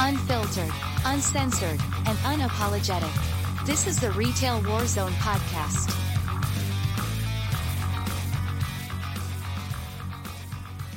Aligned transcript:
Unfiltered, 0.00 0.70
uncensored, 1.06 1.80
and 2.06 2.16
unapologetic. 2.18 3.66
This 3.66 3.88
is 3.88 3.98
the 3.98 4.12
Retail 4.12 4.60
Warzone 4.62 5.10
podcast. 5.14 5.90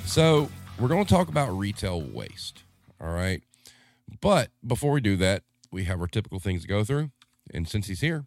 So, 0.06 0.50
we're 0.80 0.88
going 0.88 1.04
to 1.04 1.10
talk 1.12 1.30
about 1.30 1.50
retail 1.58 2.00
waste. 2.02 2.64
All 3.02 3.12
right. 3.12 3.42
But 4.22 4.52
before 4.66 4.92
we 4.92 5.02
do 5.02 5.18
that, 5.18 5.44
we 5.72 5.86
have 5.86 6.00
our 6.00 6.08
typical 6.08 6.40
things 6.40 6.62
to 6.62 6.68
go 6.68 6.84
through. 6.84 7.10
And 7.52 7.68
since 7.68 7.88
he's 7.88 8.02
here, 8.02 8.26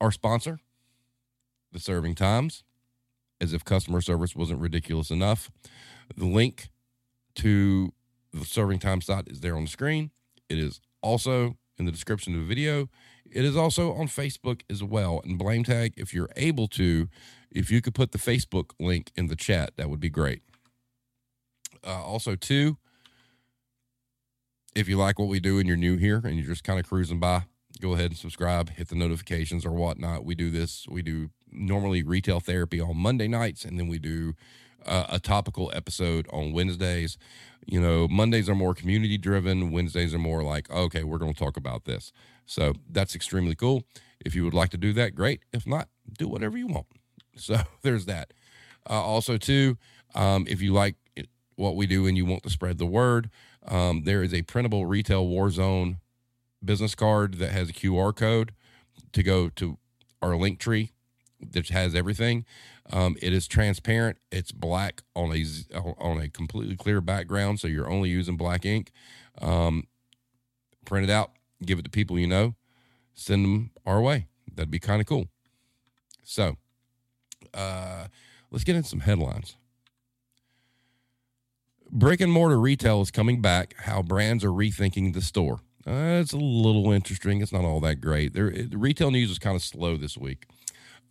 our 0.00 0.10
sponsor, 0.10 0.58
the 1.72 1.78
Serving 1.78 2.16
Times, 2.16 2.64
as 3.40 3.52
if 3.52 3.64
customer 3.64 4.00
service 4.00 4.34
wasn't 4.34 4.60
ridiculous 4.60 5.10
enough. 5.12 5.52
The 6.16 6.26
link 6.26 6.70
to 7.36 7.92
the 8.32 8.44
Serving 8.44 8.78
time 8.78 9.00
slot 9.00 9.28
is 9.28 9.40
there 9.40 9.56
on 9.56 9.64
the 9.64 9.70
screen. 9.70 10.10
It 10.48 10.58
is 10.58 10.80
also 11.02 11.56
in 11.78 11.84
the 11.84 11.92
description 11.92 12.34
of 12.34 12.40
the 12.40 12.46
video. 12.46 12.88
It 13.30 13.44
is 13.44 13.56
also 13.56 13.92
on 13.92 14.08
Facebook 14.08 14.62
as 14.70 14.82
well. 14.82 15.20
And 15.24 15.38
Blame 15.38 15.64
Tag, 15.64 15.94
if 15.96 16.14
you're 16.14 16.30
able 16.36 16.66
to, 16.68 17.08
if 17.50 17.70
you 17.70 17.80
could 17.80 17.94
put 17.94 18.12
the 18.12 18.18
Facebook 18.18 18.70
link 18.80 19.10
in 19.16 19.26
the 19.26 19.36
chat, 19.36 19.72
that 19.76 19.90
would 19.90 20.00
be 20.00 20.08
great. 20.08 20.42
Uh, 21.86 22.02
also, 22.02 22.34
too, 22.34 22.78
if 24.74 24.88
you 24.88 24.96
like 24.96 25.18
what 25.18 25.28
we 25.28 25.40
do 25.40 25.58
and 25.58 25.68
you're 25.68 25.76
new 25.76 25.96
here 25.96 26.20
and 26.24 26.36
you're 26.36 26.46
just 26.46 26.64
kind 26.64 26.80
of 26.80 26.88
cruising 26.88 27.20
by, 27.20 27.44
go 27.80 27.92
ahead 27.92 28.10
and 28.10 28.16
subscribe, 28.16 28.70
hit 28.70 28.88
the 28.88 28.94
notifications 28.94 29.64
or 29.64 29.72
whatnot. 29.72 30.24
We 30.24 30.34
do 30.34 30.50
this. 30.50 30.86
We 30.88 31.02
do 31.02 31.30
normally 31.50 32.02
retail 32.02 32.40
therapy 32.40 32.80
on 32.80 32.96
Monday 32.96 33.28
nights, 33.28 33.64
and 33.64 33.78
then 33.78 33.88
we 33.88 33.98
do 33.98 34.34
uh, 34.86 35.06
a 35.08 35.18
topical 35.18 35.70
episode 35.74 36.26
on 36.32 36.52
Wednesdays. 36.52 37.18
You 37.68 37.82
know, 37.82 38.08
Mondays 38.08 38.48
are 38.48 38.54
more 38.54 38.72
community 38.72 39.18
driven. 39.18 39.70
Wednesdays 39.70 40.14
are 40.14 40.18
more 40.18 40.42
like, 40.42 40.70
okay, 40.70 41.04
we're 41.04 41.18
going 41.18 41.34
to 41.34 41.38
talk 41.38 41.58
about 41.58 41.84
this. 41.84 42.12
So 42.46 42.72
that's 42.90 43.14
extremely 43.14 43.54
cool. 43.54 43.84
If 44.24 44.34
you 44.34 44.42
would 44.44 44.54
like 44.54 44.70
to 44.70 44.78
do 44.78 44.94
that, 44.94 45.14
great. 45.14 45.42
If 45.52 45.66
not, 45.66 45.88
do 46.18 46.28
whatever 46.28 46.56
you 46.56 46.66
want. 46.66 46.86
So 47.36 47.56
there's 47.82 48.06
that. 48.06 48.32
Uh, 48.90 48.94
also, 48.94 49.36
too, 49.36 49.78
um, 50.16 50.44
if 50.48 50.60
you 50.60 50.72
like 50.72 50.96
what 51.54 51.76
we 51.76 51.86
do 51.86 52.04
and 52.08 52.16
you 52.16 52.26
want 52.26 52.42
to 52.42 52.50
spread 52.50 52.78
the 52.78 52.86
word, 52.86 53.30
um, 53.68 54.02
there 54.02 54.24
is 54.24 54.34
a 54.34 54.42
printable 54.42 54.86
retail 54.86 55.24
Warzone 55.24 55.98
business 56.64 56.96
card 56.96 57.34
that 57.34 57.52
has 57.52 57.70
a 57.70 57.72
QR 57.72 58.16
code 58.16 58.54
to 59.12 59.22
go 59.22 59.50
to 59.50 59.78
our 60.20 60.34
link 60.34 60.58
tree 60.58 60.90
that 61.40 61.68
has 61.68 61.94
everything. 61.94 62.44
Um, 62.90 63.16
it 63.20 63.32
is 63.32 63.46
transparent. 63.46 64.18
It's 64.32 64.52
black 64.52 65.02
on 65.14 65.34
a 65.34 65.44
on 65.98 66.20
a 66.20 66.28
completely 66.28 66.76
clear 66.76 67.00
background, 67.00 67.60
so 67.60 67.68
you're 67.68 67.88
only 67.88 68.08
using 68.08 68.36
black 68.36 68.64
ink. 68.64 68.92
Um, 69.40 69.86
print 70.84 71.08
it 71.08 71.12
out, 71.12 71.32
give 71.64 71.78
it 71.78 71.82
to 71.82 71.90
people 71.90 72.18
you 72.18 72.26
know, 72.26 72.54
send 73.14 73.44
them 73.44 73.70
our 73.84 74.00
way. 74.00 74.26
That'd 74.54 74.70
be 74.70 74.78
kind 74.78 75.00
of 75.00 75.06
cool. 75.06 75.28
So, 76.24 76.56
uh, 77.54 78.06
let's 78.50 78.64
get 78.64 78.76
into 78.76 78.88
some 78.88 79.00
headlines. 79.00 79.56
Brick 81.90 82.20
and 82.20 82.32
mortar 82.32 82.60
retail 82.60 83.00
is 83.00 83.10
coming 83.10 83.40
back. 83.40 83.74
How 83.78 84.02
brands 84.02 84.44
are 84.44 84.50
rethinking 84.50 85.14
the 85.14 85.22
store. 85.22 85.60
Uh, 85.86 86.20
it's 86.20 86.34
a 86.34 86.38
little 86.38 86.92
interesting. 86.92 87.40
It's 87.40 87.52
not 87.52 87.64
all 87.64 87.80
that 87.80 87.96
great. 87.96 88.34
There, 88.34 88.50
the 88.50 88.76
retail 88.76 89.10
news 89.10 89.30
is 89.30 89.38
kind 89.38 89.56
of 89.56 89.62
slow 89.62 89.96
this 89.96 90.18
week. 90.18 90.46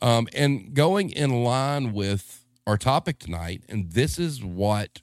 Um, 0.01 0.27
and 0.33 0.73
going 0.73 1.09
in 1.09 1.43
line 1.43 1.93
with 1.93 2.45
our 2.65 2.77
topic 2.77 3.19
tonight, 3.19 3.63
and 3.67 3.91
this 3.91 4.17
is 4.19 4.41
what 4.43 5.01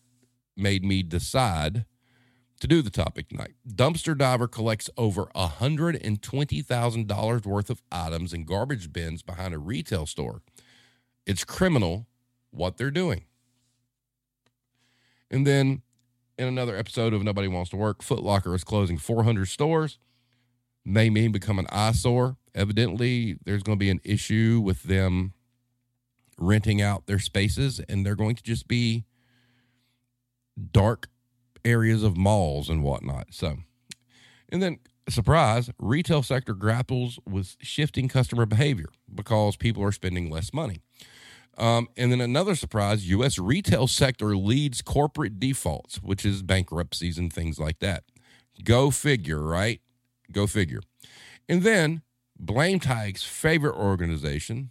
made 0.56 0.84
me 0.84 1.03
decide 1.03 1.84
to 2.61 2.69
do 2.69 2.81
the 2.81 2.91
topic 2.91 3.28
tonight. 3.28 3.55
Dumpster 3.69 4.17
diver 4.17 4.48
collects 4.48 4.89
over 4.97 5.25
$120,000 5.34 7.47
worth 7.47 7.70
of 7.70 7.83
items 7.91 8.33
in 8.33 8.45
garbage 8.45 8.92
bins 8.92 9.23
behind 9.23 9.53
a 9.53 9.59
retail 9.59 10.07
store. 10.07 10.42
It's 11.27 11.45
criminal 11.45 12.07
what 12.51 12.77
they're 12.77 12.90
doing. 12.90 13.24
And 15.30 15.46
then 15.46 15.83
in 16.39 16.48
another 16.48 16.77
episode 16.77 17.13
of 17.13 17.23
Nobody 17.23 17.48
Wants 17.48 17.70
to 17.70 17.77
Work, 17.77 18.02
Footlocker 18.02 18.55
is 18.55 18.64
closing 18.64 18.98
400 18.98 19.46
stores. 19.46 19.98
May 20.85 21.11
mean 21.11 21.33
become 21.33 21.58
an 21.58 21.67
eyesore. 21.70 22.36
Evidently, 22.55 23.37
there's 23.45 23.63
going 23.63 23.79
to 23.79 23.81
be 23.81 23.91
an 23.91 24.01
issue 24.05 24.61
with 24.63 24.85
them 24.85 25.33
renting 26.39 26.81
out 26.81 27.07
their 27.07 27.19
spaces, 27.19 27.81
and 27.89 28.05
they're 28.05 28.15
going 28.15 28.37
to 28.37 28.42
just 28.42 28.69
be 28.69 29.05
dark 30.73 31.09
areas 31.64 32.03
of 32.03 32.17
malls 32.17 32.69
and 32.69 32.83
whatnot. 32.83 33.29
So, 33.31 33.59
and 34.48 34.63
then 34.63 34.79
surprise, 35.09 35.70
retail 35.79 36.23
sector 36.23 36.55
grapples 36.55 37.19
with 37.29 37.57
shifting 37.61 38.09
customer 38.09 38.47
behavior 38.47 38.89
because 39.13 39.57
people 39.57 39.83
are 39.83 39.93
spending 39.93 40.31
less 40.31 40.53
money. 40.53 40.81
Um, 41.57 41.89
and 41.97 42.11
then 42.11 42.20
another 42.20 42.57
surprise 42.57 43.09
U.S. 43.11 43.39
retail 43.39 43.87
sector 43.87 44.37
leads 44.37 44.83
corporate 44.83 45.39
defaults, 45.39 45.97
which 46.03 46.25
is 46.25 46.43
bankruptcies 46.43 47.17
and 47.17 47.33
things 47.33 47.59
like 47.59 47.79
that. 47.79 48.05
Go 48.64 48.91
figure, 48.91 49.43
right? 49.43 49.81
Go 50.33 50.47
figure. 50.47 50.81
And 51.48 51.63
then 51.63 52.03
Blame 52.45 52.79
Tag's 52.79 53.25
favorite 53.25 53.75
organization, 53.75 54.71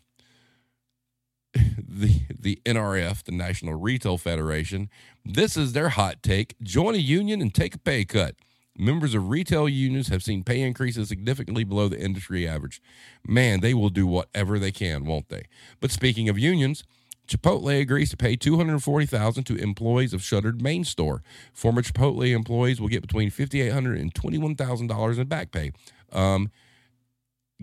the, 1.54 2.22
the 2.38 2.62
NRF, 2.66 3.24
the 3.24 3.32
National 3.32 3.74
Retail 3.76 4.18
Federation, 4.18 4.90
this 5.26 5.58
is 5.58 5.74
their 5.74 5.90
hot 5.90 6.22
take 6.22 6.56
join 6.62 6.96
a 6.96 7.00
union 7.00 7.42
and 7.42 7.54
take 7.54 7.76
a 7.76 7.80
pay 7.80 8.06
cut. 8.06 8.36
Members 8.76 9.14
of 9.14 9.30
retail 9.30 9.70
unions 9.70 10.08
have 10.08 10.24
seen 10.24 10.44
pay 10.44 10.62
increases 10.62 11.10
significantly 11.10 11.64
below 11.64 11.88
the 11.88 12.00
industry 12.00 12.48
average. 12.48 12.82
Man, 13.28 13.60
they 13.60 13.74
will 13.74 13.90
do 13.90 14.08
whatever 14.08 14.58
they 14.58 14.72
can, 14.72 15.06
won't 15.06 15.30
they? 15.30 15.44
But 15.80 15.92
speaking 15.92 16.28
of 16.28 16.40
unions, 16.40 16.84
Chipotle 17.28 17.80
agrees 17.80 18.10
to 18.10 18.18
pay 18.18 18.36
$240,000 18.36 19.46
to 19.46 19.56
employees 19.56 20.14
of 20.14 20.24
shuttered 20.24 20.62
main 20.62 20.84
store. 20.84 21.22
Former 21.54 21.82
Chipotle 21.82 22.32
employees 22.32 22.82
will 22.82 22.88
get 22.88 23.02
between 23.02 23.30
$5,800 23.30 24.00
and 24.00 24.14
$21,000 24.14 25.20
in 25.20 25.28
back 25.28 25.52
pay. 25.52 25.72
Um, 26.12 26.52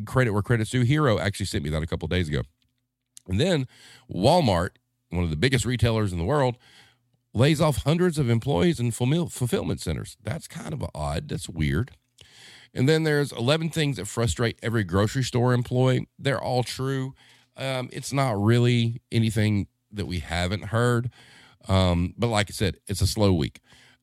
credit 0.07 0.33
where 0.33 0.43
credit's 0.43 0.71
due. 0.71 0.83
Hero 0.83 1.19
actually 1.19 1.47
sent 1.47 1.65
me 1.65 1.71
that 1.71 1.83
a 1.83 1.87
couple 1.87 2.09
days 2.09 2.29
ago. 2.29 2.43
And 3.27 3.41
then 3.41 3.67
Walmart, 4.13 4.71
one 5.11 5.25
of 5.25 5.31
the 5.31 5.37
biggest 5.37 5.65
retailers 5.65 6.13
in 6.13 6.19
the 6.19 6.25
world, 6.25 6.57
lays 7.33 7.61
off 7.61 7.85
hundreds 7.85 8.19
of 8.19 8.29
employees 8.29 8.81
in 8.81 8.91
fulfillment 8.91 9.81
centers. 9.81 10.17
That's 10.23 10.49
kind 10.49 10.73
of 10.73 10.85
odd. 10.95 11.29
That's 11.29 11.49
weird. 11.49 11.93
And 12.75 12.89
then 12.89 13.03
there's 13.03 13.33
11 13.33 13.71
things 13.71 13.97
that 13.97 14.07
frustrate 14.07 14.59
every 14.63 14.85
grocery 14.85 15.25
store 15.25 15.53
employee. 15.53 16.09
They're 16.19 16.41
all 16.41 16.63
true. 16.63 17.15
Um, 17.57 17.89
it's 17.93 18.13
not 18.13 18.41
really 18.41 19.03
anything 19.11 19.67
that 19.93 20.07
we 20.07 20.21
haven't 20.21 20.67
heard. 20.67 21.11
Um, 21.69 22.15
but 22.17 22.29
like 22.29 22.51
I 22.51 22.53
said, 22.53 22.79
it's 22.87 23.01
a 23.01 23.07
slow 23.07 23.33
week. 23.33 23.61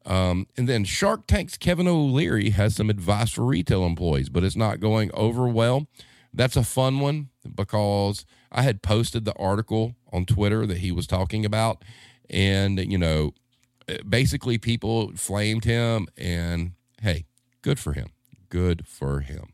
Um, 0.07 0.47
and 0.55 0.69
then 0.69 0.85
Shark 0.85 1.27
Tank's 1.27 1.57
Kevin 1.57 1.87
O'Leary 1.87 2.51
has 2.51 2.75
some 2.75 2.89
advice 2.89 3.31
for 3.31 3.43
retail 3.43 3.85
employees, 3.85 4.29
but 4.29 4.43
it's 4.43 4.55
not 4.55 4.79
going 4.79 5.11
over 5.13 5.49
well. 5.49 5.87
That's 6.33 6.55
a 6.55 6.63
fun 6.63 7.01
one 7.01 7.27
because 7.55 8.25
I 8.49 8.61
had 8.61 8.81
posted 8.81 9.25
the 9.25 9.33
article 9.33 9.95
on 10.13 10.25
Twitter 10.25 10.65
that 10.65 10.77
he 10.77 10.93
was 10.93 11.07
talking 11.07 11.45
about, 11.45 11.83
and 12.29 12.79
you 12.79 12.97
know 12.97 13.33
basically 14.07 14.57
people 14.57 15.11
flamed 15.15 15.65
him 15.65 16.07
and 16.17 16.71
hey 17.01 17.25
good 17.61 17.77
for 17.77 17.91
him. 17.91 18.07
Good 18.49 18.87
for 18.87 19.19
him. 19.19 19.53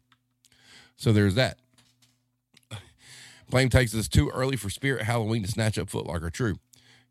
So 0.97 1.11
there's 1.11 1.35
that. 1.35 1.57
Blame 3.49 3.69
takes 3.69 3.95
us 3.95 4.07
too 4.07 4.29
early 4.29 4.55
for 4.55 4.69
spirit 4.69 5.03
halloween 5.03 5.43
to 5.43 5.49
snatch 5.49 5.77
up 5.77 5.87
footlocker 5.87 6.31
true 6.31 6.57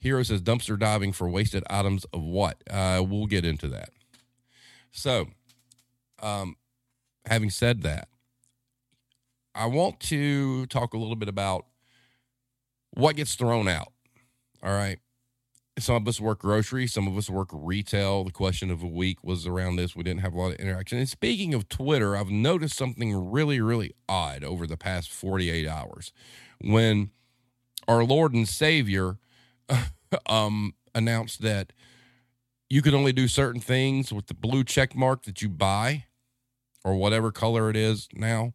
hero 0.03 0.23
says 0.23 0.43
dumpster 0.43 0.79
diving 0.79 1.13
for 1.13 1.29
wasted 1.29 1.63
items 1.71 2.05
of 2.13 2.23
what 2.23 2.63
uh, 2.71 3.03
we'll 3.07 3.27
get 3.27 3.45
into 3.45 3.69
that 3.69 3.91
so 4.91 5.29
um, 6.23 6.56
having 7.26 7.50
said 7.50 7.82
that 7.82 8.09
i 9.55 9.67
want 9.67 10.00
to 10.00 10.67
talk 10.67 10.94
a 10.94 10.99
little 10.99 11.17
bit 11.17 11.29
about 11.29 11.67
what 12.91 13.17
gets 13.17 13.35
thrown 13.35 13.69
out 13.69 13.93
all 14.62 14.73
right 14.73 14.99
some 15.79 15.97
of 15.97 16.06
us 16.06 16.21
work 16.21 16.41
grocery, 16.41 16.87
some 16.87 17.09
of 17.09 17.17
us 17.17 17.31
work 17.31 17.49
retail. 17.53 18.25
The 18.25 18.31
question 18.31 18.71
of 18.71 18.81
the 18.81 18.87
week 18.87 19.25
was 19.25 19.47
around 19.47 19.76
this. 19.76 19.97
We 19.97 20.03
didn't 20.03 20.21
have 20.21 20.35
a 20.35 20.38
lot 20.38 20.53
of 20.53 20.56
interaction. 20.56 20.99
And 20.99 21.09
speaking 21.09 21.55
of 21.55 21.69
Twitter, 21.69 22.17
I've 22.17 22.31
noticed 22.31 22.76
something 22.76 23.31
really, 23.31 23.61
really 23.61 23.94
odd 24.09 24.44
over 24.44 24.67
the 24.67 24.76
past 24.76 25.11
48 25.11 25.67
hours 25.67 26.12
when 26.61 27.11
our 27.88 28.05
Lord 28.05 28.35
and 28.35 28.49
Savior 28.49 29.19
um, 30.26 30.75
announced 30.94 31.43
that 31.43 31.73
you 32.69 32.82
can 32.82 32.94
only 32.94 33.12
do 33.12 33.29
certain 33.29 33.61
things 33.61 34.12
with 34.12 34.26
the 34.26 34.35
blue 34.35 34.64
check 34.64 34.97
mark 34.97 35.25
that 35.25 35.43
you 35.43 35.49
buy 35.49 36.05
or 36.85 36.94
whatever 36.94 37.31
color 37.31 37.70
it 37.70 37.76
is 37.76 38.09
now, 38.14 38.55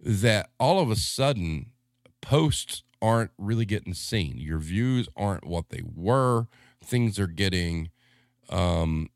that 0.00 0.50
all 0.60 0.80
of 0.80 0.90
a 0.90 0.96
sudden 0.96 1.72
posts 2.20 2.82
aren't 3.00 3.30
really 3.38 3.64
getting 3.64 3.94
seen. 3.94 4.36
Your 4.38 4.58
views 4.58 5.08
aren't 5.16 5.46
what 5.46 5.70
they 5.70 5.82
were. 5.94 6.46
Things 6.84 7.18
are 7.18 7.26
getting 7.26 7.90
um, 8.50 9.10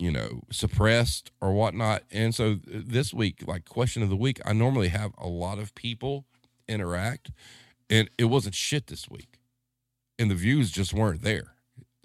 you 0.00 0.10
know, 0.10 0.42
suppressed 0.50 1.30
or 1.40 1.52
whatnot. 1.52 2.04
And 2.10 2.34
so 2.34 2.58
this 2.64 3.12
week, 3.12 3.44
like 3.46 3.68
question 3.68 4.02
of 4.02 4.08
the 4.08 4.16
week, 4.16 4.40
I 4.46 4.54
normally 4.54 4.88
have 4.88 5.12
a 5.18 5.28
lot 5.28 5.58
of 5.58 5.74
people 5.74 6.24
interact, 6.66 7.30
and 7.90 8.08
it 8.16 8.24
wasn't 8.24 8.54
shit 8.54 8.86
this 8.86 9.10
week. 9.10 9.39
And 10.20 10.30
the 10.30 10.36
views 10.36 10.70
just 10.70 10.94
weren't 10.94 11.22
there. 11.22 11.54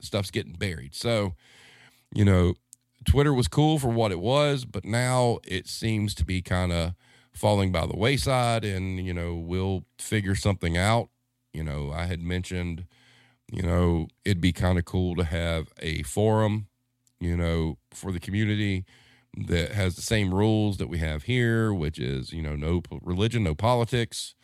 Stuff's 0.02 0.32
getting 0.32 0.54
buried. 0.54 0.96
So, 0.96 1.36
you 2.14 2.26
know, 2.26 2.56
Twitter 3.06 3.34
was 3.34 3.48
cool 3.48 3.78
for 3.78 3.90
what 3.90 4.12
it 4.12 4.20
was, 4.20 4.66
but 4.66 4.86
now 4.86 5.38
it 5.44 5.68
seems 5.68 6.16
to 6.16 6.26
be 6.26 6.42
kind 6.42 6.72
of 6.72 6.94
falling 7.34 7.72
by 7.72 7.86
the 7.86 7.98
wayside, 7.98 8.64
and, 8.66 9.06
you 9.06 9.14
know, 9.14 9.36
we'll 9.36 9.84
figure 10.00 10.36
something 10.36 10.78
out. 10.78 11.10
You 11.54 11.64
know, 11.64 11.92
I 11.94 12.06
had 12.06 12.22
mentioned, 12.22 12.86
you 13.52 13.62
know, 13.62 14.08
it'd 14.24 14.42
be 14.42 14.54
kind 14.54 14.80
of 14.80 14.86
cool 14.86 15.16
to 15.16 15.24
have 15.24 15.68
a 15.80 16.02
forum 16.04 16.68
you 17.20 17.36
know, 17.36 17.78
for 17.92 18.12
the 18.12 18.20
community 18.20 18.86
that 19.48 19.72
has 19.72 19.96
the 19.96 20.02
same 20.02 20.34
rules 20.34 20.78
that 20.78 20.88
we 20.88 20.98
have 21.00 21.24
here, 21.24 21.74
which 21.74 22.00
is, 22.00 22.32
you 22.32 22.42
know, 22.42 22.56
no 22.56 22.82
religion, 23.02 23.44
no 23.44 23.56
politics, 23.56 24.36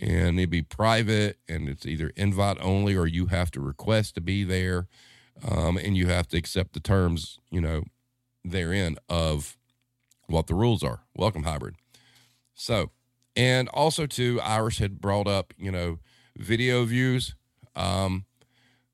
and 0.00 0.38
it'd 0.38 0.50
be 0.50 0.62
private 0.62 1.38
and 1.48 1.68
it's 1.68 1.86
either 1.86 2.12
invite 2.16 2.58
only 2.60 2.96
or 2.96 3.06
you 3.06 3.26
have 3.26 3.50
to 3.52 3.60
request 3.60 4.14
to 4.14 4.20
be 4.20 4.44
there. 4.44 4.88
Um, 5.48 5.76
and 5.76 5.96
you 5.96 6.06
have 6.06 6.28
to 6.28 6.36
accept 6.36 6.72
the 6.72 6.80
terms, 6.80 7.38
you 7.50 7.60
know, 7.60 7.84
therein 8.44 8.96
of 9.08 9.56
what 10.26 10.46
the 10.46 10.54
rules 10.54 10.82
are. 10.82 11.00
Welcome, 11.16 11.44
hybrid. 11.44 11.76
So, 12.54 12.90
and 13.34 13.68
also 13.70 14.06
too, 14.06 14.40
Irish 14.42 14.78
had 14.78 15.00
brought 15.00 15.26
up, 15.26 15.54
you 15.56 15.72
know, 15.72 15.98
video 16.36 16.84
views. 16.84 17.34
Um, 17.74 18.26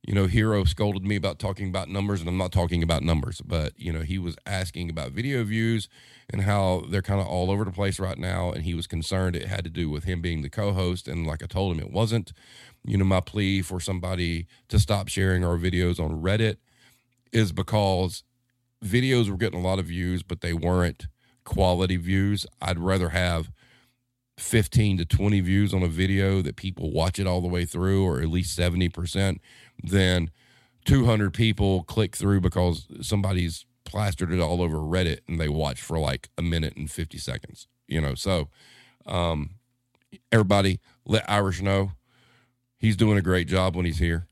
you 0.08 0.14
know, 0.14 0.26
Hero 0.26 0.64
scolded 0.64 1.05
me 1.05 1.16
about 1.16 1.38
talking 1.38 1.69
about 1.69 1.90
numbers, 1.90 2.20
and 2.20 2.31
I'm 2.31 2.38
not 2.38 2.50
talking 2.50 2.82
about 2.82 3.02
numbers, 3.02 3.43
but 3.43 3.75
you 3.76 3.93
know, 3.93 4.00
he 4.00 4.19
was 4.19 4.37
asking 4.46 4.88
about 4.88 5.12
video 5.12 5.44
views 5.44 5.87
and 6.31 6.40
how 6.40 6.84
they're 6.88 7.02
kind 7.02 7.20
of 7.20 7.26
all 7.26 7.50
over 7.50 7.62
the 7.62 7.70
place 7.70 8.00
right 8.00 8.16
now, 8.16 8.50
and 8.50 8.64
he 8.64 8.72
was 8.72 8.87
concerned 8.87 9.37
it 9.37 9.49
had 9.49 9.64
to 9.64 9.70
do 9.70 9.90
with 9.90 10.05
him 10.05 10.22
being 10.22 10.40
the 10.40 10.49
co-host, 10.49 11.08
and 11.08 11.26
like 11.26 11.43
I 11.43 11.46
told 11.46 11.76
him, 11.76 11.81
it 11.81 11.93
wasn't. 11.93 12.32
You 12.87 12.96
know, 12.96 13.05
my 13.05 13.20
plea 13.20 13.60
for 13.60 13.81
somebody 13.81 14.46
to 14.69 14.78
stop 14.78 15.08
sharing 15.08 15.44
our 15.44 15.58
videos 15.58 16.00
on 16.00 16.22
Reddit 16.22 16.56
is 17.31 17.52
because 17.52 18.25
videos 18.82 19.28
were 19.28 19.37
getting 19.37 19.60
a 19.60 19.62
lot 19.62 19.78
of 19.78 19.84
views, 19.84 20.22
but 20.22 20.40
they 20.40 20.55
weren't 20.55 21.06
quality 21.44 21.99
views. 21.99 22.46
I'd 22.62 22.78
rather 22.78 23.10
have 23.10 23.50
15 24.38 24.99
to 24.99 25.05
20 25.05 25.40
views 25.40 25.75
on 25.75 25.82
a 25.82 25.88
video 25.88 26.40
that 26.43 26.56
people 26.56 26.93
watch 26.93 27.19
it 27.19 27.26
all 27.26 27.40
the 27.40 27.49
way 27.49 27.64
through, 27.64 28.05
or 28.06 28.20
at 28.20 28.28
least 28.28 28.58
70%, 28.58 29.38
than 29.83 30.31
200 30.85 31.33
people 31.33 31.83
click 31.85 32.17
through 32.17 32.41
because 32.41 32.87
somebody's 33.01 33.67
plastered 33.85 34.33
it 34.33 34.41
all 34.41 34.63
over 34.63 34.79
Reddit 34.79 35.21
and 35.29 35.41
they 35.41 35.49
watch 35.49 35.81
for 35.81 35.99
like 35.99 36.29
a 36.37 36.43
minute 36.43 36.77
and 36.77 36.91
50 36.91 37.19
seconds, 37.19 37.67
you 37.87 38.01
know. 38.01 38.15
So, 38.15 38.49
um, 39.07 39.55
everybody 40.33 40.81
let 41.07 41.29
Irish 41.29 41.63
know 41.63 41.93
he's 42.79 42.97
doing 42.97 43.19
a 43.19 43.23
great 43.23 43.49
job 43.49 43.77
when 43.77 43.85
he's 43.85 43.99
here. 43.99 44.27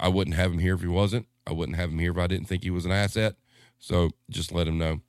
I 0.00 0.08
wouldn't 0.08 0.36
have 0.36 0.52
him 0.52 0.58
here 0.58 0.74
if 0.74 0.80
he 0.80 0.86
wasn't. 0.86 1.26
I 1.46 1.52
wouldn't 1.52 1.76
have 1.76 1.90
him 1.90 1.98
here 1.98 2.12
if 2.12 2.18
I 2.18 2.26
didn't 2.26 2.46
think 2.46 2.62
he 2.62 2.70
was 2.70 2.84
an 2.84 2.92
asset. 2.92 3.34
So 3.78 4.10
just 4.30 4.52
let 4.52 4.68
him 4.68 4.78
know. 4.78 5.00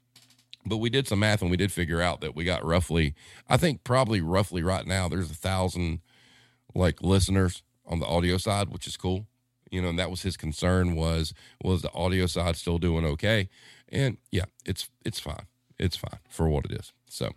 But 0.65 0.77
we 0.77 0.89
did 0.89 1.07
some 1.07 1.19
math 1.19 1.41
and 1.41 1.49
we 1.49 1.57
did 1.57 1.71
figure 1.71 2.01
out 2.01 2.21
that 2.21 2.35
we 2.35 2.43
got 2.43 2.65
roughly, 2.65 3.15
I 3.47 3.57
think 3.57 3.83
probably 3.83 4.21
roughly 4.21 4.61
right 4.61 4.85
now, 4.85 5.07
there's 5.07 5.31
a 5.31 5.35
thousand 5.35 6.01
like 6.75 7.01
listeners 7.01 7.63
on 7.85 7.99
the 7.99 8.05
audio 8.05 8.37
side, 8.37 8.69
which 8.69 8.85
is 8.85 8.97
cool. 8.97 9.25
You 9.71 9.81
know, 9.81 9.89
and 9.89 9.99
that 9.99 10.09
was 10.09 10.21
his 10.21 10.37
concern 10.37 10.95
was 10.95 11.33
was 11.63 11.81
the 11.81 11.93
audio 11.93 12.25
side 12.25 12.55
still 12.55 12.77
doing 12.77 13.05
okay? 13.05 13.49
And 13.89 14.17
yeah, 14.31 14.45
it's 14.65 14.89
it's 15.05 15.19
fine. 15.19 15.47
It's 15.77 15.95
fine 15.95 16.19
for 16.29 16.49
what 16.49 16.65
it 16.65 16.71
is. 16.71 16.91
So, 17.07 17.31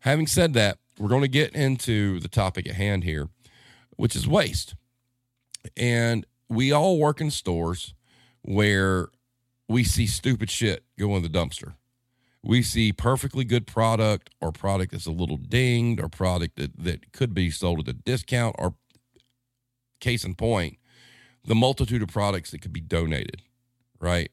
having 0.00 0.26
said 0.26 0.54
that, 0.54 0.78
we're 0.98 1.08
going 1.08 1.22
to 1.22 1.28
get 1.28 1.54
into 1.54 2.20
the 2.20 2.28
topic 2.28 2.68
at 2.68 2.74
hand 2.74 3.04
here, 3.04 3.28
which 3.96 4.16
is 4.16 4.26
waste. 4.26 4.74
And 5.76 6.26
we 6.48 6.72
all 6.72 6.98
work 6.98 7.20
in 7.20 7.30
stores 7.30 7.94
where 8.42 9.08
we 9.68 9.84
see 9.84 10.06
stupid 10.06 10.50
shit 10.50 10.84
go 10.98 11.16
in 11.16 11.22
the 11.22 11.28
dumpster 11.28 11.74
we 12.44 12.62
see 12.62 12.92
perfectly 12.92 13.44
good 13.44 13.66
product 13.66 14.30
or 14.40 14.52
product 14.52 14.92
that's 14.92 15.06
a 15.06 15.10
little 15.10 15.38
dinged 15.38 16.00
or 16.00 16.08
product 16.08 16.56
that, 16.56 16.76
that 16.78 17.12
could 17.12 17.32
be 17.32 17.50
sold 17.50 17.80
at 17.80 17.88
a 17.88 17.92
discount 17.94 18.54
or 18.58 18.74
case 19.98 20.24
in 20.24 20.34
point 20.34 20.76
the 21.46 21.54
multitude 21.54 22.02
of 22.02 22.08
products 22.08 22.50
that 22.50 22.60
could 22.60 22.72
be 22.72 22.80
donated 22.80 23.42
right 24.00 24.30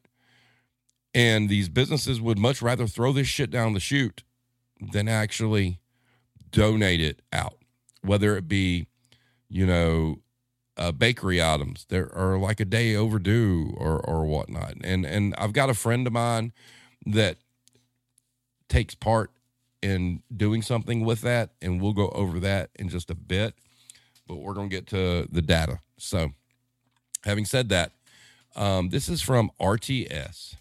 and 1.14 1.50
these 1.50 1.70
businesses 1.70 2.22
would 2.22 2.40
much 2.40 2.62
rather 2.62 2.88
throw 2.88 3.12
this 3.12 3.28
shit 3.28 3.52
down 3.52 3.74
the 3.74 3.80
chute 3.80 4.24
than 4.80 5.08
actually 5.08 5.80
donate 6.52 7.02
it 7.02 7.22
out 7.32 7.58
whether 8.02 8.36
it 8.38 8.48
be 8.48 8.88
you 9.50 9.66
know 9.66 10.20
uh, 10.78 10.92
bakery 10.92 11.42
items 11.42 11.86
that 11.90 12.10
are 12.14 12.38
like 12.38 12.60
a 12.60 12.66
day 12.66 12.96
overdue 12.96 13.74
or 13.78 14.00
or 14.00 14.26
whatnot 14.26 14.74
and 14.84 15.06
and 15.06 15.36
i've 15.38 15.54
got 15.54 15.70
a 15.70 15.74
friend 15.74 16.08
of 16.08 16.14
mine 16.14 16.52
that 17.06 17.38
takes 18.70 18.96
part 18.96 19.32
in 19.82 20.22
doing 20.36 20.62
something 20.62 21.04
with 21.04 21.22
that, 21.22 21.52
and 21.62 21.82
we'll 21.82 21.94
go 21.94 22.10
over 22.10 22.40
that 22.40 22.70
in 22.76 22.90
just 22.90 23.10
a 23.10 23.16
bit. 23.16 23.56
But 24.28 24.38
we're 24.38 24.54
to 24.54 24.68
get 24.68 24.88
to 24.88 25.28
the 25.32 25.42
data. 25.42 25.80
So, 25.98 26.32
having 27.24 27.46
said 27.46 27.70
that, 27.70 27.92
um, 28.56 28.90
this 28.90 29.10
is 29.10 29.22
from 29.22 29.52
RTS. 29.60 30.56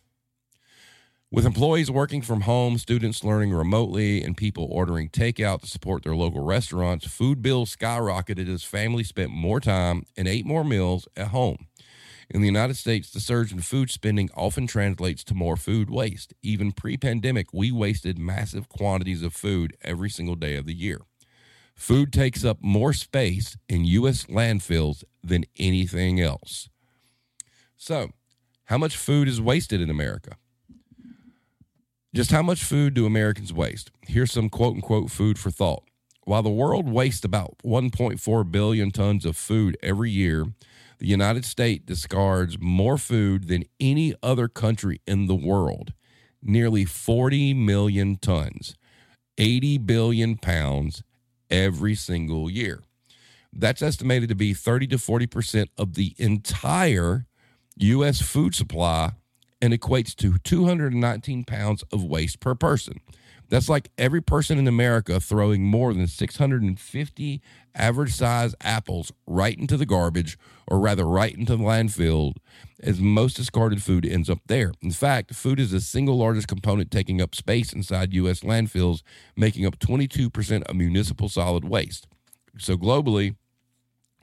With 1.33 1.47
employees 1.47 1.93
working 1.93 2.23
from 2.23 2.41
home, 2.41 2.77
students 2.77 3.23
learning 3.23 3.53
remotely, 3.53 4.21
and 4.21 4.37
people 4.37 4.67
ordering 4.69 5.09
takeout 5.09 5.61
to 5.61 5.69
support 5.69 6.03
their 6.03 6.17
local 6.17 6.43
restaurants, 6.43 7.07
food 7.07 7.41
bills 7.41 7.77
skyrocketed 7.77 8.53
as 8.53 8.65
families 8.65 9.09
spent 9.09 9.31
more 9.31 9.61
time 9.61 10.07
and 10.17 10.27
ate 10.27 10.45
more 10.45 10.65
meals 10.65 11.07
at 11.17 11.29
home. 11.29 11.69
In 12.29 12.41
the 12.41 12.49
United 12.49 12.77
States, 12.77 13.11
the 13.11 13.21
surge 13.21 13.53
in 13.53 13.61
food 13.61 13.91
spending 13.91 14.29
often 14.37 14.67
translates 14.67 15.23
to 15.25 15.35
more 15.35 15.57
food 15.57 15.89
waste. 15.89 16.35
Even 16.43 16.73
pre 16.73 16.97
pandemic, 16.97 17.53
we 17.53 17.71
wasted 17.71 18.19
massive 18.19 18.69
quantities 18.69 19.23
of 19.23 19.33
food 19.33 19.77
every 19.83 20.11
single 20.11 20.37
day 20.37 20.57
of 20.57 20.67
the 20.67 20.75
year. 20.75 21.01
Food 21.81 22.13
takes 22.13 22.45
up 22.45 22.59
more 22.61 22.93
space 22.93 23.57
in 23.67 23.87
U.S. 23.87 24.27
landfills 24.27 25.03
than 25.25 25.47
anything 25.59 26.21
else. 26.21 26.69
So, 27.79 28.11
how 28.65 28.77
much 28.77 28.99
food 28.99 29.27
is 29.27 29.41
wasted 29.41 29.81
in 29.81 29.89
America? 29.89 30.37
Just 32.15 32.33
how 32.33 32.43
much 32.43 32.63
food 32.63 32.93
do 32.93 33.07
Americans 33.07 33.51
waste? 33.51 33.91
Here's 34.07 34.31
some 34.31 34.51
quote 34.51 34.75
unquote 34.75 35.11
food 35.11 35.39
for 35.39 35.51
thought. 35.51 35.83
While 36.25 36.43
the 36.43 36.51
world 36.51 36.87
wastes 36.87 37.25
about 37.25 37.57
1.4 37.65 38.53
billion 38.53 38.91
tons 38.91 39.25
of 39.25 39.39
food 39.39 39.79
every 39.83 40.11
year, 40.11 40.45
the 40.99 41.07
United 41.07 41.47
States 41.47 41.87
discards 41.87 42.59
more 42.61 42.99
food 42.99 43.49
than 43.49 43.65
any 43.81 44.15
other 44.23 44.49
country 44.49 45.01
in 45.07 45.29
the 45.29 45.35
world, 45.35 45.95
nearly 46.43 46.85
40 46.85 47.55
million 47.55 48.17
tons, 48.17 48.77
80 49.39 49.79
billion 49.79 50.37
pounds 50.37 51.03
every 51.51 51.95
single 51.95 52.51
year. 52.51 52.83
That's 53.53 53.83
estimated 53.83 54.29
to 54.29 54.35
be 54.35 54.55
30 54.55 54.87
to 54.89 54.97
40% 54.97 55.69
of 55.77 55.95
the 55.95 56.15
entire 56.19 57.27
U.S. 57.77 58.23
food 58.23 58.55
supply 58.55 59.13
and 59.61 59.73
equates 59.73 60.15
to 60.17 60.39
219 60.39 61.45
pounds 61.45 61.83
of 61.93 62.05
waste 62.05 62.41
per 62.41 62.55
person. 62.55 63.01
That's 63.51 63.69
like 63.69 63.91
every 63.99 64.23
person 64.23 64.59
in 64.59 64.69
America 64.69 65.19
throwing 65.19 65.65
more 65.65 65.93
than 65.93 66.07
650 66.07 67.43
average 67.75 68.15
size 68.15 68.55
apples 68.61 69.13
right 69.27 69.59
into 69.59 69.77
the 69.77 69.85
garbage, 69.85 70.39
or 70.69 70.79
rather, 70.79 71.05
right 71.05 71.35
into 71.35 71.57
the 71.57 71.65
landfill, 71.65 72.35
as 72.81 73.01
most 73.01 73.37
discarded 73.37 73.83
food 73.83 74.07
ends 74.07 74.31
up 74.31 74.39
there. 74.47 74.73
In 74.81 74.93
fact, 74.93 75.35
food 75.35 75.59
is 75.59 75.73
the 75.73 75.81
single 75.81 76.17
largest 76.17 76.47
component 76.47 76.93
taking 76.93 77.21
up 77.21 77.35
space 77.35 77.73
inside 77.73 78.15
U.S. 78.15 78.41
landfills, 78.41 79.03
making 79.37 79.67
up 79.67 79.81
22% 79.81 80.63
of 80.63 80.77
municipal 80.77 81.29
solid 81.29 81.65
waste. 81.65 82.07
So, 82.57 82.77
globally, 82.77 83.35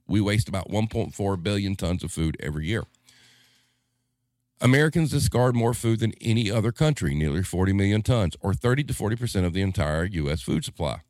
we 0.08 0.22
waste 0.22 0.48
about 0.48 0.70
1.4 0.70 1.44
billion 1.44 1.76
tons 1.76 2.02
of 2.02 2.14
food 2.14 2.38
every 2.40 2.68
year. 2.68 2.86
Americans 4.60 5.12
discard 5.12 5.56
more 5.56 5.76
food 5.76 6.00
than 6.00 6.14
any 6.20 6.50
other 6.50 6.72
country, 6.72 7.14
nearly 7.14 7.44
40 7.44 7.74
million 7.74 8.02
tons, 8.02 8.36
or 8.42 8.56
30 8.56 8.86
to 8.86 8.94
40% 8.94 9.46
of 9.46 9.54
the 9.54 9.62
entire 9.62 10.06
U.S. 10.06 10.42
food 10.42 10.66
supply. 10.66 11.02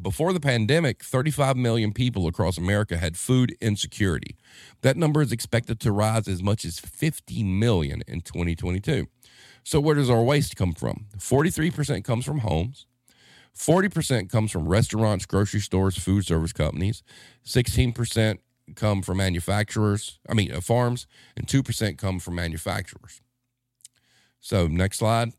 Before 0.00 0.32
the 0.32 0.40
pandemic, 0.40 1.02
35 1.02 1.56
million 1.56 1.92
people 1.92 2.28
across 2.28 2.56
America 2.56 2.96
had 2.96 3.16
food 3.16 3.56
insecurity. 3.60 4.36
That 4.82 4.96
number 4.96 5.20
is 5.20 5.32
expected 5.32 5.80
to 5.80 5.92
rise 5.92 6.28
as 6.28 6.42
much 6.42 6.64
as 6.64 6.78
50 6.78 7.42
million 7.42 8.02
in 8.06 8.20
2022. 8.20 9.08
So, 9.64 9.80
where 9.80 9.96
does 9.96 10.08
our 10.08 10.22
waste 10.22 10.56
come 10.56 10.72
from? 10.72 11.06
43% 11.18 12.04
comes 12.04 12.24
from 12.24 12.38
homes, 12.38 12.86
40% 13.54 14.30
comes 14.30 14.50
from 14.52 14.68
restaurants, 14.68 15.26
grocery 15.26 15.60
stores, 15.60 15.98
food 15.98 16.24
service 16.24 16.52
companies, 16.52 17.02
16% 17.44 18.38
come 18.76 19.02
from 19.02 19.18
manufacturers, 19.18 20.18
I 20.28 20.34
mean, 20.34 20.52
uh, 20.52 20.60
farms, 20.60 21.06
and 21.36 21.46
2% 21.46 21.98
come 21.98 22.18
from 22.18 22.34
manufacturers. 22.34 23.20
So, 24.40 24.66
next 24.66 24.98
slide. 24.98 25.32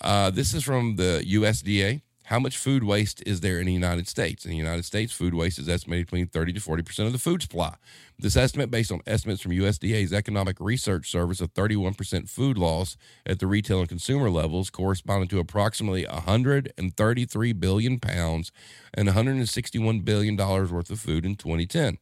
Uh, 0.00 0.30
this 0.30 0.54
is 0.54 0.64
from 0.64 0.96
the 0.96 1.22
USDA. 1.26 2.02
How 2.30 2.38
much 2.38 2.56
food 2.56 2.84
waste 2.84 3.24
is 3.26 3.40
there 3.40 3.58
in 3.58 3.66
the 3.66 3.72
United 3.72 4.06
States? 4.06 4.44
In 4.44 4.52
the 4.52 4.56
United 4.56 4.84
States, 4.84 5.12
food 5.12 5.34
waste 5.34 5.58
is 5.58 5.68
estimated 5.68 6.06
between 6.06 6.28
30 6.28 6.52
to 6.52 6.60
40% 6.60 7.06
of 7.06 7.12
the 7.12 7.18
food 7.18 7.42
supply. 7.42 7.74
This 8.20 8.36
estimate, 8.36 8.70
based 8.70 8.92
on 8.92 9.00
estimates 9.04 9.42
from 9.42 9.50
USDA's 9.50 10.12
Economic 10.12 10.60
Research 10.60 11.10
Service 11.10 11.40
of 11.40 11.52
31% 11.54 12.28
food 12.28 12.56
loss 12.56 12.96
at 13.26 13.40
the 13.40 13.48
retail 13.48 13.80
and 13.80 13.88
consumer 13.88 14.30
levels, 14.30 14.70
corresponding 14.70 15.28
to 15.28 15.40
approximately 15.40 16.04
133 16.06 17.52
billion 17.54 17.98
pounds 17.98 18.52
and 18.94 19.08
161 19.08 20.00
billion 20.02 20.36
dollars 20.36 20.70
worth 20.70 20.90
of 20.90 21.00
food 21.00 21.26
in 21.26 21.34
2010. 21.34 21.98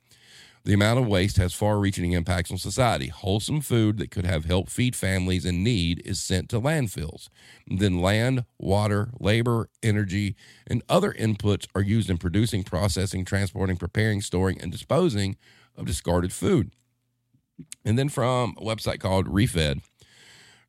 The 0.68 0.74
amount 0.74 0.98
of 0.98 1.06
waste 1.06 1.38
has 1.38 1.54
far 1.54 1.78
reaching 1.78 2.12
impacts 2.12 2.50
on 2.50 2.58
society. 2.58 3.06
Wholesome 3.06 3.62
food 3.62 3.96
that 3.96 4.10
could 4.10 4.26
have 4.26 4.44
helped 4.44 4.70
feed 4.70 4.94
families 4.94 5.46
in 5.46 5.64
need 5.64 6.02
is 6.04 6.20
sent 6.20 6.50
to 6.50 6.60
landfills. 6.60 7.30
Then 7.66 8.02
land, 8.02 8.44
water, 8.58 9.08
labor, 9.18 9.70
energy, 9.82 10.36
and 10.66 10.82
other 10.86 11.14
inputs 11.14 11.66
are 11.74 11.80
used 11.80 12.10
in 12.10 12.18
producing, 12.18 12.64
processing, 12.64 13.24
transporting, 13.24 13.78
preparing, 13.78 14.20
storing, 14.20 14.60
and 14.60 14.70
disposing 14.70 15.38
of 15.74 15.86
discarded 15.86 16.34
food. 16.34 16.72
And 17.82 17.98
then 17.98 18.10
from 18.10 18.54
a 18.58 18.62
website 18.62 19.00
called 19.00 19.26
ReFED, 19.26 19.80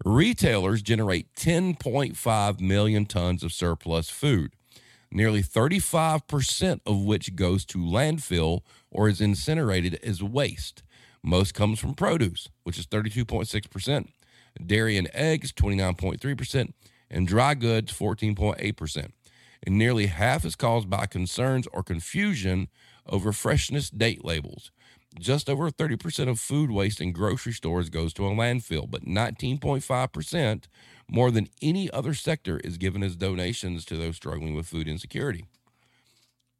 retailers 0.05 0.81
generate 0.81 1.35
10.5 1.35 2.61
million 2.61 3.05
tons 3.05 3.43
of 3.43 3.51
surplus 3.51 4.09
food 4.09 4.53
nearly 5.11 5.41
35% 5.41 6.81
of 6.85 7.01
which 7.03 7.35
goes 7.35 7.65
to 7.65 7.79
landfill 7.79 8.61
or 8.91 9.09
is 9.09 9.21
incinerated 9.21 9.99
as 10.03 10.23
waste. 10.23 10.83
Most 11.23 11.53
comes 11.53 11.79
from 11.79 11.95
produce, 11.95 12.49
which 12.63 12.77
is 12.77 12.87
32.6%, 12.87 14.07
dairy 14.65 14.97
and 14.97 15.09
eggs, 15.13 15.51
29.3%, 15.51 16.73
and 17.09 17.27
dry 17.27 17.53
goods, 17.55 17.91
14.8%. 17.91 19.11
And 19.63 19.77
nearly 19.77 20.05
half 20.05 20.45
is 20.45 20.55
caused 20.55 20.89
by 20.89 21.05
concerns 21.05 21.67
or 21.73 21.83
confusion 21.83 22.69
over 23.05 23.33
freshness 23.33 23.89
date 23.89 24.23
labels. 24.23 24.71
Just 25.17 25.49
over 25.49 25.71
30% 25.71 26.29
of 26.29 26.39
food 26.39 26.69
waste 26.69 27.01
in 27.01 27.11
grocery 27.11 27.51
stores 27.51 27.89
goes 27.89 28.13
to 28.13 28.27
a 28.27 28.29
landfill, 28.29 28.89
but 28.89 29.05
19.5% 29.05 30.63
more 31.09 31.31
than 31.31 31.49
any 31.61 31.89
other 31.91 32.13
sector 32.13 32.59
is 32.59 32.77
given 32.77 33.03
as 33.03 33.15
donations 33.15 33.83
to 33.85 33.97
those 33.97 34.15
struggling 34.15 34.55
with 34.55 34.67
food 34.67 34.87
insecurity. 34.87 35.45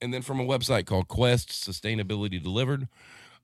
And 0.01 0.13
then 0.13 0.21
from 0.21 0.39
a 0.39 0.45
website 0.45 0.85
called 0.85 1.07
Quest 1.07 1.49
Sustainability 1.49 2.41
Delivered, 2.41 2.87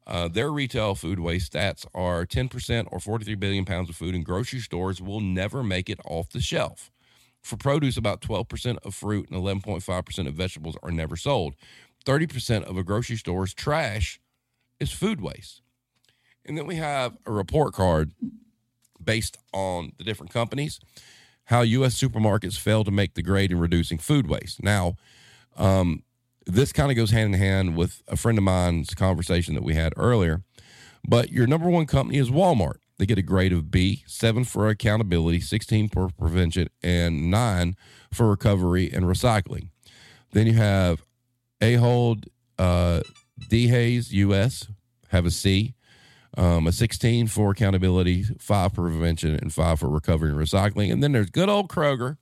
uh, 0.07 0.27
their 0.27 0.51
retail 0.51 0.95
food 0.95 1.19
waste 1.19 1.53
stats 1.53 1.85
are 1.93 2.25
10% 2.25 2.87
or 2.91 2.99
43 2.99 3.35
billion 3.35 3.65
pounds 3.65 3.89
of 3.89 3.95
food 3.95 4.15
in 4.15 4.23
grocery 4.23 4.59
stores 4.59 5.01
will 5.01 5.19
never 5.19 5.63
make 5.63 5.89
it 5.89 5.99
off 6.05 6.29
the 6.29 6.39
shelf. 6.39 6.91
For 7.41 7.57
produce, 7.57 7.97
about 7.97 8.21
12% 8.21 8.77
of 8.83 8.95
fruit 8.95 9.29
and 9.29 9.39
11.5% 9.39 10.27
of 10.27 10.33
vegetables 10.33 10.77
are 10.81 10.91
never 10.91 11.15
sold. 11.15 11.55
30% 12.05 12.63
of 12.63 12.77
a 12.77 12.83
grocery 12.83 13.17
store's 13.17 13.53
trash 13.53 14.19
is 14.79 14.91
food 14.91 15.21
waste. 15.21 15.61
And 16.45 16.57
then 16.57 16.67
we 16.67 16.75
have 16.75 17.17
a 17.25 17.31
report 17.31 17.73
card 17.73 18.11
based 19.05 19.37
on 19.53 19.93
the 19.97 20.03
different 20.03 20.33
companies, 20.33 20.79
how 21.45 21.61
U.S. 21.61 21.99
supermarkets 21.99 22.57
fail 22.57 22.83
to 22.83 22.91
make 22.91 23.13
the 23.13 23.21
grade 23.21 23.51
in 23.51 23.59
reducing 23.59 23.97
food 23.97 24.27
waste. 24.27 24.63
Now, 24.63 24.95
um, 25.57 26.03
this 26.45 26.71
kind 26.71 26.91
of 26.91 26.97
goes 26.97 27.11
hand 27.11 27.33
in 27.33 27.39
hand 27.39 27.75
with 27.75 28.01
a 28.07 28.15
friend 28.15 28.37
of 28.37 28.43
mine's 28.43 28.93
conversation 28.93 29.55
that 29.55 29.63
we 29.63 29.75
had 29.75 29.93
earlier. 29.97 30.43
But 31.07 31.31
your 31.31 31.47
number 31.47 31.69
one 31.69 31.85
company 31.85 32.17
is 32.17 32.29
Walmart. 32.29 32.77
They 32.97 33.05
get 33.05 33.17
a 33.17 33.23
grade 33.23 33.53
of 33.53 33.69
B, 33.69 34.03
seven 34.07 34.43
for 34.43 34.69
accountability, 34.69 35.41
16 35.41 35.89
for 35.89 36.09
prevention, 36.17 36.69
and 36.81 37.29
nine 37.29 37.75
for 38.11 38.29
recovery 38.29 38.89
and 38.91 39.05
recycling. 39.05 39.69
Then 40.31 40.47
you 40.47 40.53
have 40.53 41.03
Ahold 41.61 42.27
uh, 42.57 43.01
Delhaize 43.39 44.11
US, 44.11 44.67
have 45.09 45.25
a 45.25 45.31
C, 45.31 45.74
um, 46.37 46.67
a 46.67 46.71
16 46.71 47.27
for 47.27 47.51
accountability, 47.51 48.23
five 48.39 48.73
for 48.73 48.89
prevention, 48.89 49.35
and 49.35 49.53
five 49.53 49.79
for 49.79 49.89
recovery 49.89 50.31
and 50.31 50.39
recycling. 50.39 50.91
And 50.91 51.01
then 51.01 51.13
there's 51.13 51.29
good 51.29 51.49
old 51.49 51.69
Kroger 51.69 52.17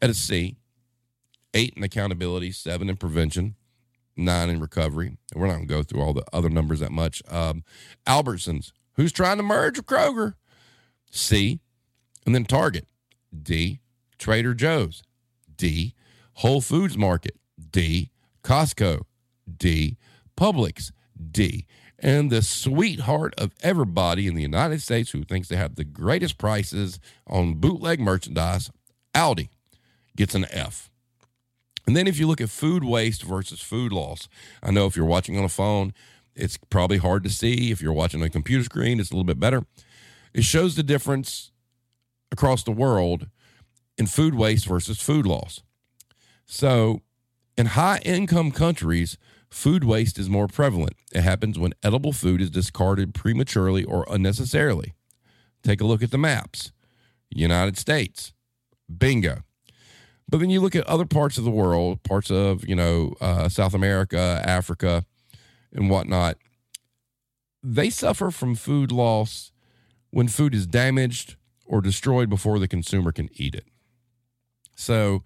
at 0.00 0.10
a 0.10 0.14
C, 0.14 0.56
eight 1.54 1.74
in 1.76 1.82
accountability, 1.82 2.52
seven 2.52 2.88
in 2.88 2.96
prevention, 2.96 3.56
nine 4.16 4.48
in 4.48 4.60
recovery. 4.60 5.18
And 5.32 5.40
we're 5.40 5.48
not 5.48 5.56
going 5.56 5.68
to 5.68 5.74
go 5.74 5.82
through 5.82 6.02
all 6.02 6.14
the 6.14 6.24
other 6.32 6.48
numbers 6.48 6.80
that 6.80 6.92
much. 6.92 7.22
Um, 7.28 7.64
Albertsons, 8.06 8.72
who's 8.94 9.12
trying 9.12 9.36
to 9.36 9.42
merge 9.42 9.76
with 9.76 9.86
Kroger? 9.86 10.34
C. 11.10 11.60
And 12.24 12.34
then 12.34 12.44
Target, 12.44 12.86
D. 13.42 13.80
Trader 14.18 14.54
Joe's, 14.54 15.02
D. 15.54 15.94
Whole 16.34 16.60
Foods 16.60 16.96
Market, 16.96 17.36
D. 17.70 18.10
Costco, 18.42 19.02
D. 19.56 19.96
Publix, 20.36 20.92
D 21.30 21.66
and 21.98 22.30
the 22.30 22.42
sweetheart 22.42 23.34
of 23.36 23.52
everybody 23.62 24.26
in 24.26 24.34
the 24.34 24.42
United 24.42 24.80
States 24.82 25.10
who 25.10 25.24
thinks 25.24 25.48
they 25.48 25.56
have 25.56 25.74
the 25.74 25.84
greatest 25.84 26.38
prices 26.38 27.00
on 27.26 27.54
bootleg 27.54 27.98
merchandise, 27.98 28.70
Aldi, 29.14 29.48
gets 30.16 30.34
an 30.34 30.46
F. 30.50 30.90
And 31.86 31.96
then 31.96 32.06
if 32.06 32.18
you 32.18 32.26
look 32.26 32.40
at 32.40 32.50
food 32.50 32.84
waste 32.84 33.22
versus 33.22 33.60
food 33.60 33.92
loss, 33.92 34.28
I 34.62 34.70
know 34.70 34.86
if 34.86 34.96
you're 34.96 35.06
watching 35.06 35.38
on 35.38 35.44
a 35.44 35.48
phone, 35.48 35.92
it's 36.36 36.58
probably 36.70 36.98
hard 36.98 37.24
to 37.24 37.30
see. 37.30 37.70
If 37.72 37.82
you're 37.82 37.92
watching 37.92 38.20
on 38.20 38.26
a 38.26 38.30
computer 38.30 38.62
screen, 38.62 39.00
it's 39.00 39.10
a 39.10 39.14
little 39.14 39.24
bit 39.24 39.40
better. 39.40 39.64
It 40.32 40.44
shows 40.44 40.76
the 40.76 40.82
difference 40.82 41.50
across 42.30 42.62
the 42.62 42.72
world 42.72 43.28
in 43.96 44.06
food 44.06 44.34
waste 44.34 44.66
versus 44.66 45.00
food 45.00 45.26
loss. 45.26 45.62
So, 46.46 47.02
in 47.56 47.66
high 47.66 48.00
income 48.04 48.52
countries, 48.52 49.18
Food 49.50 49.84
waste 49.84 50.18
is 50.18 50.28
more 50.28 50.46
prevalent. 50.46 50.96
It 51.12 51.22
happens 51.22 51.58
when 51.58 51.74
edible 51.82 52.12
food 52.12 52.40
is 52.40 52.50
discarded 52.50 53.14
prematurely 53.14 53.84
or 53.84 54.06
unnecessarily. 54.10 54.94
Take 55.62 55.80
a 55.80 55.86
look 55.86 56.02
at 56.02 56.10
the 56.10 56.18
maps. 56.18 56.72
United 57.30 57.76
States, 57.76 58.32
bingo. 58.96 59.42
But 60.28 60.40
then 60.40 60.50
you 60.50 60.60
look 60.60 60.76
at 60.76 60.86
other 60.86 61.06
parts 61.06 61.38
of 61.38 61.44
the 61.44 61.50
world, 61.50 62.02
parts 62.02 62.30
of, 62.30 62.66
you 62.68 62.74
know, 62.74 63.14
uh, 63.20 63.48
South 63.48 63.74
America, 63.74 64.42
Africa, 64.44 65.04
and 65.72 65.88
whatnot. 65.88 66.36
They 67.62 67.90
suffer 67.90 68.30
from 68.30 68.54
food 68.54 68.92
loss 68.92 69.52
when 70.10 70.28
food 70.28 70.54
is 70.54 70.66
damaged 70.66 71.36
or 71.64 71.80
destroyed 71.80 72.28
before 72.28 72.58
the 72.58 72.68
consumer 72.68 73.12
can 73.12 73.28
eat 73.34 73.54
it. 73.54 73.66
So 74.74 75.22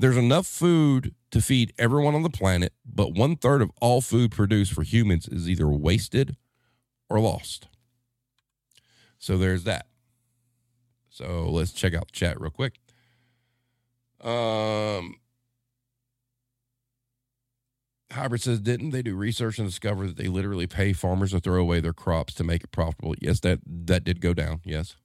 there's 0.00 0.16
enough 0.16 0.46
food 0.46 1.14
to 1.30 1.40
feed 1.40 1.72
everyone 1.78 2.14
on 2.14 2.22
the 2.22 2.30
planet, 2.30 2.72
but 2.84 3.12
one 3.12 3.36
third 3.36 3.60
of 3.60 3.70
all 3.80 4.00
food 4.00 4.30
produced 4.30 4.72
for 4.72 4.82
humans 4.82 5.28
is 5.28 5.48
either 5.48 5.68
wasted 5.68 6.36
or 7.10 7.20
lost. 7.20 7.68
So 9.18 9.36
there's 9.36 9.64
that. 9.64 9.86
So 11.10 11.50
let's 11.50 11.72
check 11.72 11.92
out 11.94 12.06
the 12.06 12.12
chat 12.12 12.40
real 12.40 12.50
quick. 12.50 12.80
Um, 14.22 15.16
Hybrid 18.10 18.40
says, 18.40 18.60
didn't 18.60 18.90
they 18.90 19.02
do 19.02 19.14
research 19.14 19.58
and 19.58 19.68
discover 19.68 20.06
that 20.06 20.16
they 20.16 20.28
literally 20.28 20.66
pay 20.66 20.94
farmers 20.94 21.32
to 21.32 21.40
throw 21.40 21.60
away 21.60 21.80
their 21.80 21.92
crops 21.92 22.32
to 22.34 22.44
make 22.44 22.64
it 22.64 22.72
profitable? 22.72 23.14
Yes, 23.20 23.40
that 23.40 23.60
that 23.66 24.04
did 24.04 24.20
go 24.20 24.32
down. 24.32 24.60
Yes. 24.64 24.96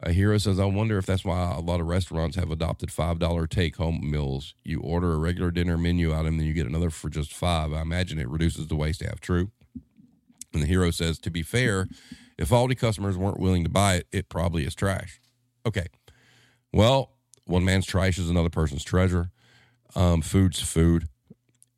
A 0.00 0.12
hero 0.12 0.38
says, 0.38 0.60
I 0.60 0.64
wonder 0.64 0.96
if 0.96 1.06
that's 1.06 1.24
why 1.24 1.52
a 1.52 1.60
lot 1.60 1.80
of 1.80 1.86
restaurants 1.86 2.36
have 2.36 2.52
adopted 2.52 2.88
$5 2.90 3.48
take 3.48 3.76
home 3.76 4.08
meals. 4.08 4.54
You 4.62 4.80
order 4.80 5.12
a 5.12 5.18
regular 5.18 5.50
dinner 5.50 5.76
menu 5.76 6.14
item, 6.14 6.38
then 6.38 6.46
you 6.46 6.52
get 6.52 6.68
another 6.68 6.90
for 6.90 7.08
just 7.08 7.34
five. 7.34 7.72
I 7.72 7.80
imagine 7.80 8.18
it 8.20 8.28
reduces 8.28 8.68
the 8.68 8.76
waste 8.76 9.00
have. 9.00 9.20
True. 9.20 9.50
And 10.52 10.62
the 10.62 10.66
hero 10.66 10.92
says, 10.92 11.18
to 11.20 11.30
be 11.30 11.42
fair, 11.42 11.88
if 12.38 12.52
all 12.52 12.68
the 12.68 12.76
customers 12.76 13.18
weren't 13.18 13.40
willing 13.40 13.64
to 13.64 13.70
buy 13.70 13.96
it, 13.96 14.06
it 14.12 14.28
probably 14.28 14.64
is 14.64 14.74
trash. 14.76 15.20
Okay. 15.66 15.86
Well, 16.72 17.16
one 17.44 17.64
man's 17.64 17.84
trash 17.84 18.18
is 18.18 18.30
another 18.30 18.50
person's 18.50 18.84
treasure. 18.84 19.30
Um, 19.96 20.22
food's 20.22 20.60
food. 20.60 21.08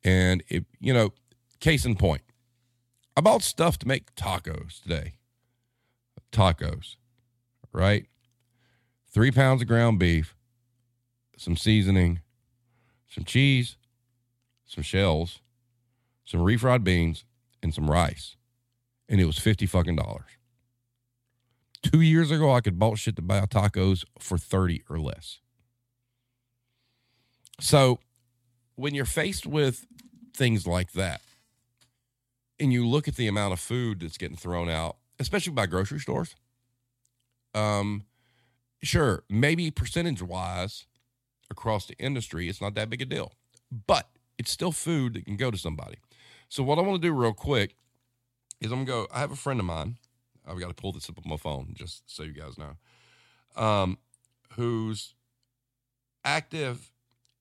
And, 0.03 0.43
if, 0.47 0.63
you 0.79 0.93
know, 0.93 1.13
case 1.59 1.85
in 1.85 1.95
point, 1.95 2.21
I 3.17 3.21
bought 3.21 3.41
stuff 3.41 3.79
to 3.79 3.87
make 3.87 4.13
tacos 4.15 4.81
today. 4.81 5.13
Tacos, 6.31 6.95
right? 7.73 8.05
Three 9.11 9.31
pounds 9.31 9.61
of 9.61 9.67
ground 9.67 9.99
beef, 9.99 10.35
some 11.37 11.57
seasoning, 11.57 12.21
some 13.09 13.23
cheese, 13.23 13.77
some 14.65 14.83
shells, 14.83 15.39
some 16.25 16.41
refried 16.41 16.83
beans, 16.83 17.25
and 17.61 17.73
some 17.73 17.89
rice. 17.89 18.35
And 19.09 19.19
it 19.19 19.25
was 19.25 19.37
50 19.37 19.65
fucking 19.65 19.97
dollars. 19.97 20.29
Two 21.81 22.01
years 22.01 22.31
ago, 22.31 22.53
I 22.53 22.61
could 22.61 22.79
bought 22.79 22.99
shit 22.99 23.15
to 23.15 23.21
buy 23.21 23.41
tacos 23.41 24.05
for 24.19 24.37
30 24.37 24.83
or 24.89 24.99
less. 24.99 25.39
So 27.59 27.99
when 28.75 28.95
you're 28.95 29.05
faced 29.05 29.45
with 29.45 29.85
things 30.33 30.65
like 30.65 30.93
that, 30.93 31.21
and 32.59 32.71
you 32.71 32.87
look 32.87 33.07
at 33.07 33.15
the 33.15 33.27
amount 33.27 33.53
of 33.53 33.59
food 33.59 33.99
that's 33.99 34.17
getting 34.17 34.37
thrown 34.37 34.69
out, 34.69 34.97
especially 35.19 35.53
by 35.53 35.65
grocery 35.65 35.99
stores, 35.99 36.35
um, 37.55 38.03
sure, 38.81 39.23
maybe 39.29 39.71
percentage 39.71 40.21
wise 40.21 40.85
across 41.49 41.85
the 41.85 41.95
industry, 41.97 42.49
it's 42.49 42.61
not 42.61 42.75
that 42.75 42.89
big 42.89 43.01
a 43.01 43.05
deal, 43.05 43.33
but 43.87 44.09
it's 44.37 44.51
still 44.51 44.71
food 44.71 45.13
that 45.13 45.25
can 45.25 45.37
go 45.37 45.51
to 45.51 45.57
somebody. 45.57 45.97
So, 46.49 46.63
what 46.63 46.77
I 46.77 46.81
want 46.81 47.01
to 47.01 47.07
do 47.07 47.13
real 47.13 47.33
quick 47.33 47.75
is 48.59 48.71
I'm 48.71 48.85
going 48.85 48.85
to 48.85 48.91
go. 48.91 49.07
I 49.13 49.19
have 49.19 49.31
a 49.31 49.35
friend 49.35 49.59
of 49.59 49.65
mine. 49.65 49.97
I've 50.45 50.59
got 50.59 50.69
to 50.69 50.73
pull 50.73 50.91
this 50.91 51.09
up 51.09 51.17
on 51.17 51.29
my 51.29 51.37
phone 51.37 51.73
just 51.73 52.03
so 52.13 52.23
you 52.23 52.33
guys 52.33 52.57
know, 52.57 53.61
um, 53.61 53.97
who's 54.53 55.13
active 56.25 56.91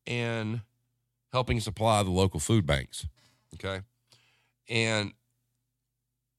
in 0.06 0.62
helping 1.32 1.61
supply 1.61 2.02
the 2.02 2.11
local 2.11 2.40
food 2.40 2.66
banks. 2.66 3.06
Okay. 3.54 3.82
And 4.68 5.12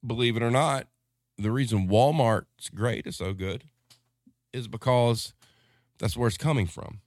believe 0.06 0.38
it 0.38 0.44
or 0.44 0.52
not, 0.52 0.88
the 1.38 1.52
reason 1.52 1.88
Walmart's 1.88 2.70
great 2.70 3.08
is 3.08 3.18
so 3.18 3.34
good 3.34 3.64
is 4.54 4.68
because 4.68 5.34
that's 6.00 6.18
where 6.18 6.28
it's 6.28 6.38
coming 6.38 6.68
from. 6.68 7.02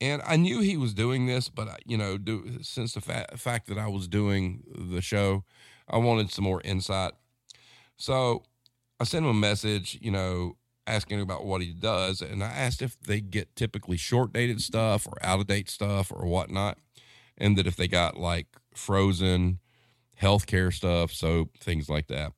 And 0.00 0.20
I 0.26 0.36
knew 0.36 0.60
he 0.60 0.76
was 0.76 0.92
doing 0.92 1.26
this, 1.26 1.48
but 1.48 1.68
I, 1.68 1.76
you 1.86 1.96
know, 1.96 2.18
do, 2.18 2.58
since 2.62 2.92
the 2.94 3.00
fa- 3.00 3.26
fact 3.36 3.66
that 3.68 3.78
I 3.78 3.88
was 3.88 4.08
doing 4.08 4.62
the 4.74 5.00
show, 5.00 5.44
I 5.88 5.96
wanted 5.98 6.30
some 6.30 6.44
more 6.44 6.60
insight. 6.64 7.12
So 7.96 8.42
I 9.00 9.04
sent 9.04 9.24
him 9.24 9.30
a 9.30 9.34
message, 9.34 9.98
you 10.02 10.10
know, 10.10 10.56
asking 10.86 11.20
about 11.20 11.44
what 11.44 11.62
he 11.62 11.72
does, 11.72 12.20
and 12.20 12.44
I 12.44 12.48
asked 12.48 12.82
if 12.82 13.00
they 13.00 13.20
get 13.20 13.56
typically 13.56 13.96
short 13.96 14.32
dated 14.32 14.60
stuff 14.60 15.06
or 15.06 15.14
out 15.22 15.40
of 15.40 15.46
date 15.46 15.68
stuff 15.68 16.12
or 16.12 16.26
whatnot, 16.26 16.78
and 17.36 17.56
that 17.56 17.66
if 17.66 17.76
they 17.76 17.88
got 17.88 18.16
like 18.16 18.46
frozen 18.74 19.58
healthcare 20.20 20.72
stuff, 20.72 21.12
soap, 21.12 21.58
things 21.58 21.88
like 21.88 22.06
that. 22.06 22.32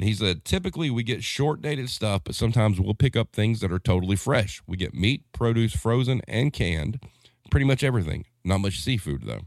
And 0.00 0.08
he 0.08 0.14
said, 0.14 0.46
typically 0.46 0.88
we 0.88 1.02
get 1.02 1.22
short 1.22 1.60
dated 1.60 1.90
stuff, 1.90 2.22
but 2.24 2.34
sometimes 2.34 2.80
we'll 2.80 2.94
pick 2.94 3.16
up 3.16 3.32
things 3.32 3.60
that 3.60 3.70
are 3.70 3.78
totally 3.78 4.16
fresh. 4.16 4.62
We 4.66 4.78
get 4.78 4.94
meat, 4.94 5.24
produce, 5.32 5.74
frozen, 5.74 6.22
and 6.26 6.54
canned, 6.54 7.00
pretty 7.50 7.66
much 7.66 7.84
everything. 7.84 8.24
Not 8.42 8.62
much 8.62 8.80
seafood, 8.80 9.24
though. 9.26 9.42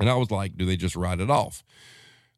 And 0.00 0.08
I 0.08 0.14
was 0.14 0.30
like, 0.30 0.56
do 0.56 0.64
they 0.64 0.78
just 0.78 0.96
write 0.96 1.20
it 1.20 1.28
off? 1.28 1.62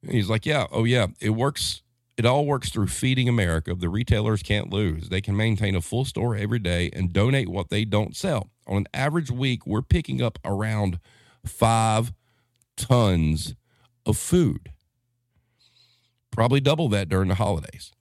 And 0.02 0.10
he's 0.10 0.28
like, 0.28 0.44
yeah, 0.44 0.66
oh, 0.72 0.82
yeah, 0.82 1.06
it 1.20 1.30
works. 1.30 1.82
It 2.16 2.26
all 2.26 2.44
works 2.44 2.70
through 2.70 2.88
Feeding 2.88 3.28
America. 3.28 3.76
The 3.76 3.88
retailers 3.88 4.42
can't 4.42 4.72
lose. 4.72 5.08
They 5.08 5.20
can 5.20 5.36
maintain 5.36 5.76
a 5.76 5.80
full 5.80 6.04
store 6.04 6.34
every 6.34 6.58
day 6.58 6.90
and 6.92 7.12
donate 7.12 7.48
what 7.48 7.70
they 7.70 7.84
don't 7.84 8.16
sell. 8.16 8.50
On 8.66 8.78
an 8.78 8.88
average 8.92 9.30
week, 9.30 9.64
we're 9.64 9.80
picking 9.80 10.20
up 10.20 10.40
around 10.44 10.98
five 11.46 12.12
tons 12.76 13.54
of 14.04 14.18
food 14.18 14.72
probably 16.32 16.60
double 16.60 16.88
that 16.88 17.08
during 17.08 17.28
the 17.28 17.36
holidays. 17.36 17.92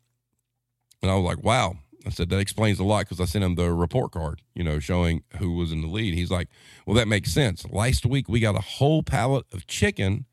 And 1.03 1.11
I 1.11 1.15
was 1.15 1.23
like, 1.23 1.43
wow. 1.43 1.75
I 2.03 2.09
said, 2.09 2.29
that 2.29 2.39
explains 2.39 2.79
a 2.79 2.83
lot 2.83 3.01
because 3.01 3.21
I 3.21 3.25
sent 3.25 3.43
him 3.43 3.53
the 3.53 3.71
report 3.71 4.11
card, 4.11 4.41
you 4.55 4.63
know, 4.63 4.79
showing 4.79 5.23
who 5.38 5.51
was 5.53 5.71
in 5.71 5.81
the 5.81 5.88
lead. 5.88 6.15
He's 6.15 6.31
like, 6.31 6.47
well, 6.88 6.95
that 6.95 7.07
makes 7.07 7.31
sense. 7.31 7.63
Last 7.69 8.07
week 8.07 8.27
we 8.27 8.39
got 8.39 8.57
a 8.57 8.61
whole 8.61 9.03
pallet 9.03 9.45
of 9.53 9.67
chicken 9.67 10.25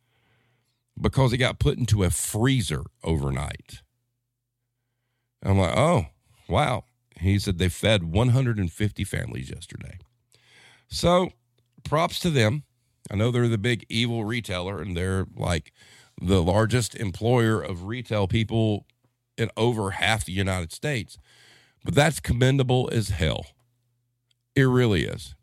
because 0.98 1.32
it 1.32 1.36
got 1.36 1.58
put 1.58 1.76
into 1.76 2.04
a 2.04 2.10
freezer 2.10 2.84
overnight. 3.04 3.82
And 5.42 5.52
I'm 5.52 5.58
like, 5.58 5.76
oh, 5.76 6.06
wow. 6.48 6.84
He 7.20 7.38
said 7.38 7.58
they 7.58 7.68
fed 7.68 8.04
150 8.04 9.04
families 9.04 9.50
yesterday. 9.50 9.98
So 10.88 11.30
props 11.84 12.18
to 12.20 12.30
them. 12.30 12.62
I 13.10 13.16
know 13.16 13.30
they're 13.30 13.48
the 13.48 13.58
big 13.58 13.84
evil 13.88 14.24
retailer 14.24 14.80
and 14.80 14.96
they're 14.96 15.26
like, 15.36 15.72
the 16.20 16.42
largest 16.42 16.94
employer 16.94 17.60
of 17.60 17.84
retail 17.84 18.26
people 18.26 18.86
in 19.36 19.50
over 19.56 19.92
half 19.92 20.24
the 20.24 20.32
United 20.32 20.72
States. 20.72 21.18
But 21.84 21.94
that's 21.94 22.20
commendable 22.20 22.90
as 22.92 23.10
hell. 23.10 23.46
It 24.54 24.64
really 24.64 25.04
is. 25.04 25.34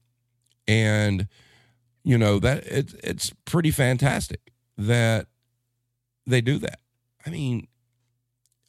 And 0.68 1.28
you 2.04 2.18
know 2.18 2.40
that 2.40 2.66
it's 2.66 2.94
it's 3.04 3.34
pretty 3.46 3.72
fantastic 3.72 4.52
that 4.78 5.28
they 6.28 6.42
do 6.42 6.58
that. 6.60 6.80
I 7.26 7.30
mean 7.30 7.68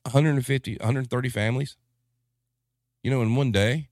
150 0.05 0.77
130 0.77 1.29
families 1.29 1.77
you 3.03 3.11
know 3.11 3.23
in 3.23 3.35
one 3.35 3.51
day 3.51 3.89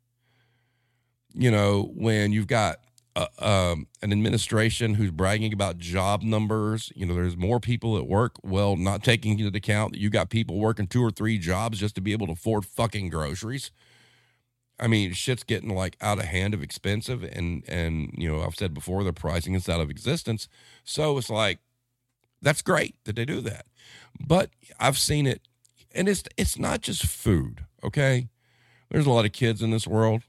you 1.34 1.50
know 1.50 1.90
when 1.94 2.32
you've 2.32 2.46
got 2.46 2.78
uh, 3.16 3.26
um, 3.38 3.86
an 4.02 4.12
administration 4.12 4.94
who's 4.94 5.10
bragging 5.10 5.52
about 5.52 5.78
job 5.78 6.22
numbers. 6.22 6.92
You 6.96 7.06
know, 7.06 7.14
there's 7.14 7.36
more 7.36 7.60
people 7.60 7.96
at 7.96 8.06
work. 8.06 8.32
Well, 8.42 8.76
not 8.76 9.04
taking 9.04 9.38
into 9.38 9.56
account 9.56 9.92
that 9.92 10.00
you 10.00 10.10
got 10.10 10.30
people 10.30 10.58
working 10.58 10.86
two 10.86 11.02
or 11.02 11.10
three 11.10 11.38
jobs 11.38 11.78
just 11.78 11.94
to 11.94 12.00
be 12.00 12.12
able 12.12 12.26
to 12.26 12.32
afford 12.32 12.66
fucking 12.66 13.10
groceries. 13.10 13.70
I 14.80 14.88
mean, 14.88 15.12
shit's 15.12 15.44
getting 15.44 15.70
like 15.70 15.96
out 16.00 16.18
of 16.18 16.24
hand 16.24 16.54
of 16.54 16.62
expensive, 16.62 17.22
and 17.22 17.62
and 17.68 18.12
you 18.18 18.28
know, 18.28 18.42
I've 18.42 18.56
said 18.56 18.74
before, 18.74 19.04
the 19.04 19.12
pricing 19.12 19.54
is 19.54 19.68
out 19.68 19.80
of 19.80 19.90
existence. 19.90 20.48
So 20.82 21.16
it's 21.16 21.30
like 21.30 21.60
that's 22.42 22.62
great 22.62 22.96
that 23.04 23.14
they 23.14 23.24
do 23.24 23.40
that, 23.42 23.66
but 24.18 24.50
I've 24.80 24.98
seen 24.98 25.26
it, 25.28 25.42
and 25.94 26.08
it's 26.08 26.24
it's 26.36 26.58
not 26.58 26.80
just 26.80 27.06
food. 27.06 27.64
Okay, 27.84 28.28
there's 28.90 29.06
a 29.06 29.12
lot 29.12 29.24
of 29.24 29.32
kids 29.32 29.62
in 29.62 29.70
this 29.70 29.86
world 29.86 30.22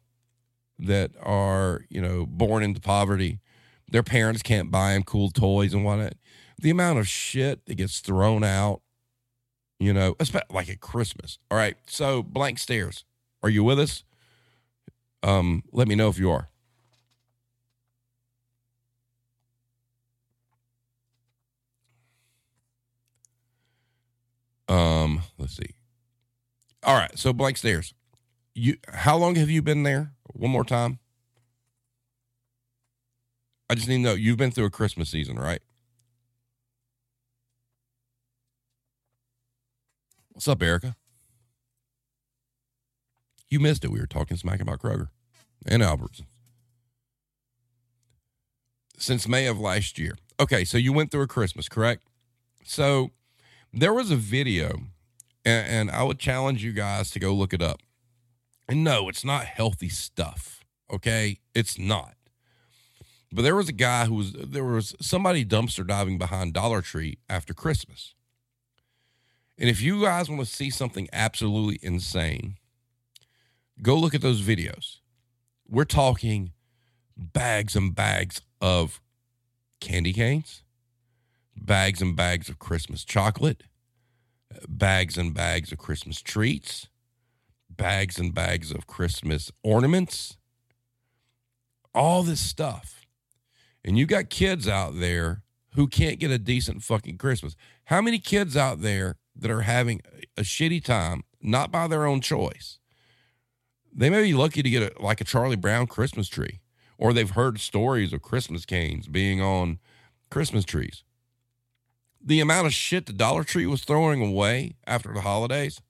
that 0.79 1.11
are, 1.21 1.81
you 1.89 2.01
know, 2.01 2.25
born 2.25 2.63
into 2.63 2.81
poverty. 2.81 3.39
Their 3.89 4.03
parents 4.03 4.41
can't 4.41 4.71
buy 4.71 4.93
them 4.93 5.03
cool 5.03 5.29
toys 5.29 5.73
and 5.73 5.85
whatnot. 5.85 6.13
The 6.59 6.69
amount 6.69 6.99
of 6.99 7.07
shit 7.07 7.65
that 7.65 7.75
gets 7.75 7.99
thrown 7.99 8.43
out, 8.43 8.81
you 9.79 9.93
know, 9.93 10.15
especially 10.19 10.47
like 10.53 10.69
at 10.69 10.79
Christmas. 10.79 11.37
All 11.51 11.57
right. 11.57 11.75
So, 11.87 12.23
blank 12.23 12.59
stares. 12.59 13.05
Are 13.43 13.49
you 13.49 13.63
with 13.63 13.79
us? 13.79 14.03
Um, 15.23 15.63
let 15.71 15.87
me 15.87 15.95
know 15.95 16.09
if 16.09 16.19
you 16.19 16.31
are. 16.31 16.49
Um, 24.67 25.21
let's 25.37 25.55
see. 25.55 25.75
All 26.83 26.95
right, 26.95 27.17
so 27.17 27.33
blank 27.33 27.57
stares. 27.57 27.93
You 28.55 28.77
how 28.93 29.17
long 29.17 29.35
have 29.35 29.49
you 29.49 29.61
been 29.61 29.83
there? 29.83 30.13
one 30.33 30.51
more 30.51 30.65
time? 30.65 30.99
I 33.69 33.75
just 33.75 33.87
need 33.87 33.97
to 33.97 34.01
know 34.01 34.13
you've 34.13 34.37
been 34.37 34.51
through 34.51 34.65
a 34.65 34.69
Christmas 34.69 35.09
season, 35.09 35.37
right? 35.37 35.61
What's 40.31 40.47
up, 40.47 40.61
Erica? 40.61 40.95
You 43.49 43.59
missed 43.59 43.83
it. 43.85 43.91
We 43.91 43.99
were 43.99 44.07
talking 44.07 44.37
smack 44.37 44.59
about 44.59 44.79
Kroger 44.79 45.09
and 45.65 45.81
Albertsons 45.81 46.25
since 48.97 49.27
May 49.27 49.47
of 49.47 49.59
last 49.59 49.97
year. 49.99 50.17
Okay, 50.39 50.63
so 50.65 50.77
you 50.77 50.93
went 50.93 51.11
through 51.11 51.21
a 51.21 51.27
Christmas, 51.27 51.69
correct? 51.69 52.03
So 52.63 53.11
there 53.73 53.93
was 53.93 54.11
a 54.11 54.15
video, 54.15 54.81
and, 55.45 55.67
and 55.67 55.91
I 55.91 56.03
would 56.03 56.19
challenge 56.19 56.63
you 56.63 56.73
guys 56.73 57.09
to 57.11 57.19
go 57.19 57.33
look 57.33 57.53
it 57.53 57.61
up. 57.61 57.81
And 58.67 58.83
no, 58.83 59.09
it's 59.09 59.23
not 59.23 59.45
healthy 59.45 59.89
stuff. 59.89 60.63
Okay. 60.91 61.39
It's 61.53 61.77
not. 61.77 62.15
But 63.31 63.41
there 63.41 63.55
was 63.55 63.69
a 63.69 63.73
guy 63.73 64.05
who 64.05 64.15
was, 64.15 64.33
there 64.33 64.63
was 64.63 64.95
somebody 65.01 65.43
dumpster 65.43 65.85
diving 65.85 66.17
behind 66.17 66.53
Dollar 66.53 66.81
Tree 66.81 67.17
after 67.29 67.53
Christmas. 67.53 68.13
And 69.57 69.69
if 69.69 69.81
you 69.81 70.01
guys 70.01 70.29
want 70.29 70.41
to 70.41 70.47
see 70.47 70.69
something 70.69 71.07
absolutely 71.11 71.79
insane, 71.81 72.55
go 73.81 73.95
look 73.95 74.13
at 74.13 74.21
those 74.21 74.41
videos. 74.41 74.97
We're 75.67 75.85
talking 75.85 76.51
bags 77.17 77.75
and 77.75 77.95
bags 77.95 78.41
of 78.61 79.01
candy 79.79 80.13
canes, 80.13 80.63
bags 81.55 82.01
and 82.01 82.15
bags 82.15 82.49
of 82.49 82.59
Christmas 82.59 83.03
chocolate, 83.03 83.63
bags 84.67 85.17
and 85.17 85.33
bags 85.33 85.71
of 85.71 85.77
Christmas 85.77 86.21
treats, 86.21 86.87
bags 87.77 88.19
and 88.19 88.33
bags 88.33 88.71
of 88.71 88.87
Christmas 88.87 89.51
ornaments, 89.63 90.37
all 91.93 92.23
this 92.23 92.41
stuff. 92.41 93.05
And 93.83 93.97
you 93.97 94.05
got 94.05 94.29
kids 94.29 94.67
out 94.67 94.99
there 94.99 95.43
who 95.75 95.87
can't 95.87 96.19
get 96.19 96.31
a 96.31 96.39
decent 96.39 96.83
fucking 96.83 97.17
Christmas. 97.17 97.55
How 97.85 98.01
many 98.01 98.19
kids 98.19 98.57
out 98.57 98.81
there 98.81 99.17
that 99.35 99.51
are 99.51 99.61
having 99.61 100.01
a 100.37 100.41
shitty 100.41 100.83
time, 100.83 101.23
not 101.41 101.71
by 101.71 101.87
their 101.87 102.05
own 102.05 102.21
choice? 102.21 102.79
They 103.93 104.09
may 104.09 104.23
be 104.23 104.33
lucky 104.33 104.63
to 104.63 104.69
get 104.69 104.83
a, 104.83 105.01
like 105.01 105.21
a 105.21 105.25
Charlie 105.25 105.55
Brown 105.55 105.87
Christmas 105.87 106.27
tree, 106.27 106.61
or 106.97 107.13
they've 107.13 107.29
heard 107.29 107.59
stories 107.59 108.11
of 108.11 108.21
Christmas 108.21 108.65
canes 108.65 109.07
being 109.07 109.41
on 109.41 109.79
Christmas 110.29 110.65
trees. 110.65 111.03
The 112.21 112.39
amount 112.39 112.67
of 112.67 112.73
shit 112.73 113.05
the 113.05 113.13
Dollar 113.13 113.43
Tree 113.43 113.67
was 113.67 113.83
throwing 113.83 114.21
away 114.25 114.75
after 114.87 115.13
the 115.13 115.21
holidays, 115.21 115.81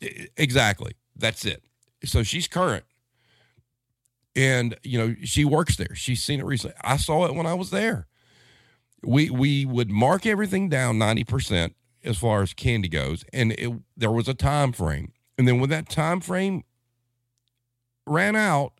Exactly. 0.00 0.92
That's 1.16 1.44
it. 1.44 1.62
So 2.04 2.22
she's 2.22 2.46
current. 2.46 2.84
And, 4.34 4.76
you 4.82 4.98
know, 4.98 5.16
she 5.24 5.44
works 5.44 5.76
there. 5.76 5.94
She's 5.94 6.22
seen 6.22 6.40
it 6.40 6.44
recently. 6.44 6.76
I 6.82 6.98
saw 6.98 7.24
it 7.26 7.34
when 7.34 7.46
I 7.46 7.54
was 7.54 7.70
there. 7.70 8.06
We 9.02 9.30
we 9.30 9.64
would 9.64 9.90
mark 9.90 10.26
everything 10.26 10.68
down 10.68 10.98
90% 10.98 11.74
as 12.04 12.18
far 12.18 12.42
as 12.42 12.52
candy 12.52 12.88
goes. 12.88 13.24
And 13.32 13.52
it, 13.52 13.72
there 13.96 14.12
was 14.12 14.28
a 14.28 14.34
time 14.34 14.72
frame. 14.72 15.12
And 15.38 15.46
then 15.46 15.60
when 15.60 15.70
that 15.70 15.88
time 15.88 16.20
frame 16.20 16.64
ran 18.06 18.36
out, 18.36 18.72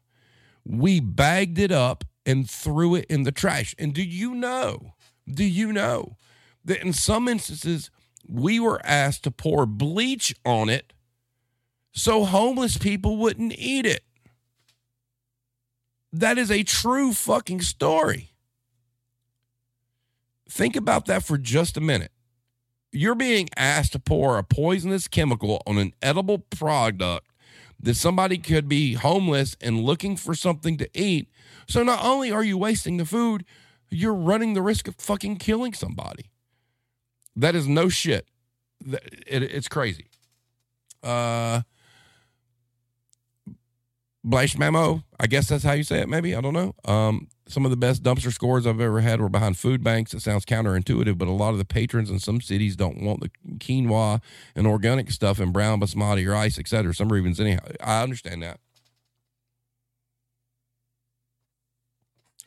we 0.65 1.01
bagged 1.01 1.59
it 1.59 1.73
up 1.73 2.05
and 2.25 2.49
threw 2.49 2.95
it 2.95 3.07
in 3.07 3.23
the 3.23 3.33
trash. 3.33 3.75
And 3.79 3.95
do 3.95 4.03
you 4.03 4.35
know, 4.35 4.95
do 5.33 5.45
you 5.45 5.73
know 5.73 6.17
that 6.65 6.83
in 6.83 6.93
some 6.93 7.29
instances, 7.29 7.91
we 8.29 8.59
were 8.59 8.81
asked 8.85 9.23
to 9.25 9.31
pour 9.31 9.67
bleach 9.67 10.35
on 10.45 10.69
it 10.69 10.93
so 11.97 12.25
homeless 12.25 12.77
people 12.77 13.17
wouldn't 13.17 13.55
eat 13.59 13.87
it? 13.87 14.05
That 16.13 16.37
is 16.39 16.51
a 16.51 16.63
true 16.63 17.13
fucking 17.13 17.63
story. 17.63 18.33
Think 20.49 20.77
about 20.77 21.07
that 21.07 21.25
for 21.25 21.39
just 21.39 21.77
a 21.77 21.81
minute. 21.81 22.13
You're 22.93 23.15
being 23.15 23.49
asked 23.57 23.93
to 23.93 23.99
pour 23.99 24.39
a 24.39 24.45
poisonous 24.45 25.09
chemical 25.09 25.63
on 25.67 25.79
an 25.79 25.95
edible 26.03 26.39
product 26.39 27.27
that 27.81 27.97
somebody 27.97 28.39
could 28.39 28.69
be 28.69 28.95
homeless 28.95 29.57
and 29.61 29.83
looking 29.83 30.17
for 30.17 30.35
something 30.35 30.77
to 30.77 30.89
eat. 30.95 31.29
So 31.67 31.83
not 31.83 32.05
only 32.05 32.31
are 32.31 32.45
you 32.45 32.59
wasting 32.59 32.99
the 32.99 33.05
food, 33.07 33.45
you're 33.91 34.15
running 34.15 34.53
the 34.55 34.63
risk 34.63 34.87
of 34.87 34.97
fucking 34.97 35.37
killing 35.37 35.73
somebody. 35.73 36.31
That 37.35 37.55
is 37.55 37.67
no 37.67 37.89
shit. 37.89 38.29
it's 38.87 39.69
crazy. 39.69 40.07
Uh, 41.03 41.63
Blash 44.27 44.59
Memo, 44.59 45.05
I 45.21 45.29
guess 45.29 45.49
that's 45.49 45.63
how 45.63 45.73
you 45.73 45.85
say 45.85 46.01
it, 46.01 46.09
maybe. 46.09 46.35
I 46.35 46.41
don't 46.41 46.53
know. 46.53 46.75
Um, 46.85 47.29
some 47.47 47.65
of 47.65 47.71
the 47.71 47.77
best 47.77 48.03
dumpster 48.03 48.33
scores 48.33 48.67
I've 48.67 48.81
ever 48.81 49.01
had 49.01 49.21
were 49.21 49.29
behind 49.29 49.57
food 49.57 49.85
banks. 49.85 50.13
It 50.13 50.21
sounds 50.21 50.45
counterintuitive, 50.45 51.17
but 51.17 51.29
a 51.29 51.33
lot 51.33 51.51
of 51.51 51.59
the 51.59 51.65
patrons 51.65 52.11
in 52.11 52.19
some 52.19 52.41
cities 52.41 52.75
don't 52.75 53.01
want 53.01 53.21
the 53.21 53.31
quinoa 53.59 54.21
and 54.57 54.67
organic 54.67 55.13
stuff 55.13 55.39
and 55.39 55.53
brown 55.53 55.81
basmati 55.81 56.29
or 56.29 56.35
ice, 56.35 56.59
etc. 56.59 56.93
Some 56.93 57.11
reasons, 57.11 57.39
anyhow. 57.39 57.61
I 57.81 58.03
understand 58.03 58.43
that. 58.43 58.59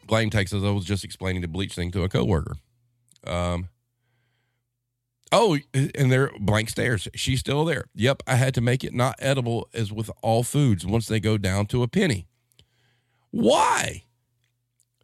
Blame 0.06 0.30
takes 0.30 0.52
as 0.52 0.66
I 0.66 0.72
was 0.72 0.84
just 0.84 1.06
explaining 1.06 1.42
the 1.42 1.48
bleach 1.48 1.76
thing 1.76 1.92
to 1.92 2.04
a 2.04 2.10
coworker. 2.10 2.58
Um, 3.26 3.70
oh, 5.32 5.58
and 5.74 6.12
there 6.12 6.32
blank 6.40 6.70
stares. 6.70 7.08
She's 7.16 7.40
still 7.40 7.66
there. 7.66 7.86
Yep, 7.96 8.24
I 8.28 8.36
had 8.36 8.54
to 8.56 8.62
make 8.62 8.84
it 8.84 8.94
not 8.94 9.16
edible 9.20 9.70
as 9.74 9.92
with 9.92 10.10
all 10.22 10.44
foods 10.44 10.86
once 10.86 11.08
they 11.08 11.20
go 11.20 11.38
down 11.38 11.66
to 11.68 11.84
a 11.84 11.88
penny. 11.88 12.28
Why? 13.32 14.04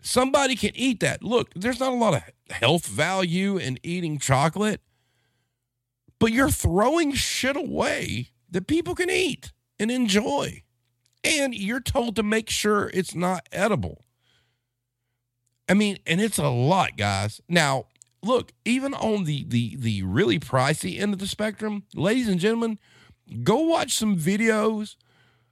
Somebody 0.01 0.55
can 0.55 0.71
eat 0.75 0.99
that. 0.99 1.23
Look, 1.23 1.51
there's 1.55 1.79
not 1.79 1.91
a 1.91 1.95
lot 1.95 2.15
of 2.15 2.23
health 2.49 2.85
value 2.85 3.57
in 3.57 3.79
eating 3.83 4.19
chocolate, 4.19 4.81
but 6.19 6.31
you're 6.31 6.49
throwing 6.49 7.13
shit 7.13 7.55
away 7.55 8.29
that 8.49 8.67
people 8.67 8.95
can 8.95 9.09
eat 9.09 9.51
and 9.79 9.89
enjoy. 9.91 10.63
And 11.23 11.55
you're 11.55 11.81
told 11.81 12.15
to 12.17 12.23
make 12.23 12.49
sure 12.51 12.91
it's 12.93 13.15
not 13.15 13.47
edible. 13.51 14.05
I 15.67 15.73
mean, 15.73 15.97
and 16.05 16.21
it's 16.21 16.37
a 16.37 16.49
lot, 16.49 16.97
guys. 16.97 17.41
Now, 17.49 17.85
look, 18.25 18.51
even 18.65 18.93
on 18.93 19.23
the 19.25 19.45
the 19.47 19.75
the 19.77 20.03
really 20.03 20.39
pricey 20.39 20.99
end 20.99 21.13
of 21.13 21.19
the 21.19 21.27
spectrum, 21.27 21.83
ladies 21.93 22.27
and 22.27 22.39
gentlemen, 22.39 22.79
go 23.43 23.61
watch 23.61 23.93
some 23.93 24.17
videos 24.17 24.95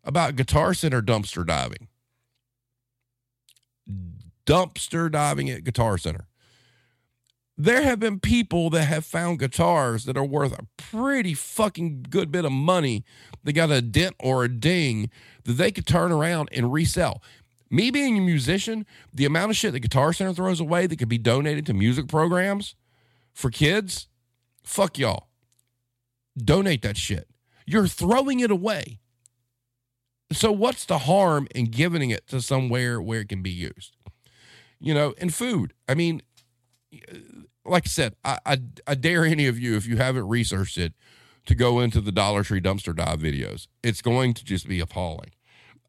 about 0.03 0.35
Guitar 0.35 0.73
Center 0.73 1.01
dumpster 1.01 1.45
diving 1.45 1.87
dumpster 4.45 5.11
diving 5.11 5.49
at 5.49 5.63
Guitar 5.63 5.97
Center. 5.97 6.27
There 7.55 7.83
have 7.83 7.99
been 7.99 8.19
people 8.19 8.71
that 8.71 8.85
have 8.85 9.05
found 9.05 9.39
guitars 9.39 10.05
that 10.05 10.17
are 10.17 10.25
worth 10.25 10.53
a 10.53 10.65
pretty 10.75 11.35
fucking 11.35 12.07
good 12.09 12.31
bit 12.31 12.45
of 12.45 12.51
money 12.51 13.05
They 13.43 13.53
got 13.53 13.69
a 13.71 13.81
dent 13.81 14.15
or 14.19 14.43
a 14.43 14.49
ding 14.49 15.11
that 15.43 15.53
they 15.53 15.71
could 15.71 15.85
turn 15.85 16.11
around 16.11 16.49
and 16.51 16.73
resell. 16.73 17.21
Me 17.73 17.91
being 17.91 18.17
a 18.17 18.21
musician, 18.21 18.85
the 19.13 19.25
amount 19.25 19.51
of 19.51 19.57
shit 19.57 19.73
that 19.73 19.79
Guitar 19.79 20.13
Center 20.13 20.33
throws 20.33 20.59
away 20.59 20.87
that 20.87 20.97
could 20.97 21.09
be 21.09 21.17
donated 21.17 21.65
to 21.65 21.73
music 21.73 22.07
programs 22.07 22.75
for 23.33 23.49
kids, 23.49 24.07
fuck 24.63 24.97
y'all. 24.97 25.27
Donate 26.37 26.81
that 26.83 26.97
shit. 26.97 27.27
You're 27.65 27.87
throwing 27.87 28.39
it 28.39 28.51
away. 28.51 28.99
So, 30.31 30.51
what's 30.51 30.85
the 30.85 30.99
harm 30.99 31.47
in 31.53 31.65
giving 31.65 32.09
it 32.09 32.27
to 32.27 32.41
somewhere 32.41 33.01
where 33.01 33.21
it 33.21 33.29
can 33.29 33.41
be 33.41 33.51
used? 33.51 33.95
you 34.83 34.93
know, 34.93 35.13
and 35.17 35.33
food. 35.33 35.73
I 35.87 35.95
mean, 35.95 36.21
like 37.65 37.83
I 37.85 37.89
said, 37.89 38.15
I, 38.23 38.37
I, 38.45 38.57
I 38.85 38.95
dare 38.95 39.23
any 39.23 39.47
of 39.47 39.57
you, 39.57 39.77
if 39.77 39.87
you 39.87 39.95
haven't 39.95 40.27
researched 40.27 40.77
it, 40.77 40.93
to 41.45 41.55
go 41.55 41.79
into 41.79 42.01
the 42.01 42.11
Dollar 42.11 42.43
Tree 42.43 42.61
dumpster 42.61 42.95
dive 42.95 43.19
videos. 43.19 43.67
It's 43.81 44.01
going 44.01 44.33
to 44.33 44.43
just 44.43 44.67
be 44.67 44.81
appalling. 44.81 45.31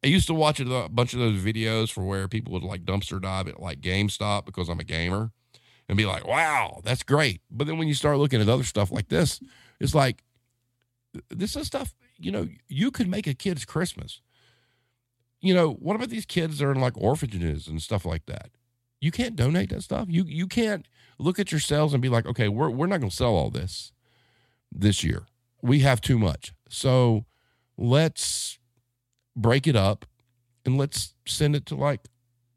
I 0.05 0.09
used 0.09 0.27
to 0.27 0.35
watch 0.35 0.61
a 0.61 0.89
bunch 0.89 1.15
of 1.15 1.19
those 1.19 1.41
videos 1.41 1.91
for 1.91 2.05
where 2.05 2.29
people 2.29 2.53
would 2.53 2.63
like 2.63 2.85
dumpster 2.85 3.21
dive 3.21 3.49
at 3.49 3.61
like 3.61 3.81
GameStop 3.81 4.45
because 4.45 4.69
I'm 4.69 4.81
a 4.81 4.85
gamer 4.85 5.33
and 5.89 5.97
be 5.97 6.07
like, 6.07 6.27
wow, 6.27 6.81
that's 6.85 7.03
great. 7.03 7.41
But 7.51 7.67
then 7.67 7.79
when 7.79 7.89
you 7.89 7.95
start 7.95 8.19
looking 8.19 8.41
at 8.41 8.49
other 8.49 8.65
stuff 8.65 8.93
like 8.93 9.09
this, 9.09 9.41
it's 9.81 9.95
like, 9.95 10.23
this 11.31 11.57
is 11.57 11.67
stuff, 11.67 11.95
you 12.19 12.31
know, 12.31 12.49
you 12.69 12.91
could 12.91 13.09
make 13.09 13.27
a 13.27 13.35
kid's 13.35 13.65
Christmas. 13.65 14.21
You 15.41 15.55
know, 15.55 15.73
what 15.73 15.97
about 15.97 16.11
these 16.11 16.27
kids 16.27 16.59
that 16.59 16.67
are 16.67 16.73
in 16.73 16.81
like 16.81 16.97
orphanages 16.97 17.67
and 17.67 17.81
stuff 17.81 18.05
like 18.05 18.27
that? 18.27 18.51
you 19.05 19.11
can't 19.11 19.37
donate 19.37 19.69
that 19.69 19.83
stuff. 19.83 20.07
You 20.09 20.25
you 20.27 20.47
can't 20.47 20.89
look 21.19 21.39
at 21.39 21.53
your 21.53 21.61
sales 21.61 21.93
and 21.93 22.01
be 22.01 22.09
like, 22.09 22.25
okay, 22.25 22.49
we're 22.49 22.71
we're 22.71 22.87
not 22.87 23.01
going 23.01 23.11
to 23.11 23.17
sell 23.17 23.35
all 23.35 23.51
this 23.51 23.93
this 24.73 25.05
year. 25.05 25.27
We 25.63 25.81
have 25.81 26.01
too 26.01 26.19
much. 26.19 26.55
So 26.71 27.27
let's 27.77 28.59
break 29.37 29.67
it 29.67 29.77
up 29.77 30.05
and 30.65 30.79
let's 30.79 31.15
send 31.27 31.55
it 31.57 31.67
to 31.67 31.75
like 31.75 32.09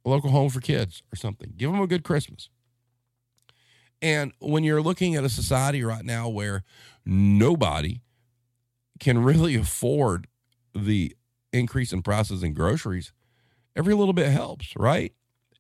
a 0.06 0.10
local 0.10 0.30
home 0.30 0.50
for 0.50 0.62
kids 0.62 1.04
or 1.12 1.16
something. 1.16 1.54
Give 1.58 1.72
them 1.72 1.82
a 1.82 1.88
good 1.88 2.04
Christmas. 2.04 2.50
And 4.02 4.32
when 4.40 4.64
you're 4.64 4.82
looking 4.82 5.16
at 5.16 5.24
a 5.24 5.30
society 5.30 5.84
right 5.84 6.06
now 6.06 6.30
where 6.30 6.64
nobody 7.06 8.02
can 9.00 9.24
really 9.24 9.56
afford 9.56 10.28
the 10.74 11.16
increase 11.52 11.92
in 11.92 12.02
prices 12.04 12.44
in 12.44 12.54
groceries, 12.54 13.12
every 13.76 13.94
little 13.94 14.14
bit 14.14 14.32
helps, 14.32 14.74
right? 14.76 15.14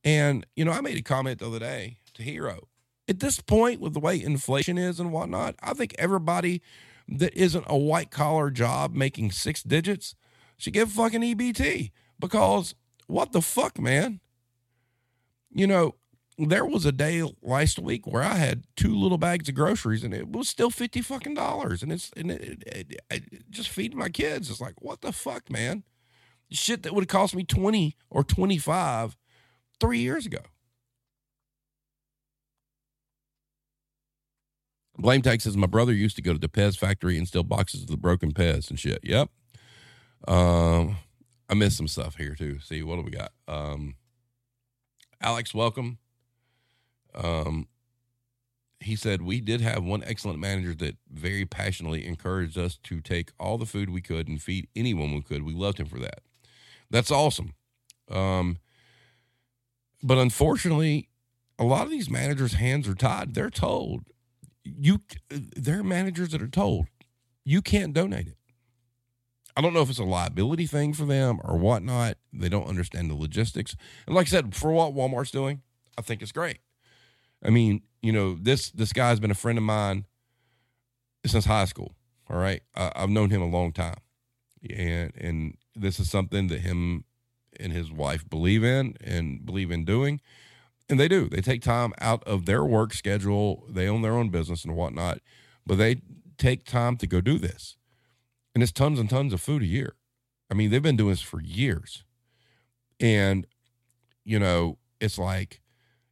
And, 0.03 0.45
you 0.56 0.65
know, 0.65 0.71
I 0.71 0.82
made 0.82 0.97
a 0.97 1.01
comment 1.01 1.39
the 1.39 1.47
other 1.47 1.60
day 1.60 1.97
to 2.13 2.23
Hero. 2.23 2.67
At 3.08 3.19
this 3.19 3.39
point, 3.39 3.80
with 3.80 3.93
the 3.93 3.99
way 3.99 4.21
inflation 4.21 4.77
is 4.77 4.99
and 4.99 5.12
whatnot, 5.12 5.56
I 5.62 5.73
think 5.73 5.95
everybody 5.97 6.62
that 7.08 7.34
isn't 7.34 7.65
a 7.67 7.77
white 7.77 8.12
collar 8.12 8.49
job 8.51 8.93
making 8.93 9.32
six 9.32 9.63
digits 9.63 10.13
should 10.58 10.74
get 10.74 10.89
fucking 10.89 11.22
EBT 11.22 11.91
because 12.20 12.76
what 13.08 13.32
the 13.32 13.41
fuck, 13.41 13.80
man? 13.80 14.20
You 15.50 15.67
know, 15.67 15.96
there 16.38 16.65
was 16.65 16.86
a 16.86 16.91
day 16.91 17.24
last 17.41 17.80
week 17.80 18.06
where 18.06 18.22
I 18.22 18.36
had 18.36 18.65
two 18.76 18.96
little 18.96 19.17
bags 19.17 19.50
of 19.50 19.56
groceries 19.56 20.04
and 20.04 20.13
it 20.13 20.30
was 20.30 20.50
still 20.50 20.70
50 20.70 21.02
fucking 21.02 21.34
dollars. 21.34 21.82
And 21.82 21.91
it's, 21.91 22.12
and 22.15 22.32
it, 22.32 22.63
it, 22.67 23.02
it, 23.10 23.50
just 23.50 23.70
feeding 23.70 23.98
my 23.98 24.10
kids. 24.10 24.50
It's 24.50 24.62
like, 24.62 24.76
what 24.82 25.02
the 25.02 25.12
fuck, 25.12 25.50
man? 25.50 25.84
Shit 26.52 26.84
that 26.84 26.93
would 26.93 27.04
have 27.04 27.08
cost 27.10 27.36
me 27.36 27.43
20 27.43 27.96
or 28.10 28.24
25 28.24 29.17
three 29.80 30.00
years 30.00 30.26
ago. 30.26 30.39
Blame 35.00 35.22
Tech 35.22 35.41
says 35.41 35.56
my 35.56 35.67
brother 35.67 35.93
used 35.93 36.15
to 36.15 36.24
go 36.24 36.34
to 36.34 36.39
the 36.39 36.50
Pez 36.50 36.78
factory 36.78 37.17
and 37.17 37.28
steal 37.28 37.43
boxes 37.43 37.84
of 37.84 37.88
the 37.88 37.98
broken 37.98 38.34
Pez 38.34 38.70
and 38.70 38.80
shit. 38.80 39.00
Yep. 39.04 39.30
Um, 40.27 40.97
I 41.49 41.53
missed 41.53 41.77
some 41.77 41.88
stuff 41.88 42.15
here 42.15 42.36
too. 42.36 42.60
See 42.60 42.84
what 42.84 42.97
do 42.97 43.01
we 43.01 43.12
got? 43.12 43.32
Um, 43.47 43.95
Alex, 45.21 45.53
welcome. 45.53 45.97
Um, 47.15 47.67
he 48.80 48.95
said 48.95 49.21
we 49.21 49.41
did 49.41 49.62
have 49.62 49.84
one 49.84 50.03
excellent 50.03 50.39
manager 50.39 50.73
that 50.75 50.97
very 51.12 51.45
passionately 51.45 52.06
encouraged 52.06 52.58
us 52.58 52.77
to 52.84 53.01
take 53.01 53.32
all 53.39 53.58
the 53.58 53.65
food 53.65 53.89
we 53.89 54.01
could 54.01 54.27
and 54.27 54.41
feed 54.41 54.67
anyone 54.75 55.13
we 55.13 55.21
could. 55.21 55.43
We 55.43 55.53
loved 55.53 55.80
him 55.80 55.88
for 55.88 55.99
that. 55.99 56.19
That's 56.89 57.12
awesome. 57.12 57.53
Um, 58.10 58.58
but 60.03 60.17
unfortunately, 60.17 61.10
a 61.58 61.63
lot 61.63 61.86
of 61.86 61.91
these 61.91 62.10
managers' 62.10 62.53
hands 62.53 62.88
are 62.88 62.95
tied. 62.95 63.34
They're 63.34 63.49
told 63.49 64.03
you. 64.63 64.99
There 65.30 65.80
are 65.80 65.84
managers 65.84 66.30
that 66.30 66.41
are 66.41 66.47
told 66.47 66.88
you 67.43 67.62
can't 67.62 67.93
donate 67.93 68.27
it. 68.27 68.37
I 69.58 69.62
don't 69.62 69.74
know 69.74 69.82
if 69.82 69.89
it's 69.89 69.98
a 69.98 70.04
liability 70.04 70.67
thing 70.67 70.93
for 70.93 71.06
them 71.06 71.39
or 71.43 71.58
whatnot. 71.58 72.17
They 72.32 72.48
don't 72.48 72.67
understand 72.67 73.10
the 73.10 73.15
logistics. 73.15 73.76
And 74.06 74.15
like 74.15 74.28
I 74.28 74.30
said, 74.30 74.54
for 74.56 74.72
what 74.72 74.93
Walmart's 74.93 75.32
doing, 75.32 75.63
I 75.98 76.04
think 76.04 76.22
it's 76.22 76.32
great. 76.32 76.60
I 77.43 77.50
mean, 77.50 77.82
you 78.04 78.12
know, 78.12 78.38
this 78.39 78.70
this 78.70 78.93
guy's 78.93 79.20
been 79.20 79.32
a 79.32 79.36
friend 79.36 79.58
of 79.58 79.63
mine 79.63 80.06
since 81.26 81.46
high 81.46 81.65
school. 81.65 81.96
All 82.30 82.38
right, 82.38 82.62
I, 82.76 82.91
I've 82.96 83.10
known 83.10 83.32
him 83.32 83.41
a 83.41 83.48
long 83.48 83.74
time, 83.74 83.98
and 84.70 85.12
and 85.17 85.58
this 85.76 86.00
is 86.00 86.10
something 86.10 86.48
that 86.50 86.60
him 86.60 87.06
and 87.60 87.74
his 87.74 87.91
wife 87.91 88.30
believe 88.30 88.63
in 88.63 88.96
and 89.02 89.43
believe 89.43 89.72
in 89.72 89.86
doing. 89.86 90.22
And 90.88 91.00
they 91.00 91.08
do. 91.08 91.28
They 91.30 91.41
take 91.41 91.63
time 91.63 91.93
out 92.00 92.24
of 92.26 92.46
their 92.46 92.63
work 92.63 92.93
schedule. 92.93 93.65
They 93.67 93.88
own 93.88 94.04
their 94.04 94.13
own 94.13 94.30
business 94.30 94.63
and 94.63 94.76
whatnot, 94.76 95.20
but 95.65 95.80
they 95.80 96.02
take 96.38 96.63
time 96.63 96.96
to 96.98 97.08
go 97.08 97.22
do 97.22 97.39
this. 97.39 97.77
And 98.58 98.63
it's 98.63 98.72
tons 98.72 99.00
and 99.00 99.08
tons 99.08 99.34
of 99.34 99.39
food 99.39 99.62
a 99.62 99.67
year. 99.67 99.93
I 100.50 100.56
mean, 100.56 100.72
they've 100.72 100.82
been 100.82 100.96
doing 100.96 101.12
this 101.12 101.22
for 101.22 101.39
years. 101.39 102.04
And, 103.00 103.46
you 104.26 104.39
know, 104.39 104.80
it's 105.00 105.20
like 105.20 105.62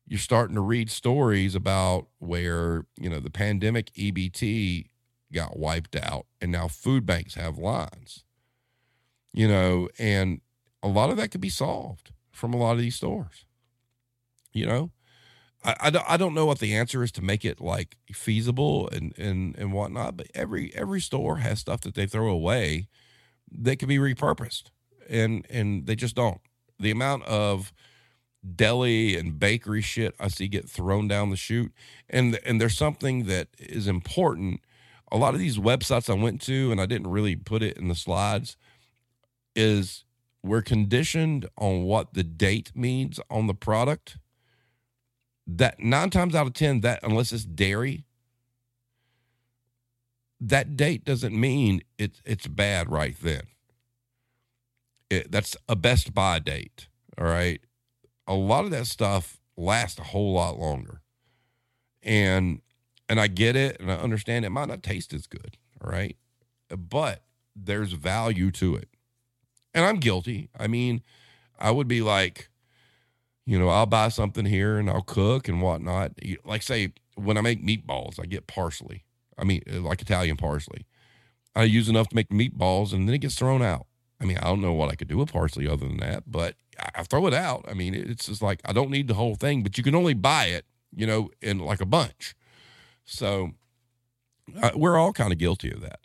you're 0.05 0.19
starting 0.19 0.53
to 0.53 0.62
read 0.62 0.91
stories 0.91 1.55
about 1.55 2.05
where, 2.19 2.86
you 3.01 3.10
know, 3.10 3.19
the 3.19 3.31
pandemic 3.31 3.91
EBT 3.95 4.86
got 5.34 5.58
wiped 5.58 5.95
out 5.95 6.27
and 6.39 6.51
now 6.51 6.67
food 6.67 7.03
banks 7.03 7.34
have 7.34 7.58
lines, 7.58 8.23
you 9.34 9.47
know, 9.47 9.89
and 9.97 10.39
a 10.84 10.88
lot 10.88 11.10
of 11.10 11.17
that 11.17 11.31
could 11.31 11.41
be 11.41 11.49
solved 11.49 12.12
from 12.31 12.53
a 12.53 12.58
lot 12.58 12.73
of 12.73 12.77
these 12.77 12.97
stores, 12.97 13.45
you 14.53 14.67
know? 14.67 14.91
I, 15.65 15.75
I, 15.82 15.89
don't, 15.89 16.06
I 16.08 16.17
don't 16.17 16.34
know 16.34 16.45
what 16.45 16.60
the 16.60 16.75
answer 16.75 17.04
is 17.04 17.12
to 17.13 17.23
make 17.23 17.43
it 17.43 17.60
like 17.60 17.97
feasible 18.12 18.88
and, 18.89 19.17
and, 19.17 19.58
and 19.58 19.73
whatnot, 19.73 20.15
but 20.15 20.28
every, 20.36 20.73
every 20.75 21.01
store 21.01 21.38
has 21.38 21.60
stuff 21.60 21.82
that 21.82 21.95
they 21.95 22.06
throw 22.06 22.30
away 22.30 22.88
that 23.51 23.80
can 23.80 23.88
be 23.88 23.97
repurposed 23.97 24.65
and, 25.10 25.45
and 25.49 25.88
they 25.88 25.95
just 25.95 26.15
don't. 26.15 26.39
The 26.80 26.91
amount 26.91 27.23
of 27.23 27.73
deli 28.56 29.17
and 29.17 29.39
bakery 29.39 29.82
shit 29.82 30.13
I 30.19 30.28
see 30.28 30.47
get 30.47 30.69
thrown 30.69 31.08
down 31.08 31.32
the 31.32 31.36
chute. 31.36 31.73
And, 32.10 32.39
and 32.45 32.62
there's 32.62 32.78
something 32.78 33.25
that 33.25 33.47
is 33.58 33.88
important. 33.88 34.62
A 35.12 35.17
lot 35.17 35.34
of 35.34 35.39
these 35.39 35.58
websites 35.58 36.10
I 36.10 36.21
went 36.21 36.41
to, 36.43 36.71
and 36.71 36.80
I 36.80 36.86
didn't 36.86 37.08
really 37.08 37.36
put 37.36 37.63
it 37.63 37.78
in 37.78 37.88
the 37.88 37.95
slides, 37.95 38.58
is 39.56 40.04
we're 40.43 40.62
conditioned 40.62 41.47
on 41.58 41.84
what 41.84 42.13
the 42.13 42.23
date 42.23 42.71
means 42.75 43.19
on 43.32 43.47
the 43.47 43.54
product 43.56 44.17
that 45.47 45.79
nine 45.79 46.10
times 46.10 46.36
out 46.36 46.47
of 46.47 46.53
10, 46.53 46.81
that 46.81 46.99
unless 47.03 47.31
it's 47.31 47.45
dairy, 47.45 48.05
that 50.39 50.75
date 50.75 51.05
doesn't 51.05 51.39
mean 51.39 51.81
it, 51.97 52.21
it's 52.25 52.47
bad 52.47 52.91
right 52.91 53.15
then. 53.21 53.43
It, 55.10 55.31
that's 55.31 55.55
a 55.69 55.75
best 55.75 56.13
buy 56.13 56.39
date. 56.39 56.88
All 57.17 57.25
right. 57.25 57.62
A 58.27 58.34
lot 58.34 58.65
of 58.65 58.71
that 58.71 58.88
stuff 58.88 59.39
lasts 59.55 59.99
a 59.99 60.03
whole 60.03 60.34
lot 60.34 60.60
longer. 60.60 61.01
And, 62.01 62.62
and 63.08 63.19
I 63.19 63.27
get 63.27 63.55
it 63.55 63.79
and 63.79 63.91
I 63.91 63.95
understand 63.95 64.45
it 64.45 64.49
might 64.49 64.67
not 64.67 64.84
taste 64.84 65.13
as 65.13 65.27
good. 65.27 65.58
All 65.84 65.91
right. 65.91 66.17
But 66.69 67.23
there's 67.55 67.93
value 67.93 68.51
to 68.51 68.75
it. 68.75 68.89
And 69.73 69.86
I'm 69.86 69.97
guilty. 69.97 70.49
I 70.58 70.67
mean, 70.67 71.03
I 71.60 71.71
would 71.71 71.88
be 71.88 72.01
like, 72.01 72.49
you 73.45 73.60
know, 73.60 73.69
I'll 73.69 73.86
buy 73.86 74.10
something 74.10 74.45
here 74.45 74.77
and 74.77 74.89
I'll 74.89 75.01
cook 75.01 75.47
and 75.47 75.62
whatnot. 75.62 76.13
Like, 76.43 76.63
say, 76.63 76.93
when 77.15 77.38
I 77.38 77.41
make 77.41 77.63
meatballs, 77.63 78.19
I 78.19 78.25
get 78.25 78.47
parsley. 78.47 79.03
I 79.38 79.43
mean, 79.43 79.62
uh, 79.71 79.81
like 79.81 80.01
Italian 80.01 80.38
parsley. 80.38 80.86
I 81.55 81.63
use 81.63 81.88
enough 81.88 82.10
to 82.10 82.15
make 82.15 82.29
meatballs 82.29 82.93
and 82.93 83.08
then 83.08 83.15
it 83.15 83.19
gets 83.19 83.36
thrown 83.36 83.62
out. 83.62 83.86
I 84.19 84.25
mean, 84.25 84.38
I 84.38 84.45
don't 84.45 84.62
know 84.62 84.73
what 84.73 84.91
I 84.91 84.95
could 84.95 85.08
do 85.08 85.17
with 85.17 85.31
parsley 85.31 85.67
other 85.67 85.88
than 85.88 85.97
that, 85.97 86.23
but 86.27 86.55
I 86.95 87.03
throw 87.03 87.27
it 87.27 87.34
out. 87.34 87.65
I 87.69 87.73
mean, 87.73 87.93
it's 87.93 88.25
just 88.25 88.41
like 88.41 88.62
I 88.65 88.73
don't 88.73 88.89
need 88.89 89.08
the 89.08 89.13
whole 89.13 89.36
thing, 89.36 89.62
but 89.63 89.77
you 89.77 89.84
can 89.84 89.95
only 89.95 90.13
buy 90.13 90.45
it, 90.45 90.65
you 90.95 91.05
know, 91.05 91.29
in 91.41 91.60
like 91.60 91.81
a 91.81 91.86
bunch. 91.86 92.36
So 93.05 93.51
uh, 94.62 94.71
we're 94.75 94.97
all 94.97 95.13
kind 95.13 95.31
of 95.31 95.38
guilty 95.38 95.71
of 95.71 95.81
that. 95.81 95.99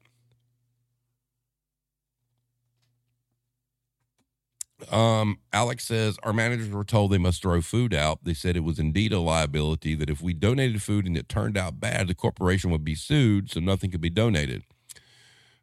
Um, 4.90 5.38
Alex 5.53 5.87
says 5.87 6.19
our 6.23 6.33
managers 6.33 6.71
were 6.71 6.85
told 6.85 7.11
they 7.11 7.19
must 7.19 7.43
throw 7.43 7.61
food 7.61 7.93
out. 7.93 8.25
They 8.25 8.35
said 8.35 8.57
it 8.57 8.64
was 8.64 8.79
indeed 8.79 9.12
a 9.12 9.21
liability 9.21 9.95
that 9.95 10.11
if 10.11 10.23
we 10.23 10.33
donated 10.33 10.83
food 10.83 11.07
and 11.07 11.16
it 11.16 11.29
turned 11.29 11.57
out 11.57 11.81
bad, 11.81 12.09
the 12.09 12.14
corporation 12.14 12.71
would 12.71 12.85
be 12.85 12.95
sued, 12.95 13.51
so 13.51 13.61
nothing 13.61 13.90
could 13.90 14.01
be 14.01 14.11
donated. 14.11 14.64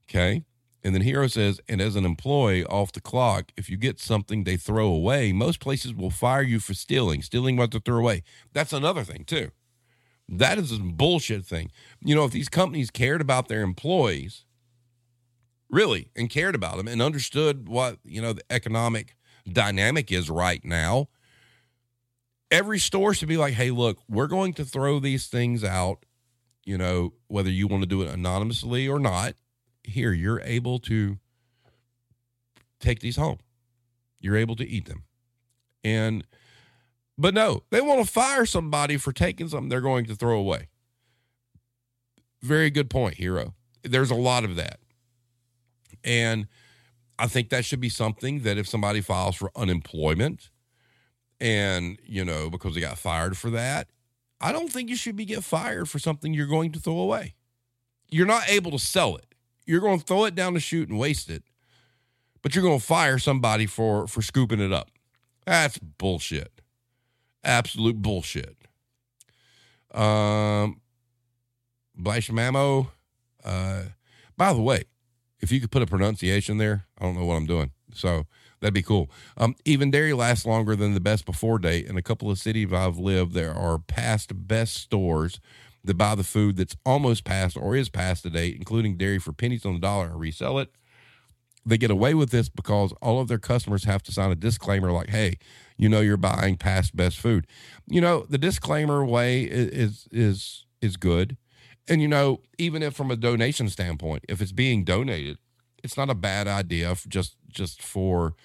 Okay. 0.10 0.44
And 0.84 0.96
then 0.96 1.02
Hero 1.02 1.28
says, 1.28 1.60
and 1.68 1.82
as 1.82 1.96
an 1.96 2.06
employee 2.06 2.64
off 2.64 2.94
the 2.94 3.02
clock, 3.02 3.52
if 3.58 3.70
you 3.70 3.76
get 3.76 4.00
something 4.00 4.44
they 4.44 4.56
throw 4.56 4.88
away, 4.88 5.34
most 5.34 5.60
places 5.60 5.94
will 5.94 6.12
fire 6.12 6.44
you 6.44 6.60
for 6.60 6.74
stealing, 6.74 7.22
stealing 7.22 7.58
what 7.58 7.72
to 7.72 7.80
throw 7.80 7.98
away. 7.98 8.24
That's 8.54 8.72
another 8.72 9.04
thing, 9.04 9.26
too. 9.26 9.52
That 10.30 10.58
is 10.58 10.72
a 10.72 10.80
bullshit 10.80 11.46
thing. 11.46 11.72
You 12.02 12.16
know, 12.16 12.26
if 12.26 12.32
these 12.32 12.50
companies 12.50 12.90
cared 12.90 13.22
about 13.22 13.48
their 13.48 13.64
employees, 13.64 14.46
really, 15.70 16.10
and 16.16 16.30
cared 16.30 16.56
about 16.56 16.78
them 16.78 16.88
and 16.88 17.02
understood 17.02 17.68
what, 17.68 17.98
you 18.04 18.22
know, 18.22 18.34
the 18.34 18.44
economic 18.50 19.16
dynamic 19.52 20.12
is 20.12 20.30
right 20.30 20.64
now, 20.64 21.08
every 22.52 22.80
store 22.80 23.14
should 23.14 23.28
be 23.28 23.38
like, 23.38 23.54
hey, 23.54 23.72
look, 23.72 24.00
we're 24.10 24.28
going 24.28 24.54
to 24.54 24.66
throw 24.66 25.00
these 25.00 25.28
things 25.28 25.64
out, 25.64 26.06
you 26.64 26.78
know, 26.78 27.14
whether 27.28 27.50
you 27.50 27.68
want 27.68 27.84
to 27.84 27.88
do 27.88 28.02
it 28.02 28.10
anonymously 28.10 28.88
or 28.88 29.00
not. 29.00 29.34
Here, 29.84 30.12
you're 30.12 30.42
able 30.42 30.80
to 30.80 31.18
take 32.80 33.00
these 33.00 33.16
home. 33.16 33.40
You're 34.20 34.38
able 34.38 34.56
to 34.58 34.68
eat 34.68 34.86
them. 34.86 35.04
And, 35.84 36.26
but 37.18 37.34
no, 37.34 37.64
they 37.70 37.82
want 37.82 38.06
to 38.06 38.12
fire 38.12 38.46
somebody 38.46 38.98
for 38.98 39.14
taking 39.14 39.48
something 39.48 39.70
they're 39.70 39.82
going 39.82 40.06
to 40.06 40.16
throw 40.16 40.38
away. 40.38 40.68
Very 42.42 42.70
good 42.70 42.90
point, 42.90 43.16
hero. 43.16 43.54
There's 43.84 44.12
a 44.12 44.16
lot 44.16 44.44
of 44.44 44.56
that. 44.58 44.80
And 46.08 46.48
I 47.20 47.28
think 47.28 47.50
that 47.50 47.65
should 47.65 47.82
be 47.82 47.89
something 47.89 48.39
that 48.39 48.58
if 48.58 48.67
somebody 48.67 49.02
files 49.02 49.36
for 49.36 49.52
unemployment 49.56 50.50
and, 51.41 52.00
you 52.06 52.24
know, 52.24 52.50
because 52.50 52.74
they 52.74 52.82
got 52.82 52.98
fired 52.98 53.38
for 53.38 53.50
that, 53.50 53.89
I 54.39 54.54
don't 54.54 54.72
think 54.72 54.89
you 54.89 54.96
should 54.96 55.17
be 55.17 55.26
get 55.26 55.43
fired 55.43 55.89
for 55.89 56.00
something 56.00 56.34
you're 56.34 56.48
going 56.48 56.72
to 56.72 56.80
throw 56.80 56.98
away. 56.98 57.36
You're 58.10 58.26
not 58.26 58.50
able 58.50 58.72
to 58.72 58.80
sell 58.80 59.17
it. 59.17 59.36
You're 59.65 59.82
going 59.82 60.00
to 60.00 60.06
throw 60.06 60.24
it 60.24 60.34
down 60.34 60.54
the 60.54 60.62
chute 60.62 60.88
and 60.88 60.98
waste 60.98 61.30
it, 61.30 61.43
but 62.41 62.56
you're 62.56 62.63
going 62.63 62.80
to 62.80 62.86
fire 62.86 63.20
somebody 63.20 63.65
for 63.65 64.08
for 64.08 64.22
scooping 64.22 64.62
it 64.62 64.72
up. 64.72 64.89
That's 65.46 65.78
bullshit. 65.78 66.62
Absolute 67.43 68.02
bullshit. 68.02 68.56
Um, 69.93 70.80
Blashamamo. 72.00 72.88
Uh, 73.43 73.82
by 74.38 74.54
the 74.54 74.62
way, 74.62 74.86
if 75.39 75.52
you 75.52 75.60
could 75.60 75.71
put 75.71 75.82
a 75.82 75.88
pronunciation 75.88 76.58
there, 76.58 76.86
I 77.00 77.06
don't 77.06 77.17
know 77.17 77.26
what 77.26 77.36
I'm 77.36 77.45
doing. 77.45 77.71
So 77.93 78.26
that'd 78.60 78.73
be 78.73 78.82
cool. 78.82 79.10
Um, 79.38 79.56
even 79.65 79.91
dairy 79.91 80.13
lasts 80.13 80.45
longer 80.45 80.76
than 80.76 80.93
the 80.93 81.00
best 81.00 81.26
before 81.26 81.60
date. 81.60 81.88
In 81.88 81.97
a 81.97 82.02
couple 82.02 82.30
of 82.30 82.39
cities 82.39 82.71
I've 82.73 82.97
lived, 82.97 83.34
there 83.34 83.54
are 83.54 83.80
past 83.80 84.47
best 84.47 84.76
stores 84.76 85.39
that 85.84 85.97
buy 85.97 86.15
the 86.15 86.23
food 86.23 86.58
that's 86.58 86.76
almost 86.86 87.23
past 87.23 87.56
or 87.58 87.76
is 87.76 87.89
past 87.89 88.23
the 88.23 88.30
date, 88.30 88.56
including 88.56 88.97
dairy 88.97 89.19
for 89.19 89.32
pennies 89.32 89.65
on 89.65 89.73
the 89.73 89.80
dollar 89.80 90.08
and 90.08 90.19
resell 90.19 90.60
it. 90.60 90.69
They 91.65 91.78
get 91.78 91.91
away 91.91 92.13
with 92.13 92.30
this 92.30 92.47
because 92.47 92.93
all 93.02 93.19
of 93.19 93.28
their 93.28 93.39
customers 93.39 93.84
have 93.84 94.02
to 94.04 94.12
sign 94.12 94.32
a 94.32 94.36
disclaimer 94.36 94.91
like, 94.91 95.10
hey, 95.10 95.38
you 95.78 95.89
know 95.89 96.00
you're 96.00 96.17
buying 96.17 96.56
past 96.56 96.95
best 96.95 97.19
food. 97.19 97.45
You 97.88 98.00
know, 98.00 98.26
the 98.30 98.38
disclaimer 98.38 99.04
way 99.06 99.43
is 99.43 100.08
is 100.12 100.65
is 100.82 100.97
good. 100.97 101.36
And 101.88 102.02
you 102.02 102.08
know, 102.08 102.41
even 102.58 102.84
if 102.84 102.93
from 102.95 103.12
a 103.12 103.15
donation 103.15 103.69
standpoint, 103.69 104.26
if 104.28 104.41
it's 104.41 104.52
being 104.52 104.84
donated, 104.84 105.38
it's 105.84 105.97
not 105.97 106.10
a 106.10 106.15
bad 106.15 106.47
idea 106.47 106.95
just 107.08 107.36
just 107.50 107.82
for 107.82 108.36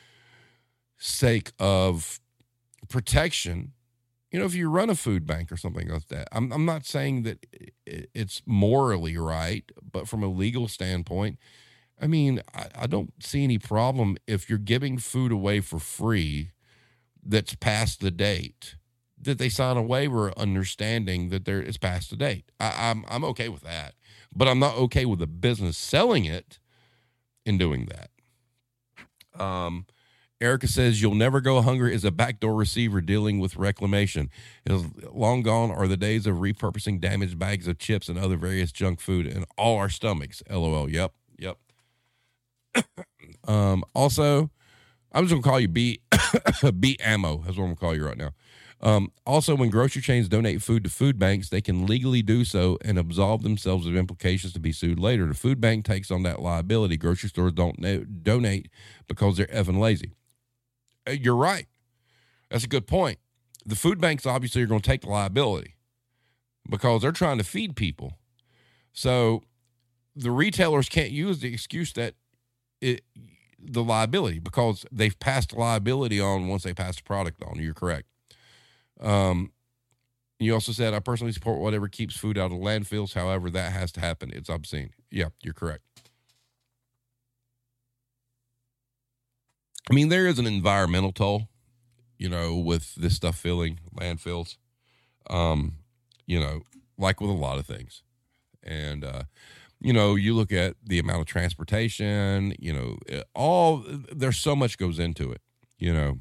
sake 0.99 1.53
of 1.59 2.21
protection. 2.89 3.73
You 4.31 4.39
know, 4.39 4.47
if 4.47 4.55
you 4.55 4.71
run 4.71 4.89
a 4.89 4.95
food 4.95 5.27
bank 5.27 5.53
or 5.53 5.57
something 5.57 5.89
like 5.89 6.09
that, 6.09 6.29
I'm 6.33 6.53
I'm 6.53 6.65
not 6.65 6.87
saying 6.87 7.25
that 7.25 7.45
it's 7.87 8.43
morally 8.47 9.19
right, 9.19 9.65
but 9.91 10.09
from 10.09 10.23
a 10.23 10.29
legal 10.29 10.69
standpoint, 10.69 11.39
I 12.01 12.07
mean, 12.07 12.43
I, 12.55 12.67
I 12.75 12.87
don't 12.87 13.13
see 13.23 13.45
any 13.45 13.59
problem 13.59 14.17
if 14.27 14.49
you're 14.49 14.59
giving 14.59 14.99
food 14.99 15.33
away 15.33 15.61
for 15.61 15.79
free 15.79 16.53
that's 17.25 17.55
past 17.55 18.01
the 18.01 18.11
date 18.11 18.77
that 19.23 19.39
they 19.39 19.49
sign 19.49 19.77
a 19.77 19.83
waiver 19.83 20.37
understanding 20.37 21.29
that 21.31 21.45
there 21.45 21.63
is 21.63 21.79
past 21.79 22.11
the 22.11 22.17
date. 22.17 22.51
I, 22.59 22.91
I'm 22.91 23.05
I'm 23.09 23.25
okay 23.25 23.49
with 23.49 23.63
that, 23.63 23.95
but 24.35 24.49
I'm 24.49 24.59
not 24.59 24.77
okay 24.77 25.05
with 25.05 25.21
the 25.21 25.27
business 25.27 25.79
selling 25.79 26.25
it 26.25 26.59
in 27.47 27.59
doing 27.59 27.87
that. 27.87 29.43
Um, 29.43 29.87
Erica 30.41 30.67
says 30.67 31.01
you'll 31.01 31.15
never 31.15 31.41
go 31.41 31.63
hungry 31.63 31.95
as 31.95 32.05
a 32.05 32.11
backdoor 32.11 32.55
receiver 32.55 33.01
dealing 33.01 33.39
with 33.39 33.57
reclamation. 33.57 34.29
Is 34.67 34.85
long 35.13 35.43
gone 35.43 35.71
are 35.71 35.87
the 35.87 35.97
days 35.97 36.27
of 36.27 36.37
repurposing 36.37 37.01
damaged 37.01 37.39
bags 37.39 37.69
of 37.69 37.79
chips 37.79 38.09
and 38.09 38.19
other 38.19 38.37
various 38.37 38.73
junk 38.73 39.01
food 39.01 39.27
in 39.27 39.45
all 39.57 39.79
our 39.79 39.89
stomachs. 39.89 40.43
LOL. 40.51 40.91
Yep. 40.91 41.13
Yep. 41.39 41.59
um, 43.47 43.85
also, 43.95 44.51
I'm 45.13 45.25
just 45.25 45.33
gonna 45.33 45.43
call 45.43 45.61
you 45.61 45.69
B 45.69 46.01
B 46.81 46.97
ammo. 47.01 47.39
That's 47.45 47.57
what 47.57 47.65
I'm 47.65 47.75
gonna 47.75 47.77
call 47.77 47.95
you 47.95 48.05
right 48.05 48.19
now. 48.19 48.33
Um, 48.83 49.13
also, 49.25 49.55
when 49.55 49.71
grocery 49.71 50.03
chains 50.03 50.29
donate 50.29 50.61
food 50.61 50.83
to 50.85 50.91
food 50.91 51.19
banks, 51.19 51.49
they 51.49 51.61
can 51.61 51.87
legally 51.87 52.21
do 52.21 52.45
so 52.45 52.79
and 52.85 52.99
absolve 52.99 53.43
themselves 53.43 53.87
of 53.87 53.95
implications 53.95 54.53
to 54.55 54.61
be 54.61 54.73
sued 54.73 54.99
later. 54.99 55.27
The 55.27 55.35
food 55.35 55.61
bank 55.61 55.85
takes 55.85 56.11
on 56.11 56.25
that 56.25 56.41
liability. 56.41 56.97
Grocery 56.97 57.29
stores 57.29 57.53
don't 57.53 57.79
na- 57.79 58.05
donate 58.23 58.71
because 59.07 59.37
they're 59.37 59.47
effing 59.47 59.79
lazy. 59.79 60.15
Uh, 61.07 61.13
you're 61.13 61.37
right. 61.37 61.69
That's 62.51 62.65
a 62.65 62.69
good 62.69 62.89
point. 62.89 63.19
The 63.65 63.77
food 63.77 64.01
banks 64.01 64.27
obviously 64.27 64.63
are 64.63 64.67
going 64.67 64.81
to 64.81 64.91
take 64.91 65.03
the 65.03 65.11
liability 65.11 65.77
because 66.69 67.03
they're 67.03 67.13
trying 67.13 67.39
to 67.39 67.45
feed 67.45 67.77
people. 67.77 68.19
So 68.93 69.45
the 70.17 70.33
retailers 70.33 70.89
can't 70.89 71.13
use 71.13 71.39
the 71.39 71.53
excuse 71.53 71.93
that 71.95 72.15
it 72.81 73.03
the 73.65 73.85
liability 73.85 74.41
because 74.41 74.85
they've 74.91 75.19
passed 75.21 75.53
liability 75.53 76.19
on 76.21 76.49
once 76.49 76.65
they 76.65 76.75
pass 76.75 76.97
the 76.97 77.03
product 77.05 77.41
on. 77.45 77.61
You're 77.61 77.75
correct. 77.75 78.09
Um, 79.03 79.53
you 80.39 80.55
also 80.55 80.73
said, 80.73 80.95
I 80.95 81.01
personally 81.01 81.33
support 81.33 81.61
whatever 81.61 81.89
keeps 81.89 82.17
food 82.17 82.39
out 82.39 82.53
of 82.53 82.59
landfills. 82.59 83.15
However, 83.15 83.51
that 83.51 83.73
has 83.73 83.93
to 83.93 84.01
happen. 84.01 84.31
It's 84.35 84.49
obscene. 84.49 84.91
Yeah, 85.11 85.29
you're 85.43 85.55
correct. 85.55 85.85
I 89.91 89.95
mean, 89.95 90.09
there 90.09 90.27
is 90.27 90.39
an 90.39 90.47
environmental 90.47 91.13
toll, 91.13 91.49
you 92.19 92.29
know, 92.29 92.57
with 92.57 92.95
this 92.95 93.17
stuff 93.17 93.37
filling 93.37 93.81
landfills. 93.95 94.57
Um, 95.29 95.75
you 96.27 96.41
know, 96.41 96.63
like 96.99 97.21
with 97.21 97.31
a 97.31 97.35
lot 97.35 97.59
of 97.59 97.67
things. 97.67 98.03
And 98.63 99.05
uh, 99.05 99.25
you 99.81 99.93
know, 99.93 100.15
you 100.15 100.35
look 100.35 100.53
at 100.53 100.77
the 100.85 100.99
amount 100.99 101.21
of 101.21 101.27
transportation, 101.27 102.55
you 102.59 102.73
know, 102.73 102.97
all 103.35 103.85
there's 104.13 104.39
so 104.39 104.55
much 104.55 104.79
goes 104.79 104.99
into 104.99 105.33
it, 105.33 105.41
you 105.79 105.93
know, 105.93 106.19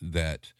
that 0.00 0.52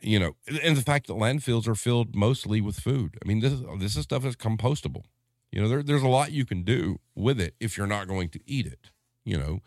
you 0.00 0.18
know, 0.18 0.36
and 0.62 0.76
the 0.76 0.82
fact 0.82 1.06
that 1.08 1.14
landfills 1.14 1.66
are 1.66 1.74
filled 1.74 2.14
mostly 2.14 2.60
with 2.60 2.78
food. 2.78 3.18
I 3.22 3.26
mean, 3.26 3.40
this 3.40 3.52
is 3.52 3.62
this 3.78 3.96
is 3.96 4.04
stuff 4.04 4.22
that's 4.22 4.36
compostable. 4.36 5.04
You 5.50 5.62
know, 5.62 5.68
there, 5.68 5.82
there's 5.82 6.02
a 6.02 6.08
lot 6.08 6.32
you 6.32 6.44
can 6.44 6.62
do 6.62 7.00
with 7.14 7.40
it 7.40 7.54
if 7.58 7.76
you're 7.76 7.86
not 7.86 8.06
going 8.06 8.28
to 8.30 8.40
eat 8.46 8.66
it. 8.66 8.90
You 9.24 9.36
know, 9.36 9.60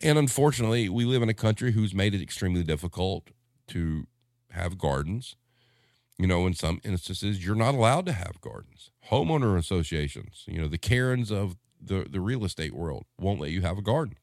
and 0.00 0.18
unfortunately, 0.18 0.88
we 0.88 1.04
live 1.04 1.22
in 1.22 1.28
a 1.28 1.34
country 1.34 1.72
who's 1.72 1.94
made 1.94 2.14
it 2.14 2.22
extremely 2.22 2.62
difficult 2.62 3.30
to 3.68 4.06
have 4.50 4.78
gardens. 4.78 5.36
You 6.18 6.26
know, 6.26 6.46
in 6.46 6.54
some 6.54 6.80
instances, 6.84 7.44
you're 7.44 7.54
not 7.54 7.74
allowed 7.74 8.04
to 8.06 8.12
have 8.12 8.40
gardens. 8.40 8.90
Homeowner 9.10 9.56
associations, 9.56 10.44
you 10.46 10.60
know, 10.60 10.68
the 10.68 10.78
Karens 10.78 11.30
of 11.30 11.56
the, 11.80 12.06
the 12.10 12.20
real 12.20 12.44
estate 12.44 12.74
world 12.74 13.06
won't 13.18 13.40
let 13.40 13.50
you 13.50 13.62
have 13.62 13.78
a 13.78 13.82
garden. 13.82 14.16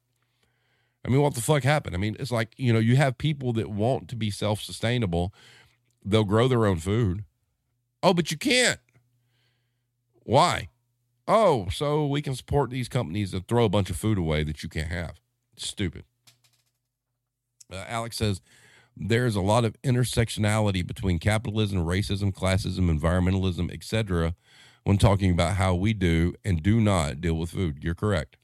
I 1.05 1.09
mean, 1.09 1.21
what 1.21 1.35
the 1.35 1.41
fuck 1.41 1.63
happened? 1.63 1.95
I 1.95 1.99
mean, 1.99 2.15
it's 2.19 2.31
like, 2.31 2.53
you 2.57 2.73
know, 2.73 2.79
you 2.79 2.95
have 2.95 3.17
people 3.17 3.53
that 3.53 3.69
want 3.69 4.07
to 4.09 4.15
be 4.15 4.31
self 4.31 4.61
sustainable, 4.61 5.33
they'll 6.03 6.23
grow 6.23 6.47
their 6.47 6.65
own 6.65 6.77
food. 6.77 7.23
Oh, 8.01 8.13
but 8.13 8.31
you 8.31 8.37
can't. 8.37 8.79
Why? 10.23 10.69
Oh, 11.27 11.67
so 11.69 12.05
we 12.05 12.21
can 12.21 12.35
support 12.35 12.69
these 12.69 12.89
companies 12.89 13.31
that 13.31 13.47
throw 13.47 13.65
a 13.65 13.69
bunch 13.69 13.89
of 13.89 13.95
food 13.95 14.17
away 14.17 14.43
that 14.43 14.63
you 14.63 14.69
can't 14.69 14.91
have. 14.91 15.19
Stupid. 15.57 16.03
Uh, 17.71 17.83
Alex 17.87 18.17
says 18.17 18.41
there's 18.97 19.35
a 19.35 19.41
lot 19.41 19.65
of 19.65 19.79
intersectionality 19.81 20.85
between 20.85 21.19
capitalism, 21.19 21.79
racism, 21.79 22.31
classism, 22.33 22.89
environmentalism, 22.89 23.71
etc. 23.71 24.35
when 24.83 24.97
talking 24.97 25.31
about 25.31 25.55
how 25.55 25.75
we 25.75 25.93
do 25.93 26.33
and 26.43 26.63
do 26.63 26.79
not 26.79 27.21
deal 27.21 27.35
with 27.35 27.51
food. 27.51 27.83
You're 27.83 27.95
correct. 27.95 28.37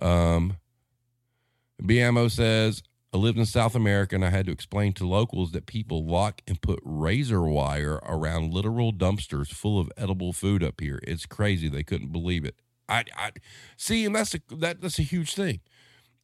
Um, 0.00 0.56
BMO 1.82 2.30
says, 2.30 2.82
I 3.12 3.16
lived 3.16 3.38
in 3.38 3.46
South 3.46 3.74
America 3.76 4.16
and 4.16 4.24
I 4.24 4.30
had 4.30 4.46
to 4.46 4.52
explain 4.52 4.92
to 4.94 5.06
locals 5.06 5.52
that 5.52 5.66
people 5.66 6.04
lock 6.04 6.40
and 6.48 6.60
put 6.60 6.80
razor 6.82 7.42
wire 7.42 8.00
around 8.02 8.52
literal 8.52 8.92
dumpsters 8.92 9.48
full 9.54 9.78
of 9.78 9.90
edible 9.96 10.32
food 10.32 10.64
up 10.64 10.80
here. 10.80 11.00
It's 11.04 11.24
crazy. 11.24 11.68
They 11.68 11.84
couldn't 11.84 12.10
believe 12.10 12.44
it. 12.44 12.56
I, 12.88 13.04
I 13.16 13.30
see, 13.76 14.04
and 14.04 14.14
that's 14.14 14.34
a 14.34 14.40
that 14.56 14.80
that's 14.80 14.98
a 14.98 15.02
huge 15.02 15.34
thing. 15.34 15.60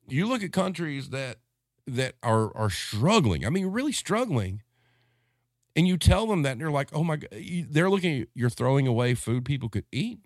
You 0.09 0.27
look 0.27 0.43
at 0.43 0.53
countries 0.53 1.11
that 1.11 1.37
that 1.87 2.17
are 2.23 2.55
are 2.57 2.71
struggling. 2.71 3.47
I 3.47 3.51
mean, 3.51 3.67
really 3.67 3.93
struggling. 3.93 4.63
And 5.77 5.87
you 5.87 5.97
tell 5.97 6.27
them 6.27 6.43
that, 6.43 6.53
and 6.53 6.61
they're 6.61 6.71
like, 6.71 6.91
"Oh 6.93 7.05
my 7.05 7.17
god!" 7.17 7.31
They're 7.71 7.89
looking. 7.89 8.27
You're 8.35 8.51
throwing 8.51 8.87
away 8.87 9.15
food 9.15 9.45
people 9.45 9.69
could 9.69 9.87
eat. 9.93 10.19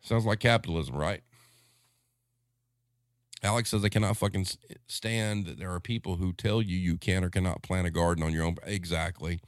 Sounds 0.00 0.26
like 0.26 0.38
capitalism, 0.38 0.94
right? 0.94 1.22
Alex 3.42 3.70
says 3.70 3.84
I 3.84 3.88
cannot 3.88 4.16
fucking 4.16 4.46
stand 4.86 5.46
that 5.46 5.58
there 5.58 5.72
are 5.72 5.80
people 5.80 6.16
who 6.16 6.32
tell 6.32 6.62
you 6.62 6.76
you 6.76 6.96
can 6.96 7.22
or 7.22 7.30
cannot 7.30 7.62
plant 7.62 7.86
a 7.86 7.90
garden 7.90 8.24
on 8.24 8.32
your 8.32 8.44
own. 8.44 8.56
Exactly. 8.64 9.40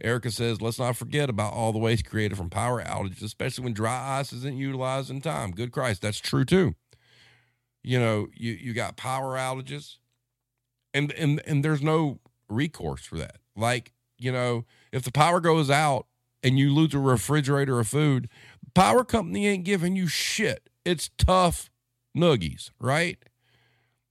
Erica 0.00 0.30
says, 0.30 0.60
let's 0.60 0.78
not 0.78 0.96
forget 0.96 1.28
about 1.28 1.52
all 1.52 1.72
the 1.72 1.78
waste 1.78 2.04
created 2.04 2.36
from 2.36 2.50
power 2.50 2.82
outages, 2.82 3.22
especially 3.22 3.64
when 3.64 3.72
dry 3.74 4.18
ice 4.18 4.32
isn't 4.32 4.56
utilized 4.56 5.10
in 5.10 5.20
time. 5.20 5.50
Good 5.50 5.72
Christ, 5.72 6.02
that's 6.02 6.20
true 6.20 6.44
too. 6.44 6.74
You 7.82 7.98
know, 7.98 8.28
you, 8.34 8.52
you 8.52 8.74
got 8.74 8.96
power 8.96 9.36
outages 9.36 9.96
and, 10.94 11.12
and, 11.12 11.40
and 11.46 11.64
there's 11.64 11.82
no 11.82 12.20
recourse 12.48 13.04
for 13.04 13.18
that. 13.18 13.38
Like, 13.56 13.92
you 14.18 14.32
know, 14.32 14.64
if 14.92 15.02
the 15.02 15.12
power 15.12 15.40
goes 15.40 15.70
out 15.70 16.06
and 16.42 16.58
you 16.58 16.72
lose 16.72 16.94
a 16.94 16.98
refrigerator 16.98 17.78
of 17.80 17.88
food, 17.88 18.28
power 18.74 19.04
company 19.04 19.46
ain't 19.46 19.64
giving 19.64 19.96
you 19.96 20.06
shit. 20.06 20.70
It's 20.84 21.10
tough 21.18 21.70
nuggies, 22.16 22.70
right? 22.80 23.18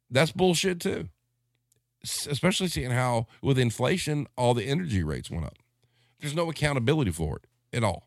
That's 0.09 0.31
bullshit 0.31 0.79
too. 0.79 1.09
Especially 2.03 2.67
seeing 2.67 2.91
how 2.91 3.27
with 3.41 3.59
inflation, 3.59 4.27
all 4.37 4.53
the 4.53 4.65
energy 4.65 5.03
rates 5.03 5.29
went 5.29 5.45
up. 5.45 5.57
There's 6.19 6.35
no 6.35 6.49
accountability 6.49 7.11
for 7.11 7.37
it 7.37 7.45
at 7.75 7.83
all. 7.83 8.05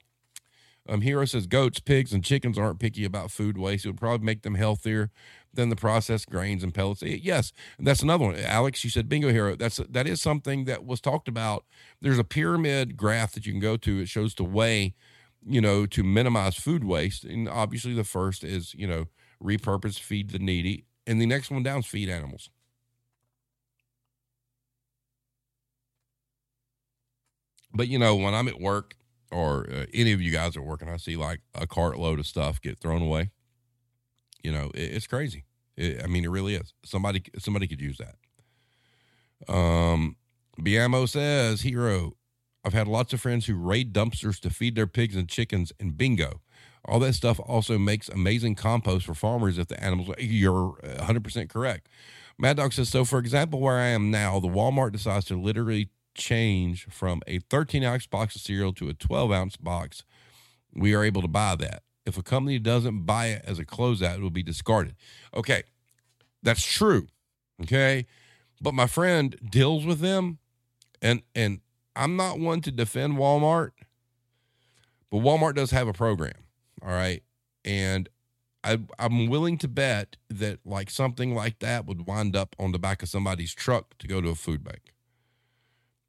Um, 0.89 1.03
Hero 1.03 1.25
says 1.25 1.47
goats, 1.47 1.79
pigs, 1.79 2.13
and 2.13 2.25
chickens 2.25 2.59
aren't 2.59 2.81
picky 2.81 3.05
about 3.05 3.31
food 3.31 3.59
waste. 3.59 3.85
It 3.85 3.91
would 3.91 4.01
probably 4.01 4.25
make 4.25 4.43
them 4.43 4.55
healthier 4.55 5.11
than 5.53 5.69
the 5.69 5.77
processed 5.77 6.29
grains 6.29 6.65
and 6.65 6.73
pellets. 6.73 7.03
Yes, 7.03 7.53
that's 7.79 8.03
another 8.03 8.25
one. 8.25 8.37
Alex, 8.37 8.83
you 8.83 8.91
said 8.91 9.09
bingo 9.09 9.31
hero. 9.31 9.57
That's 9.57 9.77
that 9.77 10.07
is 10.07 10.21
something 10.21 10.65
that 10.65 10.85
was 10.85 11.01
talked 11.01 11.29
about. 11.29 11.65
There's 12.01 12.19
a 12.19 12.25
pyramid 12.25 12.97
graph 12.97 13.33
that 13.33 13.47
you 13.47 13.53
can 13.53 13.61
go 13.61 13.77
to. 13.77 14.01
It 14.01 14.09
shows 14.09 14.35
the 14.35 14.45
way, 14.45 14.95
you 15.47 15.61
know, 15.61 15.87
to 15.87 16.03
minimize 16.03 16.57
food 16.57 16.83
waste. 16.83 17.25
And 17.25 17.49
obviously, 17.49 17.95
the 17.95 18.05
first 18.05 18.43
is 18.43 18.75
you 18.75 18.87
know 18.87 19.07
repurpose, 19.43 19.99
feed 19.99 20.31
the 20.31 20.39
needy, 20.39 20.87
and 21.07 21.21
the 21.21 21.27
next 21.27 21.51
one 21.51 21.63
down 21.63 21.81
is 21.81 21.87
feed 21.87 22.09
animals. 22.09 22.51
But 27.73 27.89
you 27.89 27.99
know, 27.99 28.17
when 28.17 28.35
I'm 28.35 28.49
at 28.49 28.61
work 28.61 28.95
or 29.31 29.69
uh, 29.71 29.87
any 29.95 30.13
of 30.13 30.21
you 30.21 30.33
guys 30.33 30.57
are 30.57 30.63
working, 30.63 30.89
I 30.89 30.97
see 30.97 31.17
like 31.17 31.41
a 31.55 31.67
cartload 31.67 32.19
of 32.19 32.27
stuff 32.27 32.61
get 32.61 32.79
thrown 32.79 33.03
away. 33.03 33.31
You 34.43 34.53
know, 34.53 34.71
it, 34.75 34.95
it's 34.95 35.07
crazy. 35.07 35.45
It, 35.77 36.03
I 36.03 36.07
mean, 36.07 36.25
it 36.25 36.31
really 36.31 36.55
is. 36.55 36.73
Somebody, 36.85 37.23
somebody 37.39 37.67
could 37.69 37.81
use 37.81 37.99
that. 37.99 38.17
Um, 39.53 40.17
Biamo 40.59 41.09
says, 41.09 41.63
"Hero, 41.63 42.17
I've 42.65 42.75
had 42.75 42.89
lots 42.89 43.13
of 43.13 43.21
friends 43.21 43.47
who 43.47 43.55
raid 43.55 43.93
dumpsters 43.93 44.39
to 44.41 44.51
feed 44.51 44.75
their 44.75 44.87
pigs 44.87 45.17
and 45.17 45.29
chickens, 45.29 45.73
and 45.81 45.97
bingo, 45.97 46.41
all 46.85 46.99
that 47.01 47.15
stuff 47.15 47.39
also 47.41 47.79
makes 47.79 48.09
amazing 48.09 48.55
compost 48.55 49.07
for 49.07 49.15
farmers 49.15 49.59
if 49.59 49.69
the 49.69 49.83
animals. 49.83 50.11
You're 50.19 50.79
uh, 50.83 51.05
100% 51.05 51.49
correct. 51.49 51.89
Mad 52.39 52.57
Dog 52.57 52.73
says 52.73 52.89
so. 52.89 53.05
For 53.05 53.19
example, 53.19 53.61
where 53.61 53.77
I 53.77 53.89
am 53.89 54.11
now, 54.11 54.41
the 54.41 54.49
Walmart 54.49 54.93
decides 54.93 55.27
to 55.27 55.41
literally 55.41 55.91
change 56.15 56.87
from 56.91 57.23
a 57.27 57.39
13 57.39 57.85
ounce 57.85 58.07
box 58.07 58.35
of 58.35 58.43
cereal 58.43 58.73
to 58.75 58.89
a 58.89 58.95
12 58.95 59.31
ounce 59.31 59.57
box. 59.57 60.05
We 60.75 60.95
are 60.95 61.05
able 61.05 61.23
to 61.23 61.29
buy 61.29 61.57
that. 61.57 61.83
If 62.07 62.17
a 62.17 62.23
company 62.23 62.59
doesn't 62.59 63.03
buy 63.05 63.27
it 63.27 63.45
as 63.47 63.59
a 63.59 63.65
closeout, 63.65 64.17
it 64.17 64.21
will 64.21 64.31
be 64.31 64.43
discarded. 64.43 64.95
Okay, 65.35 65.65
that's 66.43 66.65
true. 66.65 67.09
Okay, 67.63 68.07
but 68.61 68.73
my 68.73 68.87
friend 68.87 69.37
deals 69.51 69.85
with 69.85 70.01
them, 70.01 70.39
and 71.03 71.23
and 71.35 71.61
I'm 71.95 72.17
not 72.17 72.39
one 72.39 72.63
to 72.63 72.71
defend 72.71 73.19
Walmart, 73.19 73.73
but 75.11 75.19
Walmart 75.19 75.57
does 75.57 75.73
have 75.73 75.89
a 75.89 75.93
program. 75.93 76.33
All 76.83 76.91
right. 76.91 77.23
And 77.65 78.09
I, 78.63 78.79
I'm 78.99 79.29
willing 79.29 79.59
to 79.59 79.69
bet 79.69 80.17
that 80.29 80.61
like 80.65 80.91
something 80.91 81.35
like 81.35 81.61
that 81.61 81.87
would 81.87 82.07
wind 82.07 82.37
up 82.37 82.55
on 82.59 82.73
the 82.73 82.79
back 82.79 83.03
of 83.03 83.09
somebody's 83.09 83.55
truck 83.55 83.97
to 83.99 84.07
go 84.07 84.21
to 84.21 84.29
a 84.29 84.35
food 84.35 84.63
bank. 84.63 84.93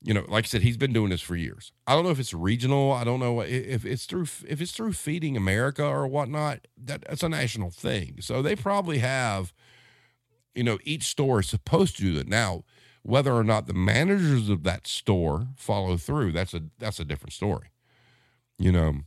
You 0.03 0.15
know, 0.15 0.25
like 0.27 0.45
I 0.45 0.47
said, 0.47 0.63
he's 0.63 0.77
been 0.77 0.93
doing 0.93 1.12
this 1.12 1.21
for 1.21 1.36
years. 1.36 1.71
I 1.86 1.93
don't 1.93 2.03
know 2.03 2.10
if 2.10 2.19
it's 2.19 2.34
regional. 2.34 2.91
I 2.91 3.03
don't 3.03 3.19
know 3.19 3.41
if 3.41 3.86
it's 3.86 4.05
through 4.05 4.26
if 4.47 4.59
it's 4.59 4.72
through 4.72 4.93
Feeding 4.93 5.38
America 5.38 5.86
or 5.86 6.07
whatnot. 6.07 6.67
That, 6.76 7.05
that's 7.07 7.22
a 7.22 7.30
national 7.30 7.69
thing. 7.69 8.15
So 8.19 8.41
they 8.41 8.55
probably 8.55 8.97
have, 8.97 9.53
you 10.55 10.63
know, 10.63 10.80
each 10.84 11.03
store 11.03 11.41
is 11.41 11.49
supposed 11.49 11.97
to 11.97 12.01
do 12.01 12.13
that. 12.15 12.28
Now, 12.28 12.63
whether 13.03 13.32
or 13.32 13.43
not 13.43 13.67
the 13.67 13.76
managers 13.76 14.49
of 14.49 14.63
that 14.63 14.88
store 14.88 15.47
follow 15.55 15.97
through, 15.97 16.32
that's 16.32 16.55
a 16.55 16.63
that's 16.80 16.99
a 16.99 17.05
different 17.05 17.34
story. 17.34 17.69
You 18.57 18.72
know, 18.72 19.01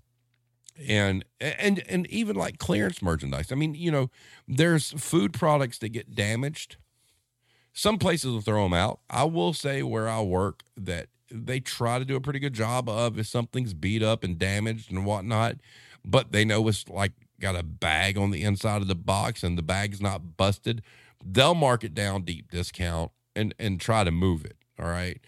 and 0.77 1.25
and 1.41 1.83
and 1.89 2.07
even 2.09 2.37
like 2.37 2.59
clearance 2.59 3.03
merchandise. 3.03 3.53
I 3.53 3.55
mean, 3.55 3.75
you 3.75 3.91
know, 3.91 4.11
there's 4.49 4.93
food 4.93 5.33
products 5.33 5.79
that 5.79 5.91
get 5.91 6.15
damaged. 6.15 6.77
Some 7.73 7.99
places 7.99 8.33
will 8.33 8.41
throw 8.41 8.65
them 8.65 8.73
out. 8.73 9.01
I 9.11 9.25
will 9.25 9.53
say 9.53 9.83
where 9.83 10.09
I 10.09 10.21
work 10.21 10.63
that 10.77 11.09
they 11.31 11.59
try 11.59 11.99
to 11.99 12.05
do 12.05 12.17
a 12.17 12.21
pretty 12.21 12.39
good 12.39 12.53
job 12.53 12.89
of 12.89 13.19
if 13.19 13.27
something's 13.27 13.75
beat 13.75 14.03
up 14.03 14.23
and 14.23 14.39
damaged 14.39 14.91
and 14.91 15.05
whatnot, 15.05 15.57
but 16.05 16.31
they 16.31 16.45
know 16.45 16.67
it's 16.69 16.89
like 16.89 17.13
got 17.41 17.57
a 17.57 17.65
bag 17.65 18.17
on 18.17 18.31
the 18.31 18.43
inside 18.43 18.83
of 18.83 18.89
the 18.89 18.95
box 18.95 19.43
and 19.43 19.59
the 19.59 19.63
bag's 19.63 20.01
not 20.01 20.37
busted. 20.37 20.83
They'll 21.25 21.55
mark 21.55 21.83
it 21.83 21.95
down 21.95 22.23
deep 22.23 22.51
discount 22.51 23.11
and 23.35 23.55
and 23.59 23.81
try 23.81 24.05
to 24.05 24.11
move 24.11 24.45
it. 24.45 24.57
All 24.79 24.87
right. 24.87 25.21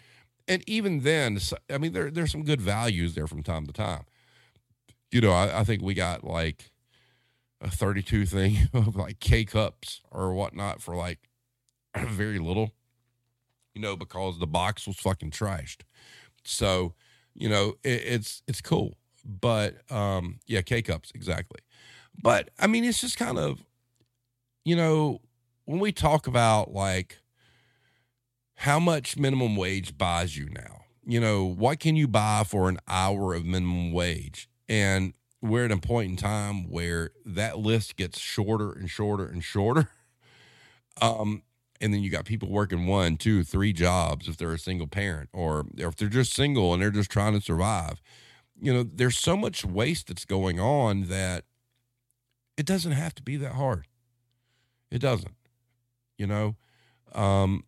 And 0.49 0.63
even 0.69 1.01
then, 1.01 1.39
I 1.69 1.79
mean, 1.79 1.93
there 1.93 2.11
there's 2.11 2.31
some 2.31 2.45
good 2.45 2.61
values 2.61 3.15
there 3.15 3.27
from 3.27 3.43
time 3.43 3.67
to 3.67 3.73
time 3.73 4.05
you 5.11 5.21
know, 5.21 5.33
I, 5.33 5.61
I 5.61 5.65
think 5.65 5.83
we 5.83 5.95
got 5.95 6.25
like 6.25 6.71
a 7.61 7.71
32 7.71 8.27
thing 8.27 8.57
of 8.73 8.97
like 8.97 9.21
K 9.21 9.45
cups 9.45 10.01
or 10.11 10.35
whatnot 10.35 10.83
for 10.83 10.95
like 10.95 11.29
very 11.97 12.39
little, 12.39 12.73
you 13.75 13.81
know, 13.81 13.97
because 13.97 14.39
the 14.39 14.47
box 14.47 14.87
was 14.87 14.97
fucking 14.97 15.31
trashed. 15.31 15.83
So, 16.45 16.95
you 17.35 17.49
know, 17.49 17.75
it, 17.83 18.03
it's 18.05 18.43
it's 18.47 18.61
cool, 18.61 18.97
but 19.25 19.91
um, 19.91 20.39
yeah, 20.47 20.63
K 20.63 20.83
cups 20.83 21.13
exactly. 21.15 21.61
But 22.21 22.51
I 22.59 22.67
mean, 22.67 22.85
it's 22.85 23.01
just 23.01 23.19
kind 23.19 23.39
of, 23.39 23.65
you 24.65 24.77
know, 24.77 25.21
when 25.65 25.81
we 25.81 25.93
talk 25.93 26.27
about 26.27 26.73
like 26.73 27.19
how 28.57 28.79
much 28.79 29.19
minimum 29.19 29.57
wage 29.57 29.99
buys 29.99 30.37
you 30.37 30.49
now, 30.51 30.83
you 31.05 31.21
know, 31.21 31.45
what 31.45 31.79
can 31.79 31.95
you 31.97 32.09
buy 32.09 32.43
for 32.47 32.69
an 32.69 32.79
hour 32.89 33.35
of 33.35 33.45
minimum 33.45 33.93
wage? 33.93 34.49
And 34.69 35.15
we're 35.43 35.67
at 35.67 35.73
a 35.73 35.79
point 35.79 36.11
in 36.11 36.17
time 36.17 36.69
where 36.69 37.11
that 37.25 37.59
list 37.59 37.97
gets 37.97 38.19
shorter 38.19 38.73
and 38.73 38.91
shorter 38.91 39.27
and 39.27 39.43
shorter. 39.43 39.91
Um, 41.03 41.43
and 41.79 41.93
then 41.93 42.03
you 42.03 42.09
got 42.09 42.25
people 42.25 42.49
working 42.49 42.87
one, 42.87 43.19
two, 43.19 43.45
three 43.45 43.75
jobs 43.75 44.29
if 44.29 44.39
they're 44.39 44.55
a 44.55 44.59
single 44.59 44.87
parent, 44.87 45.29
or 45.33 45.67
if 45.77 45.97
they're 45.97 46.09
just 46.09 46.33
single 46.33 46.73
and 46.73 46.83
they're 46.83 46.91
just 46.91 47.11
trying 47.11 47.35
to 47.35 47.41
survive. 47.45 48.01
You 48.59 48.73
know, 48.73 48.83
there's 48.83 49.19
so 49.19 49.37
much 49.37 49.63
waste 49.63 50.07
that's 50.09 50.25
going 50.25 50.59
on 50.59 51.03
that 51.09 51.45
it 52.57 52.65
doesn't 52.65 52.93
have 52.93 53.15
to 53.17 53.23
be 53.23 53.37
that 53.37 53.53
hard. 53.53 53.87
It 54.91 55.01
doesn't. 55.01 55.35
You 56.17 56.27
know, 56.27 56.57
um, 57.15 57.65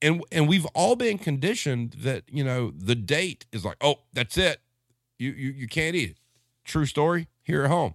and 0.00 0.22
and 0.32 0.48
we've 0.48 0.64
all 0.74 0.96
been 0.96 1.18
conditioned 1.18 1.96
that 1.98 2.24
you 2.30 2.42
know 2.42 2.72
the 2.74 2.94
date 2.94 3.44
is 3.52 3.64
like, 3.64 3.76
oh, 3.82 3.96
that's 4.14 4.38
it. 4.38 4.62
You 5.18 5.30
you 5.32 5.50
you 5.50 5.68
can't 5.68 5.96
eat 5.96 6.10
it. 6.10 6.16
True 6.64 6.86
story 6.86 7.28
here 7.42 7.64
at 7.64 7.70
home. 7.70 7.94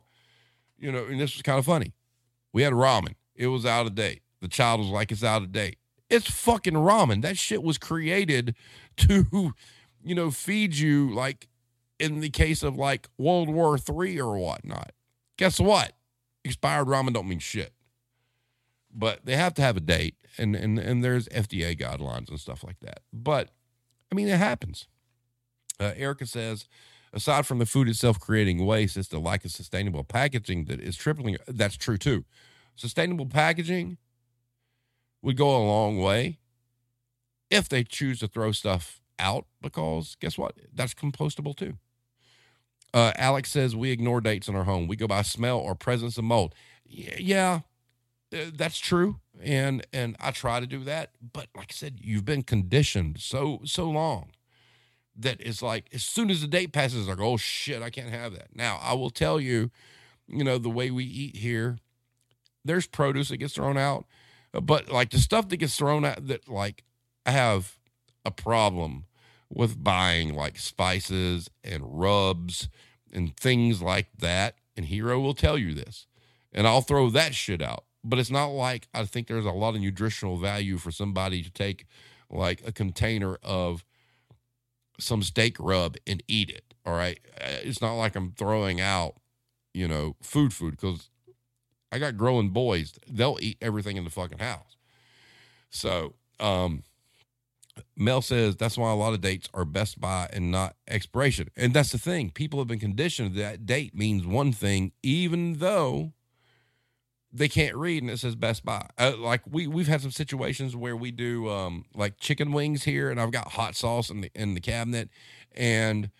You 0.77 0.91
know, 0.91 1.05
and 1.05 1.19
this 1.19 1.33
was 1.35 1.41
kind 1.41 1.59
of 1.59 1.65
funny. 1.65 1.93
We 2.51 2.63
had 2.63 2.73
ramen. 2.73 3.15
It 3.35 3.47
was 3.47 3.65
out 3.65 3.85
of 3.85 3.95
date. 3.95 4.21
The 4.41 4.47
child 4.47 4.81
was 4.81 4.89
like, 4.89 5.11
it's 5.11 5.23
out 5.23 5.41
of 5.41 5.51
date. 5.51 5.77
It's 6.09 6.29
fucking 6.29 6.73
ramen. 6.73 7.21
That 7.21 7.37
shit 7.37 7.63
was 7.63 7.77
created 7.77 8.55
to, 8.97 9.53
you 10.03 10.15
know, 10.15 10.29
feed 10.31 10.75
you 10.75 11.13
like 11.13 11.47
in 11.99 12.19
the 12.19 12.29
case 12.29 12.63
of 12.63 12.75
like 12.75 13.07
World 13.17 13.49
War 13.49 13.77
Three 13.77 14.19
or 14.19 14.37
whatnot. 14.37 14.91
Guess 15.37 15.59
what? 15.59 15.93
Expired 16.43 16.87
ramen 16.87 17.13
don't 17.13 17.27
mean 17.27 17.39
shit. 17.39 17.73
But 18.93 19.25
they 19.25 19.35
have 19.35 19.53
to 19.55 19.61
have 19.61 19.77
a 19.77 19.81
date 19.81 20.15
and 20.37 20.55
and 20.55 20.77
and 20.77 21.03
there's 21.03 21.27
FDA 21.29 21.79
guidelines 21.79 22.29
and 22.29 22.39
stuff 22.39 22.63
like 22.63 22.79
that. 22.81 22.99
But 23.11 23.49
I 24.11 24.15
mean, 24.15 24.27
it 24.27 24.37
happens. 24.37 24.87
Uh, 25.79 25.93
Erica 25.95 26.25
says, 26.25 26.67
aside 27.13 27.45
from 27.45 27.59
the 27.59 27.65
food 27.65 27.87
itself 27.87 28.19
creating 28.19 28.65
waste, 28.65 28.97
it's 28.97 29.07
the 29.07 29.19
lack 29.19 29.45
of 29.45 29.51
sustainable 29.51 30.03
packaging 30.03 30.65
that 30.65 30.81
is 30.81 30.97
tripling. 30.97 31.37
That's 31.47 31.77
true 31.77 31.97
too. 31.97 32.25
Sustainable 32.75 33.27
packaging 33.27 33.97
would 35.21 35.37
go 35.37 35.55
a 35.55 35.63
long 35.63 35.99
way 35.99 36.39
if 37.49 37.69
they 37.69 37.83
choose 37.83 38.19
to 38.19 38.27
throw 38.27 38.51
stuff 38.51 38.99
out 39.19 39.45
because 39.61 40.15
guess 40.19 40.37
what? 40.37 40.55
That's 40.73 40.93
compostable 40.93 41.55
too. 41.55 41.77
Uh, 42.93 43.11
Alex 43.15 43.51
says 43.51 43.75
we 43.75 43.91
ignore 43.91 44.21
dates 44.21 44.47
in 44.47 44.55
our 44.55 44.65
home. 44.65 44.87
We 44.87 44.95
go 44.95 45.07
by 45.07 45.21
smell 45.21 45.57
or 45.57 45.75
presence 45.75 46.17
of 46.17 46.23
mold. 46.23 46.53
Yeah, 46.85 47.61
uh, 48.31 48.51
that's 48.53 48.77
true, 48.77 49.19
and 49.41 49.85
and 49.91 50.15
I 50.19 50.31
try 50.31 50.59
to 50.59 50.67
do 50.67 50.83
that. 50.83 51.11
But 51.21 51.47
like 51.55 51.71
I 51.71 51.73
said, 51.73 51.99
you've 52.01 52.25
been 52.25 52.43
conditioned 52.43 53.19
so 53.19 53.61
so 53.63 53.89
long 53.89 54.31
that 55.15 55.37
it's 55.39 55.61
like 55.61 55.85
as 55.93 56.03
soon 56.03 56.29
as 56.29 56.41
the 56.41 56.47
date 56.47 56.71
passes, 56.71 57.07
like, 57.07 57.19
oh 57.19 57.37
shit, 57.37 57.81
I 57.81 57.89
can't 57.89 58.09
have 58.09 58.33
that. 58.33 58.55
Now, 58.55 58.79
I 58.81 58.93
will 58.93 59.09
tell 59.09 59.39
you, 59.39 59.71
you 60.27 60.43
know, 60.43 60.57
the 60.57 60.69
way 60.69 60.91
we 60.91 61.05
eat 61.05 61.37
here, 61.37 61.77
there's 62.65 62.87
produce 62.87 63.29
that 63.29 63.37
gets 63.37 63.55
thrown 63.55 63.77
out, 63.77 64.05
uh, 64.53 64.61
but 64.61 64.89
like 64.89 65.11
the 65.11 65.19
stuff 65.19 65.49
that 65.49 65.57
gets 65.57 65.75
thrown 65.75 66.05
out 66.05 66.27
that 66.27 66.47
like 66.47 66.83
I 67.25 67.31
have 67.31 67.77
a 68.25 68.31
problem 68.31 69.05
with 69.49 69.83
buying 69.83 70.33
like 70.33 70.57
spices 70.57 71.49
and 71.63 71.83
rubs 71.85 72.69
and 73.11 73.35
things 73.37 73.81
like 73.81 74.07
that. 74.17 74.55
And 74.75 74.87
Hero 74.87 75.19
will 75.19 75.35
tell 75.35 75.57
you 75.57 75.73
this. 75.73 76.07
And 76.51 76.67
I'll 76.67 76.81
throw 76.81 77.09
that 77.11 77.35
shit 77.35 77.61
out. 77.61 77.83
But 78.03 78.19
it's 78.19 78.31
not 78.31 78.47
like 78.47 78.87
I 78.93 79.05
think 79.05 79.27
there's 79.27 79.45
a 79.45 79.51
lot 79.51 79.75
of 79.75 79.81
nutritional 79.81 80.37
value 80.37 80.77
for 80.77 80.91
somebody 80.91 81.41
to 81.43 81.51
take 81.51 81.85
like 82.29 82.61
a 82.65 82.71
container 82.71 83.37
of 83.43 83.85
some 84.99 85.23
steak 85.23 85.57
rub 85.59 85.97
and 86.05 86.23
eat 86.27 86.49
it. 86.49 86.73
All 86.85 86.93
right. 86.93 87.19
Uh, 87.39 87.59
it's 87.63 87.81
not 87.81 87.93
like 87.93 88.15
I'm 88.15 88.31
throwing 88.31 88.81
out, 88.81 89.15
you 89.73 89.87
know, 89.87 90.15
food 90.21 90.53
food 90.53 90.71
because 90.71 91.09
I 91.91 91.99
got 91.99 92.17
growing 92.17 92.49
boys. 92.49 92.93
They'll 93.07 93.37
eat 93.41 93.57
everything 93.61 93.97
in 93.97 94.03
the 94.03 94.09
fucking 94.09 94.39
house. 94.39 94.77
So, 95.69 96.13
um, 96.39 96.83
Mel 97.95 98.21
says 98.21 98.55
that's 98.55 98.77
why 98.77 98.91
a 98.91 98.95
lot 98.95 99.13
of 99.13 99.21
dates 99.21 99.49
are 99.53 99.65
best 99.65 99.99
by 99.99 100.29
and 100.31 100.51
not 100.51 100.75
expiration. 100.87 101.49
And 101.55 101.73
that's 101.73 101.91
the 101.91 101.97
thing. 101.97 102.29
People 102.29 102.59
have 102.59 102.67
been 102.67 102.79
conditioned 102.79 103.35
that 103.35 103.65
date 103.65 103.95
means 103.95 104.25
one 104.25 104.51
thing, 104.51 104.91
even 105.01 105.53
though 105.53 106.13
they 107.33 107.49
can't 107.49 107.75
read 107.75 108.03
and 108.03 108.11
it 108.11 108.19
says 108.19 108.35
best 108.35 108.63
by. 108.63 108.87
Uh, 108.97 109.13
like 109.17 109.41
we 109.49 109.65
we've 109.65 109.87
had 109.87 110.01
some 110.01 110.11
situations 110.11 110.75
where 110.75 110.95
we 110.95 111.11
do 111.11 111.49
um, 111.49 111.85
like 111.95 112.19
chicken 112.19 112.51
wings 112.51 112.83
here, 112.83 113.09
and 113.09 113.19
I've 113.19 113.31
got 113.31 113.53
hot 113.53 113.75
sauce 113.75 114.09
in 114.09 114.21
the 114.21 114.31
in 114.35 114.53
the 114.53 114.61
cabinet, 114.61 115.09
and 115.53 116.11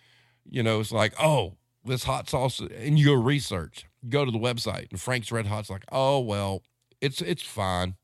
you 0.44 0.62
know 0.62 0.80
it's 0.80 0.92
like 0.92 1.14
oh 1.20 1.54
this 1.84 2.04
hot 2.04 2.28
sauce, 2.28 2.60
and 2.60 2.98
you 2.98 3.06
go 3.06 3.12
research, 3.14 3.86
go 4.08 4.24
to 4.24 4.30
the 4.30 4.38
website, 4.38 4.90
and 4.90 5.00
Frank's 5.00 5.30
Red 5.30 5.46
Hot's 5.46 5.70
like 5.70 5.84
oh 5.92 6.18
well 6.18 6.62
it's 7.00 7.22
it's 7.22 7.42
fine. 7.42 7.94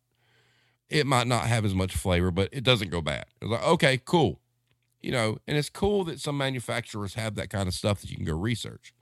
It 0.88 1.06
might 1.06 1.26
not 1.26 1.46
have 1.46 1.64
as 1.64 1.74
much 1.74 1.94
flavor, 1.94 2.30
but 2.30 2.48
it 2.52 2.64
doesn't 2.64 2.90
go 2.90 3.00
bad. 3.00 3.26
It's 3.42 3.50
like 3.50 3.64
okay, 3.64 4.00
cool, 4.04 4.40
you 5.00 5.10
know, 5.10 5.38
and 5.48 5.56
it's 5.56 5.70
cool 5.70 6.04
that 6.04 6.20
some 6.20 6.38
manufacturers 6.38 7.14
have 7.14 7.34
that 7.34 7.50
kind 7.50 7.66
of 7.66 7.74
stuff 7.74 8.00
that 8.02 8.10
you 8.10 8.16
can 8.16 8.24
go 8.24 8.36
research. 8.36 8.94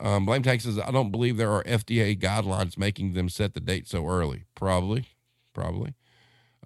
Um, 0.00 0.26
Blame 0.26 0.42
Tank 0.42 0.60
says, 0.60 0.78
I 0.78 0.90
don't 0.90 1.10
believe 1.10 1.36
there 1.36 1.52
are 1.52 1.62
FDA 1.64 2.18
guidelines 2.18 2.76
making 2.76 3.12
them 3.12 3.28
set 3.28 3.54
the 3.54 3.60
date 3.60 3.88
so 3.88 4.06
early. 4.06 4.44
Probably, 4.54 5.06
probably. 5.52 5.94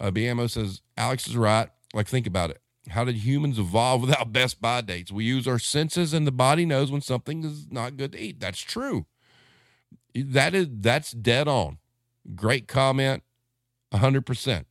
Uh, 0.00 0.10
BMO 0.10 0.48
says, 0.48 0.80
Alex 0.96 1.26
is 1.26 1.36
right. 1.36 1.68
Like, 1.92 2.06
think 2.06 2.26
about 2.26 2.50
it. 2.50 2.60
How 2.90 3.04
did 3.04 3.16
humans 3.16 3.58
evolve 3.58 4.00
without 4.02 4.32
best 4.32 4.60
by 4.60 4.80
dates? 4.80 5.12
We 5.12 5.24
use 5.24 5.46
our 5.46 5.58
senses 5.58 6.14
and 6.14 6.26
the 6.26 6.32
body 6.32 6.64
knows 6.64 6.90
when 6.90 7.00
something 7.00 7.44
is 7.44 7.66
not 7.70 7.96
good 7.96 8.12
to 8.12 8.18
eat. 8.18 8.40
That's 8.40 8.60
true. 8.60 9.06
That 10.14 10.54
is 10.54 10.68
that's 10.70 11.12
dead 11.12 11.48
on. 11.48 11.78
Great 12.34 12.66
comment. 12.66 13.22
100%. 13.92 14.64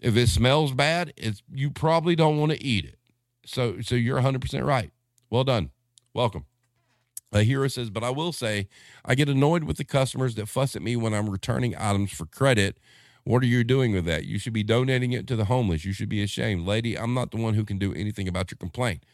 If 0.00 0.16
it 0.16 0.28
smells 0.28 0.72
bad, 0.72 1.12
it's 1.16 1.42
you 1.52 1.70
probably 1.70 2.16
don't 2.16 2.38
want 2.38 2.52
to 2.52 2.62
eat 2.62 2.84
it. 2.84 2.98
So 3.44 3.80
so 3.80 3.96
you're 3.96 4.20
100% 4.20 4.64
right. 4.64 4.92
Well 5.30 5.44
done. 5.44 5.70
Welcome. 6.14 6.46
A 7.32 7.42
hero 7.44 7.66
says, 7.68 7.88
but 7.88 8.04
I 8.04 8.10
will 8.10 8.32
say, 8.32 8.68
I 9.04 9.14
get 9.14 9.28
annoyed 9.28 9.64
with 9.64 9.78
the 9.78 9.84
customers 9.84 10.34
that 10.34 10.48
fuss 10.48 10.76
at 10.76 10.82
me 10.82 10.96
when 10.96 11.14
I'm 11.14 11.30
returning 11.30 11.74
items 11.76 12.12
for 12.12 12.26
credit. 12.26 12.78
What 13.24 13.42
are 13.42 13.46
you 13.46 13.64
doing 13.64 13.92
with 13.92 14.04
that? 14.04 14.24
You 14.24 14.38
should 14.38 14.52
be 14.52 14.62
donating 14.62 15.12
it 15.12 15.26
to 15.28 15.36
the 15.36 15.46
homeless. 15.46 15.84
You 15.84 15.92
should 15.92 16.10
be 16.10 16.22
ashamed. 16.22 16.66
Lady, 16.66 16.98
I'm 16.98 17.14
not 17.14 17.30
the 17.30 17.38
one 17.38 17.54
who 17.54 17.64
can 17.64 17.78
do 17.78 17.94
anything 17.94 18.28
about 18.28 18.50
your 18.50 18.58
complaint. 18.58 19.04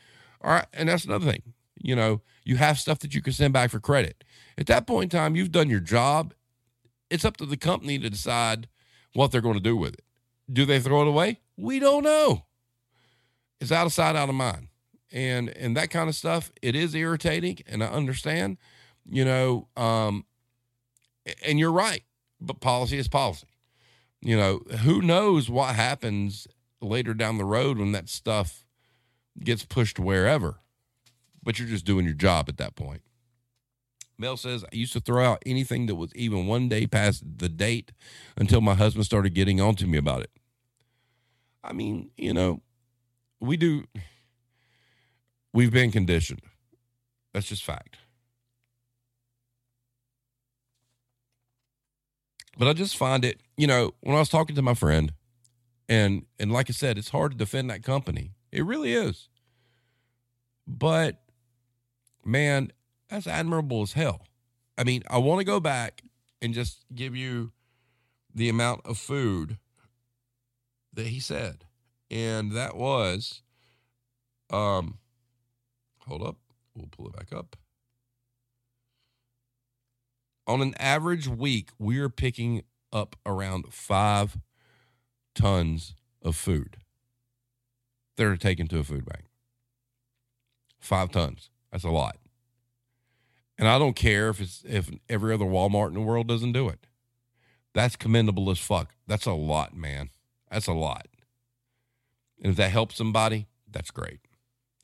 All 0.43 0.51
right. 0.51 0.67
And 0.73 0.89
that's 0.89 1.05
another 1.05 1.31
thing. 1.31 1.43
You 1.81 1.95
know, 1.95 2.23
you 2.43 2.57
have 2.57 2.79
stuff 2.79 2.99
that 3.01 3.15
you 3.15 3.23
can 3.23 3.33
send 3.33 3.53
back 3.53 3.71
for 3.71 3.79
credit. 3.79 4.25
At 4.57 4.67
that 4.67 4.87
point 4.87 5.13
in 5.13 5.19
time, 5.19 5.37
you've 5.37 5.53
done 5.53 5.71
your 5.71 5.81
job. 5.81 6.35
It's 7.11 7.25
up 7.25 7.37
to 7.37 7.47
the 7.47 7.57
company 7.57 7.99
to 8.01 8.11
decide 8.11 8.69
what 9.15 9.31
they're 9.31 9.41
going 9.41 9.55
to 9.55 9.61
do 9.61 9.77
with 9.77 9.95
it. 9.95 10.03
Do 10.53 10.65
they 10.65 10.81
throw 10.81 11.03
it 11.03 11.09
away? 11.09 11.41
We 11.57 11.79
don't 11.79 12.03
know. 12.03 12.47
It's 13.61 13.71
out 13.71 13.87
of 13.87 13.93
sight, 13.93 14.17
out 14.17 14.29
of 14.29 14.35
mind 14.35 14.68
and 15.13 15.49
and 15.51 15.77
that 15.77 15.91
kind 15.91 16.09
of 16.09 16.15
stuff 16.15 16.53
it 16.63 16.75
is 16.75 16.95
irritating 16.95 17.59
and 17.67 17.83
i 17.83 17.87
understand 17.87 18.57
you 19.09 19.25
know 19.25 19.69
um 19.77 20.25
and 21.45 21.59
you're 21.59 21.73
right 21.73 22.05
but 22.41 22.61
policy 22.61 22.99
is 22.99 23.09
policy 23.09 23.47
you 24.21 24.37
know 24.37 24.61
who 24.81 25.01
knows 25.01 25.49
what 25.49 25.75
happens 25.75 26.47
later 26.81 27.15
down 27.15 27.39
the 27.39 27.45
road 27.45 27.79
when 27.79 27.93
that 27.93 28.09
stuff 28.09 28.65
gets 29.43 29.65
pushed 29.65 29.99
wherever 29.99 30.61
but 31.43 31.59
you're 31.59 31.69
just 31.69 31.85
doing 31.85 32.05
your 32.05 32.15
job 32.15 32.49
at 32.49 32.57
that 32.57 32.77
point 32.77 33.03
Mel 34.21 34.37
says, 34.37 34.65
I 34.65 34.75
used 34.75 34.93
to 34.95 35.01
throw 35.01 35.25
out 35.25 35.43
anything 35.47 35.87
that 35.87 35.95
was 35.95 36.13
even 36.17 36.49
one 36.49 36.69
day 36.69 36.87
past 36.89 37.23
the 37.39 37.49
date 37.49 37.93
until 38.37 38.61
my 38.61 38.75
husband 38.75 39.05
started 39.05 39.33
getting 39.33 39.61
on 39.61 39.77
to 39.77 39.87
me 39.87 39.97
about 39.97 40.23
it. 40.23 40.31
I 41.63 41.73
mean, 41.73 42.11
you 42.17 42.35
know, 42.35 42.61
we 43.41 43.57
do 43.57 43.85
We've 45.59 45.73
been 45.73 45.91
conditioned. 45.91 46.43
That's 47.35 47.49
just 47.49 47.65
fact. 47.65 47.97
But 52.57 52.69
I 52.69 52.75
just 52.75 52.97
find 52.97 53.25
it, 53.25 53.41
you 53.57 53.67
know, 53.67 53.91
when 54.03 54.15
I 54.15 54.21
was 54.21 54.29
talking 54.29 54.55
to 54.55 54.63
my 54.63 54.75
friend, 54.75 55.15
and 55.89 56.27
and 56.39 56.53
like 56.53 56.71
I 56.71 56.75
said, 56.75 56.97
it's 56.97 57.09
hard 57.09 57.33
to 57.33 57.37
defend 57.37 57.71
that 57.71 57.83
company. 57.83 58.35
It 58.53 58.65
really 58.65 58.93
is. 58.93 59.29
But 60.65 61.23
man, 62.25 62.71
that's 63.09 63.27
admirable 63.27 63.83
as 63.83 63.95
hell. 63.95 64.29
I 64.79 64.85
mean, 64.85 65.03
I 65.11 65.19
want 65.19 65.41
to 65.41 65.45
go 65.45 65.59
back 65.59 66.03
and 66.41 66.55
just 66.55 66.85
give 66.95 67.17
you 67.17 67.51
the 68.33 68.49
amount 68.49 68.83
of 68.85 68.97
food 68.97 69.59
that 70.93 71.09
he 71.09 71.19
said. 71.19 71.65
And 72.13 72.53
that 72.53 72.77
was 72.77 73.43
um 74.51 74.99
hold 76.09 76.23
up. 76.23 76.37
We'll 76.75 76.89
pull 76.89 77.09
it 77.09 77.17
back 77.17 77.33
up. 77.33 77.57
On 80.47 80.63
an 80.63 80.75
average 80.79 81.29
week, 81.29 81.71
we 81.79 81.99
are 81.99 82.09
picking 82.09 82.63
up 82.93 83.17
around 83.27 83.67
five 83.71 84.39
tons 85.35 85.95
of 86.23 86.35
food 86.37 86.79
that 88.17 88.27
are 88.27 88.37
taken 88.37 88.67
to 88.69 88.79
a 88.79 88.85
food 88.85 89.05
bank. 89.05 89.27
Five 90.81 91.11
tons. 91.11 91.51
That's 91.71 91.85
a 91.85 91.91
lot. 91.91 92.17
And 93.59 93.69
I 93.69 93.79
don't 93.79 93.97
care 93.97 94.31
if 94.31 94.41
it's 94.41 94.63
if 94.67 94.91
every 95.09 95.35
other 95.35 95.45
Walmart 95.45 95.89
in 95.89 95.95
the 95.95 96.01
world 96.01 96.29
doesn't 96.29 96.53
do 96.53 96.69
it. 96.69 96.87
That's 97.75 97.97
commendable 97.97 98.51
as 98.51 98.59
fuck. 98.59 98.95
That's 99.07 99.27
a 99.27 99.33
lot, 99.33 99.77
man. 99.77 100.11
That's 100.51 100.67
a 100.67 100.73
lot. 100.73 101.09
And 102.41 102.53
if 102.53 102.57
that 102.57 102.71
helps 102.71 102.97
somebody, 102.97 103.47
that's 103.71 103.91
great. 103.91 104.21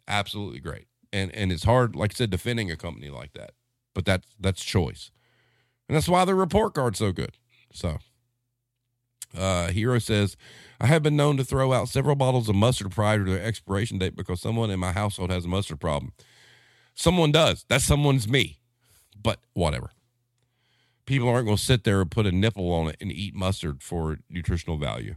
Absolutely 0.07 0.61
great. 0.61 0.87
And 1.15 1.33
and 1.33 1.53
it's 1.53 1.63
hard, 1.63 1.95
like 1.95 2.13
I 2.13 2.17
said, 2.17 2.31
defending 2.31 2.71
a 2.73 2.77
company 2.77 3.09
like 3.09 3.33
that. 3.35 3.53
But 3.95 4.05
that's 4.05 4.27
that's 4.39 4.65
choice. 4.65 5.13
And 5.89 5.95
that's 5.95 6.09
why 6.09 6.25
the 6.25 6.35
report 6.35 6.75
card's 6.75 6.99
so 6.99 7.13
good. 7.13 7.37
So 7.73 7.99
uh, 9.37 9.69
Hero 9.69 9.99
says, 9.99 10.37
I 10.81 10.87
have 10.87 11.03
been 11.03 11.17
known 11.17 11.37
to 11.37 11.45
throw 11.45 11.73
out 11.73 11.89
several 11.89 12.17
bottles 12.17 12.49
of 12.49 12.57
mustard 12.57 12.91
prior 12.91 13.25
to 13.25 13.31
their 13.31 13.43
expiration 13.43 13.99
date 13.99 14.17
because 14.17 14.41
someone 14.41 14.71
in 14.71 14.81
my 14.81 14.93
household 14.93 15.31
has 15.31 15.45
a 15.45 15.49
mustard 15.49 15.81
problem. 15.81 16.13
Someone 16.95 17.33
does. 17.33 17.65
That 17.69 17.81
someone's 17.81 18.29
me. 18.29 18.59
But 19.21 19.41
whatever. 19.53 19.91
People 21.07 21.29
aren't 21.29 21.47
going 21.47 21.59
to 21.59 21.63
sit 21.63 21.85
there 21.85 22.01
and 22.01 22.11
put 22.11 22.27
a 22.27 22.33
nipple 22.33 22.73
on 22.73 22.89
it 22.89 22.97
and 23.01 23.13
eat 23.13 23.35
mustard 23.35 23.83
for 23.83 24.19
nutritional 24.29 24.79
value. 24.79 25.17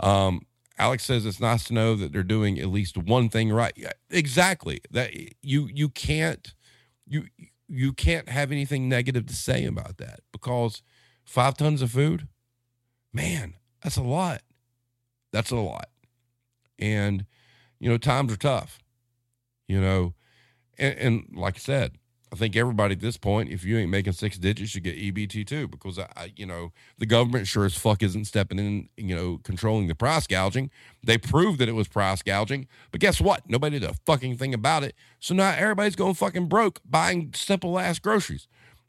Um, 0.00 0.46
Alex 0.78 1.04
says 1.04 1.26
it's 1.26 1.40
nice 1.40 1.64
to 1.64 1.74
know 1.74 1.94
that 1.96 2.12
they're 2.12 2.22
doing 2.22 2.58
at 2.58 2.68
least 2.68 2.96
one 2.96 3.28
thing 3.28 3.52
right. 3.52 3.72
Yeah, 3.76 3.92
exactly. 4.10 4.80
That 4.90 5.12
you 5.42 5.68
you 5.72 5.88
can't 5.88 6.54
you 7.06 7.26
you 7.68 7.92
can't 7.92 8.28
have 8.28 8.52
anything 8.52 8.88
negative 8.88 9.26
to 9.26 9.34
say 9.34 9.64
about 9.64 9.98
that 9.98 10.20
because 10.32 10.82
five 11.24 11.56
tons 11.56 11.82
of 11.82 11.90
food, 11.90 12.28
man, 13.12 13.54
that's 13.82 13.96
a 13.96 14.02
lot. 14.02 14.42
That's 15.32 15.50
a 15.50 15.56
lot. 15.56 15.88
And 16.78 17.26
you 17.78 17.88
know, 17.88 17.98
times 17.98 18.32
are 18.32 18.36
tough. 18.36 18.78
You 19.68 19.80
know, 19.80 20.14
and, 20.78 20.98
and 20.98 21.28
like 21.34 21.56
I 21.56 21.60
said, 21.60 21.98
I 22.32 22.34
think 22.34 22.56
everybody 22.56 22.94
at 22.94 23.00
this 23.00 23.18
point, 23.18 23.50
if 23.50 23.62
you 23.62 23.76
ain't 23.76 23.90
making 23.90 24.14
six 24.14 24.38
digits, 24.38 24.74
you 24.74 24.80
get 24.80 24.96
EBT 24.96 25.46
too, 25.46 25.68
because 25.68 25.98
I, 25.98 26.32
you 26.34 26.46
know, 26.46 26.72
the 26.96 27.04
government 27.04 27.46
sure 27.46 27.66
as 27.66 27.76
fuck 27.76 28.02
isn't 28.02 28.24
stepping 28.24 28.58
in, 28.58 28.88
you 28.96 29.14
know, 29.14 29.38
controlling 29.44 29.86
the 29.86 29.94
price 29.94 30.26
gouging. 30.26 30.70
They 31.04 31.18
proved 31.18 31.58
that 31.58 31.68
it 31.68 31.72
was 31.72 31.88
price 31.88 32.22
gouging, 32.22 32.68
but 32.90 33.02
guess 33.02 33.20
what? 33.20 33.48
Nobody 33.50 33.78
did 33.78 33.90
a 33.90 33.94
fucking 34.06 34.38
thing 34.38 34.54
about 34.54 34.82
it. 34.82 34.94
So 35.20 35.34
now 35.34 35.50
everybody's 35.50 35.94
going 35.94 36.14
fucking 36.14 36.46
broke 36.46 36.80
buying 36.88 37.32
simple 37.34 37.78
ass 37.78 37.98
groceries. 37.98 38.48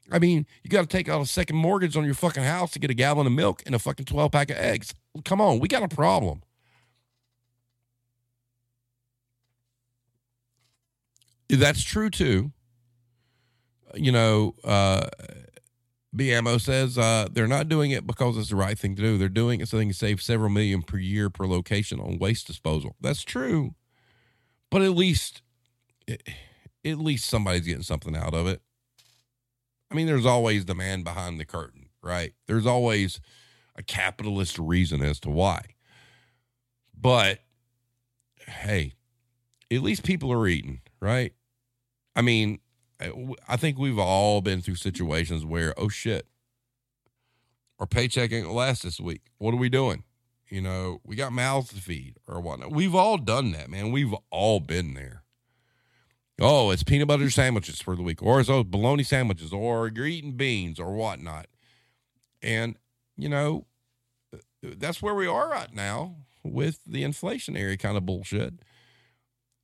I 0.09 0.19
mean, 0.19 0.45
you 0.63 0.69
got 0.69 0.81
to 0.81 0.87
take 0.87 1.09
out 1.09 1.21
a 1.21 1.25
second 1.25 1.57
mortgage 1.57 1.97
on 1.97 2.05
your 2.05 2.13
fucking 2.13 2.43
house 2.43 2.71
to 2.71 2.79
get 2.79 2.91
a 2.91 2.93
gallon 2.93 3.27
of 3.27 3.33
milk 3.33 3.61
and 3.65 3.75
a 3.75 3.79
fucking 3.79 4.05
12 4.05 4.31
pack 4.31 4.51
of 4.51 4.57
eggs. 4.57 4.93
Come 5.25 5.41
on, 5.41 5.59
we 5.59 5.67
got 5.67 5.83
a 5.83 5.93
problem. 5.93 6.43
That's 11.49 11.83
true 11.83 12.09
too 12.09 12.53
you 13.95 14.11
know, 14.11 14.55
uh, 14.63 15.07
BMO 16.15 16.61
says 16.61 16.97
uh, 16.97 17.27
they're 17.31 17.47
not 17.47 17.69
doing 17.69 17.91
it 17.91 18.05
because 18.05 18.37
it's 18.37 18.49
the 18.49 18.55
right 18.55 18.77
thing 18.77 18.95
to 18.95 19.01
do. 19.01 19.17
They're 19.17 19.29
doing 19.29 19.61
it 19.61 19.67
so 19.67 19.77
they 19.77 19.85
can 19.85 19.93
save 19.93 20.21
several 20.21 20.49
million 20.49 20.83
per 20.83 20.97
year 20.97 21.29
per 21.29 21.47
location 21.47 21.99
on 21.99 22.19
waste 22.19 22.47
disposal. 22.47 22.95
That's 23.01 23.23
true, 23.23 23.75
but 24.69 24.81
at 24.81 24.91
least, 24.91 25.41
at 26.07 26.19
least 26.97 27.25
somebody's 27.25 27.65
getting 27.65 27.83
something 27.83 28.15
out 28.15 28.33
of 28.33 28.47
it. 28.47 28.61
I 29.91 29.95
mean, 29.95 30.07
there's 30.07 30.25
always 30.25 30.65
the 30.65 30.75
man 30.75 31.03
behind 31.03 31.39
the 31.39 31.45
curtain, 31.45 31.89
right? 32.01 32.33
There's 32.47 32.65
always 32.65 33.19
a 33.75 33.83
capitalist 33.83 34.59
reason 34.59 35.01
as 35.01 35.19
to 35.21 35.29
why. 35.29 35.75
But 36.99 37.39
hey, 38.47 38.93
at 39.71 39.81
least 39.81 40.03
people 40.03 40.31
are 40.31 40.47
eating, 40.47 40.81
right? 40.99 41.33
I 42.15 42.21
mean, 42.21 42.59
I 43.47 43.57
think 43.57 43.77
we've 43.77 43.99
all 43.99 44.41
been 44.41 44.61
through 44.61 44.75
situations 44.75 45.45
where, 45.45 45.73
oh 45.77 45.89
shit, 45.89 46.27
our 47.79 47.87
paycheck 47.87 48.31
ain't 48.31 48.45
gonna 48.45 48.55
last 48.55 48.83
this 48.83 48.99
week. 48.99 49.21
What 49.37 49.53
are 49.53 49.57
we 49.57 49.69
doing? 49.69 50.03
You 50.49 50.61
know, 50.61 51.01
we 51.03 51.15
got 51.15 51.33
mouths 51.33 51.69
to 51.69 51.81
feed 51.81 52.17
or 52.27 52.39
whatnot. 52.39 52.71
We've 52.71 52.95
all 52.95 53.17
done 53.17 53.51
that, 53.53 53.69
man. 53.69 53.91
We've 53.91 54.13
all 54.29 54.59
been 54.59 54.93
there. 54.93 55.23
Oh, 56.39 56.71
it's 56.71 56.83
peanut 56.83 57.07
butter 57.07 57.29
sandwiches 57.29 57.81
for 57.81 57.95
the 57.95 58.01
week, 58.01 58.21
or 58.21 58.39
it's 58.39 58.49
those 58.49 58.65
bologna 58.65 59.03
sandwiches, 59.03 59.53
or 59.53 59.87
you're 59.87 60.05
eating 60.05 60.33
beans 60.33 60.79
or 60.79 60.93
whatnot. 60.93 61.47
And, 62.41 62.77
you 63.17 63.29
know, 63.29 63.65
that's 64.61 65.01
where 65.01 65.15
we 65.15 65.27
are 65.27 65.49
right 65.49 65.73
now 65.73 66.15
with 66.43 66.79
the 66.85 67.03
inflationary 67.03 67.79
kind 67.79 67.97
of 67.97 68.05
bullshit. 68.05 68.55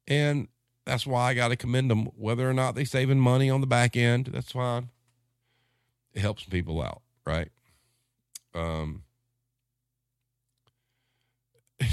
And 0.07 0.47
that's 0.85 1.05
why 1.05 1.29
I 1.29 1.33
got 1.33 1.49
to 1.49 1.55
commend 1.55 1.91
them. 1.91 2.05
Whether 2.15 2.49
or 2.49 2.53
not 2.53 2.75
they're 2.75 2.85
saving 2.85 3.19
money 3.19 3.49
on 3.49 3.61
the 3.61 3.67
back 3.67 3.95
end, 3.95 4.29
that's 4.33 4.51
fine. 4.51 4.89
It 6.13 6.21
helps 6.21 6.43
people 6.43 6.81
out, 6.81 7.01
right? 7.25 7.49
Um, 8.53 9.03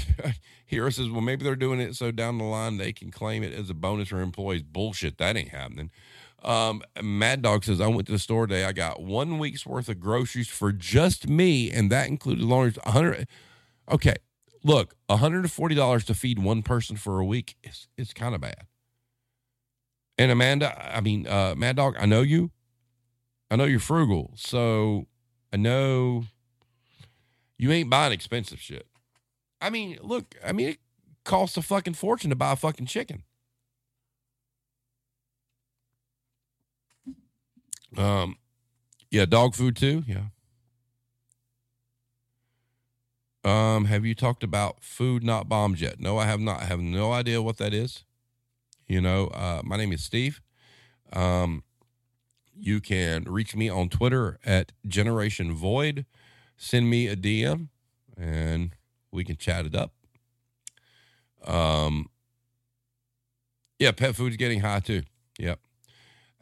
says, 0.69 1.09
well, 1.09 1.21
maybe 1.21 1.43
they're 1.43 1.55
doing 1.55 1.79
it 1.79 1.95
so 1.95 2.11
down 2.11 2.37
the 2.37 2.43
line 2.43 2.77
they 2.77 2.91
can 2.91 3.11
claim 3.11 3.43
it 3.43 3.53
as 3.53 3.69
a 3.69 3.73
bonus 3.73 4.09
for 4.09 4.21
employees. 4.21 4.63
Bullshit. 4.63 5.17
That 5.17 5.37
ain't 5.37 5.49
happening. 5.49 5.91
Um, 6.43 6.81
Mad 7.01 7.41
Dog 7.41 7.63
says, 7.63 7.81
I 7.81 7.87
went 7.87 8.05
to 8.07 8.11
the 8.11 8.19
store 8.19 8.47
today. 8.47 8.65
I 8.65 8.71
got 8.71 9.01
one 9.01 9.39
week's 9.39 9.65
worth 9.65 9.89
of 9.89 9.99
groceries 9.99 10.47
for 10.47 10.71
just 10.71 11.27
me, 11.27 11.71
and 11.71 11.91
that 11.91 12.07
included 12.07 12.43
laundry. 12.43 12.79
100. 12.83 13.27
Okay. 13.91 14.15
Look, 14.63 14.95
$140 15.09 16.05
to 16.05 16.13
feed 16.13 16.39
one 16.39 16.61
person 16.61 16.97
for 16.97 17.19
a 17.19 17.25
week 17.25 17.55
is, 17.63 17.87
is 17.97 18.13
kind 18.13 18.35
of 18.35 18.41
bad. 18.41 18.65
And 20.17 20.31
Amanda, 20.31 20.95
I 20.95 21.01
mean, 21.01 21.27
uh, 21.27 21.53
Mad 21.55 21.75
Dog, 21.75 21.95
I 21.99 22.05
know 22.05 22.21
you. 22.21 22.51
I 23.51 23.55
know 23.55 23.65
you're 23.65 23.79
frugal. 23.79 24.31
So 24.35 25.07
I 25.53 25.57
know 25.57 26.25
you 27.57 27.71
ain't 27.71 27.89
buying 27.89 28.13
expensive 28.13 28.59
shit. 28.59 28.87
I 29.61 29.69
mean, 29.69 29.97
look, 30.01 30.35
I 30.45 30.51
mean, 30.51 30.69
it 30.69 30.77
costs 31.23 31.57
a 31.57 31.61
fucking 31.61 31.95
fortune 31.95 32.29
to 32.29 32.35
buy 32.35 32.51
a 32.53 32.55
fucking 32.55 32.87
chicken. 32.87 33.23
Um, 37.95 38.37
yeah, 39.09 39.25
dog 39.25 39.55
food 39.55 39.75
too. 39.75 40.03
Yeah. 40.07 40.25
Um, 43.43 43.85
have 43.85 44.05
you 44.05 44.13
talked 44.13 44.43
about 44.43 44.83
food 44.83 45.23
not 45.23 45.47
bombs 45.47 45.79
yet? 45.81 45.99
No, 45.99 46.17
I 46.17 46.25
have 46.25 46.39
not. 46.39 46.61
I 46.61 46.65
have 46.65 46.81
no 46.81 47.13
idea 47.13 47.41
what 47.41 47.57
that 47.57 47.73
is. 47.73 48.03
You 48.87 49.01
know, 49.01 49.27
uh, 49.27 49.61
my 49.63 49.77
name 49.77 49.91
is 49.91 50.03
Steve. 50.03 50.41
Um, 51.11 51.63
you 52.55 52.79
can 52.79 53.23
reach 53.23 53.55
me 53.55 53.69
on 53.69 53.89
Twitter 53.89 54.39
at 54.45 54.71
Generation 54.87 55.53
Void. 55.53 56.05
Send 56.55 56.89
me 56.89 57.07
a 57.07 57.15
DM 57.15 57.67
and 58.17 58.71
we 59.11 59.23
can 59.23 59.35
chat 59.35 59.65
it 59.65 59.75
up. 59.75 59.91
Um, 61.45 62.09
yeah, 63.77 63.91
pet 63.91 64.15
food's 64.15 64.37
getting 64.37 64.61
high 64.61 64.79
too. 64.79 65.03
Yep. 65.37 65.59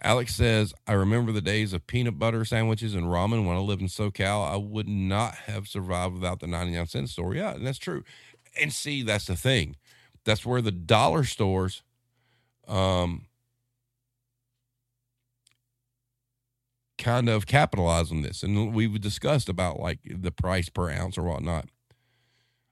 Alex 0.02 0.36
says, 0.36 0.74
I 0.88 0.94
remember 0.94 1.32
the 1.32 1.42
days 1.42 1.74
of 1.74 1.88
peanut 1.88 2.20
butter 2.20 2.46
sandwiches 2.46 2.94
and 2.96 3.08
ramen 3.08 3.46
when 3.46 3.56
I 3.56 3.60
lived 3.60 3.82
in 3.82 3.88
SoCal. 3.88 4.48
I 4.48 4.56
would 4.56 4.88
not 4.88 5.34
have 5.34 5.68
survived 5.68 6.14
without 6.16 6.40
the 6.40 6.48
99 6.48 6.88
cent 6.88 7.10
store. 7.10 7.34
Yeah, 7.34 7.56
and 7.56 7.66
that's 7.66 7.80
true. 7.80 8.04
And 8.60 8.72
see, 8.72 9.04
that's 9.04 9.26
the 9.26 9.36
thing. 9.36 9.78
That's 10.24 10.46
where 10.46 10.62
the 10.62 10.72
dollar 10.72 11.24
stores 11.24 11.82
um, 12.68 13.26
kind 16.98 17.30
of 17.30 17.46
capitalize 17.46 18.12
on 18.12 18.22
this. 18.22 18.44
And 18.44 18.74
we've 18.74 19.00
discussed 19.00 19.50
about 19.50 19.80
like 19.80 20.00
the 20.06 20.32
price 20.32 20.70
per 20.70 20.90
ounce 20.90 21.18
or 21.18 21.24
whatnot. 21.24 21.70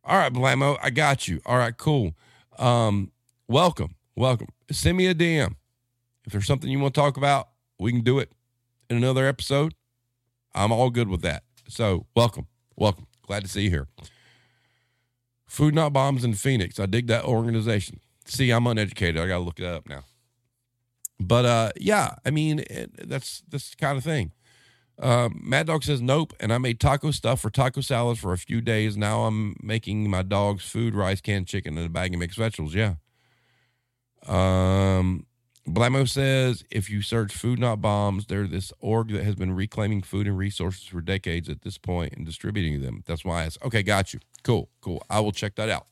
All 0.05 0.17
right, 0.17 0.33
Blamo, 0.33 0.77
I 0.81 0.89
got 0.89 1.27
you. 1.27 1.39
All 1.45 1.57
right, 1.57 1.77
cool. 1.77 2.15
Um, 2.59 3.11
welcome, 3.47 3.95
welcome. 4.15 4.49
Send 4.69 4.97
me 4.97 5.07
a 5.07 5.15
DM. 5.15 5.55
If 6.25 6.33
there's 6.33 6.47
something 6.47 6.69
you 6.69 6.79
want 6.79 6.93
to 6.93 6.99
talk 6.99 7.15
about, 7.15 7.49
we 7.79 7.91
can 7.91 8.01
do 8.01 8.19
it 8.19 8.31
in 8.89 8.97
another 8.97 9.27
episode. 9.27 9.73
I'm 10.53 10.71
all 10.71 10.89
good 10.89 11.07
with 11.07 11.21
that. 11.21 11.43
So, 11.67 12.05
welcome, 12.15 12.47
welcome. 12.75 13.07
Glad 13.25 13.43
to 13.43 13.49
see 13.49 13.63
you 13.63 13.69
here. 13.69 13.87
Food 15.47 15.73
Not 15.73 15.93
Bombs 15.93 16.23
in 16.23 16.33
Phoenix. 16.33 16.79
I 16.79 16.85
dig 16.85 17.07
that 17.07 17.23
organization. 17.25 17.99
See, 18.25 18.51
I'm 18.51 18.67
uneducated. 18.67 19.21
I 19.21 19.27
got 19.27 19.37
to 19.37 19.43
look 19.43 19.59
it 19.59 19.65
up 19.65 19.87
now. 19.87 20.03
But 21.19 21.45
uh, 21.45 21.71
yeah, 21.77 22.15
I 22.25 22.31
mean, 22.31 22.59
it, 22.69 23.09
that's 23.09 23.43
this 23.47 23.75
kind 23.75 23.97
of 23.97 24.03
thing. 24.03 24.31
Uh, 24.99 25.29
Mad 25.33 25.67
Dog 25.67 25.83
says 25.83 26.01
nope, 26.01 26.33
and 26.39 26.53
I 26.53 26.57
made 26.57 26.79
taco 26.79 27.11
stuff 27.11 27.41
for 27.41 27.49
taco 27.49 27.81
salads 27.81 28.19
for 28.19 28.33
a 28.33 28.37
few 28.37 28.61
days. 28.61 28.95
Now 28.95 29.23
I'm 29.23 29.55
making 29.61 30.09
my 30.09 30.21
dog's 30.21 30.65
food, 30.65 30.95
rice, 30.95 31.21
canned 31.21 31.47
chicken, 31.47 31.77
and 31.77 31.87
a 31.87 31.89
bag 31.89 32.13
of 32.13 32.19
mixed 32.19 32.37
vegetables. 32.37 32.75
Yeah. 32.75 32.95
Um, 34.27 35.25
Blamo 35.67 36.07
says 36.07 36.63
if 36.69 36.89
you 36.89 37.01
search 37.01 37.33
Food 37.33 37.59
Not 37.59 37.81
Bombs, 37.81 38.27
there's 38.27 38.51
this 38.51 38.71
org 38.79 39.11
that 39.13 39.23
has 39.23 39.35
been 39.35 39.53
reclaiming 39.53 40.01
food 40.01 40.27
and 40.27 40.37
resources 40.37 40.85
for 40.85 41.01
decades 41.01 41.49
at 41.49 41.61
this 41.61 41.77
point 41.77 42.13
and 42.13 42.25
distributing 42.25 42.81
them. 42.81 43.03
That's 43.05 43.25
why 43.25 43.41
I 43.41 43.45
asked. 43.45 43.63
Okay, 43.63 43.81
got 43.81 44.13
you. 44.13 44.19
Cool, 44.43 44.69
cool. 44.81 45.01
I 45.09 45.21
will 45.21 45.31
check 45.31 45.55
that 45.55 45.69
out 45.69 45.87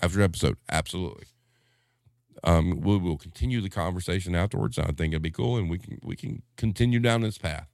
after 0.00 0.20
episode. 0.20 0.56
Absolutely. 0.68 1.24
Um, 2.44 2.80
we 2.80 2.96
will 2.96 3.18
continue 3.18 3.60
the 3.60 3.68
conversation 3.68 4.34
afterwards. 4.34 4.78
I 4.78 4.86
think 4.86 5.12
it'd 5.12 5.22
be 5.22 5.30
cool, 5.30 5.56
and 5.56 5.68
we 5.68 5.78
can 5.78 5.98
we 6.02 6.16
can 6.16 6.42
continue 6.56 6.98
down 6.98 7.20
this 7.20 7.38
path. 7.38 7.68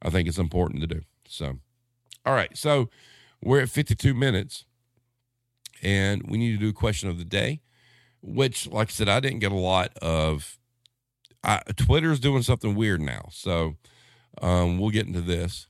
I 0.00 0.10
think 0.10 0.28
it's 0.28 0.38
important 0.38 0.80
to 0.80 0.86
do. 0.86 1.02
So, 1.26 1.58
all 2.24 2.34
right. 2.34 2.56
So 2.56 2.88
we're 3.42 3.62
at 3.62 3.68
52 3.68 4.14
minutes, 4.14 4.64
and 5.82 6.22
we 6.28 6.38
need 6.38 6.52
to 6.52 6.58
do 6.58 6.68
a 6.68 6.72
question 6.72 7.08
of 7.08 7.18
the 7.18 7.24
day, 7.24 7.60
which, 8.20 8.68
like 8.68 8.88
I 8.88 8.92
said, 8.92 9.08
I 9.08 9.20
didn't 9.20 9.40
get 9.40 9.52
a 9.52 9.56
lot 9.56 9.96
of. 9.98 10.58
I, 11.44 11.60
Twitter's 11.76 12.20
doing 12.20 12.42
something 12.42 12.76
weird 12.76 13.00
now, 13.00 13.28
so 13.32 13.76
um, 14.40 14.78
we'll 14.78 14.90
get 14.90 15.08
into 15.08 15.20
this. 15.20 15.66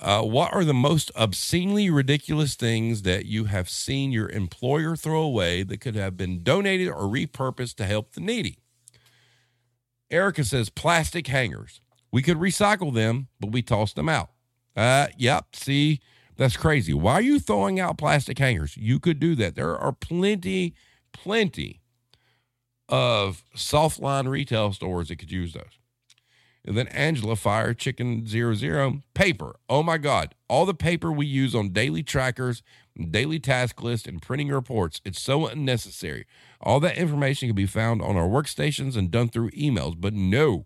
Uh, 0.00 0.22
what 0.22 0.52
are 0.52 0.64
the 0.64 0.74
most 0.74 1.10
obscenely 1.16 1.88
ridiculous 1.88 2.54
things 2.54 3.02
that 3.02 3.26
you 3.26 3.44
have 3.44 3.68
seen 3.70 4.12
your 4.12 4.28
employer 4.28 4.96
throw 4.96 5.22
away 5.22 5.62
that 5.62 5.80
could 5.80 5.94
have 5.94 6.16
been 6.16 6.42
donated 6.42 6.88
or 6.88 7.02
repurposed 7.02 7.76
to 7.76 7.84
help 7.84 8.12
the 8.12 8.20
needy? 8.20 8.58
Erica 10.10 10.44
says 10.44 10.68
plastic 10.68 11.26
hangers. 11.26 11.80
We 12.12 12.22
could 12.22 12.36
recycle 12.36 12.94
them, 12.94 13.28
but 13.40 13.52
we 13.52 13.62
tossed 13.62 13.96
them 13.96 14.08
out. 14.08 14.30
Uh, 14.76 15.08
yep. 15.16 15.54
See, 15.54 16.00
that's 16.36 16.56
crazy. 16.56 16.92
Why 16.94 17.14
are 17.14 17.22
you 17.22 17.38
throwing 17.38 17.80
out 17.80 17.98
plastic 17.98 18.38
hangers? 18.38 18.76
You 18.76 18.98
could 18.98 19.18
do 19.18 19.34
that. 19.36 19.54
There 19.54 19.76
are 19.76 19.92
plenty, 19.92 20.74
plenty 21.12 21.80
of 22.88 23.44
soft 23.54 24.00
line 24.00 24.28
retail 24.28 24.72
stores 24.72 25.08
that 25.08 25.16
could 25.16 25.32
use 25.32 25.54
those. 25.54 25.78
And 26.66 26.78
then 26.78 26.88
Angela 26.88 27.36
Fire 27.36 27.74
Chicken 27.74 28.26
Zero 28.26 28.54
Zero 28.54 29.02
paper. 29.12 29.56
Oh 29.68 29.82
my 29.82 29.98
God. 29.98 30.34
All 30.48 30.64
the 30.64 30.74
paper 30.74 31.12
we 31.12 31.26
use 31.26 31.54
on 31.54 31.70
daily 31.70 32.02
trackers, 32.02 32.62
daily 33.10 33.38
task 33.38 33.82
list, 33.82 34.06
and 34.06 34.22
printing 34.22 34.48
reports. 34.48 35.00
It's 35.04 35.20
so 35.20 35.46
unnecessary. 35.46 36.26
All 36.60 36.80
that 36.80 36.96
information 36.96 37.48
can 37.48 37.56
be 37.56 37.66
found 37.66 38.00
on 38.00 38.16
our 38.16 38.28
workstations 38.28 38.96
and 38.96 39.10
done 39.10 39.28
through 39.28 39.50
emails. 39.50 40.00
But 40.00 40.14
no, 40.14 40.64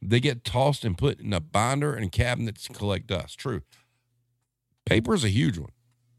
they 0.00 0.18
get 0.18 0.44
tossed 0.44 0.84
and 0.84 0.96
put 0.96 1.20
in 1.20 1.32
a 1.34 1.40
binder 1.40 1.94
and 1.94 2.10
cabinets 2.10 2.64
to 2.64 2.72
collect 2.72 3.06
dust. 3.08 3.38
True. 3.38 3.62
Paper 4.86 5.14
is 5.14 5.24
a 5.24 5.30
huge 5.30 5.58
one. 5.58 5.72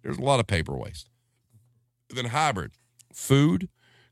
There's 0.03 0.17
a 0.17 0.23
lot 0.23 0.39
of 0.39 0.45
paper 0.45 0.76
waste. 0.76 1.09
Then 2.09 2.26
hybrid. 2.26 2.73
Food, 3.11 3.69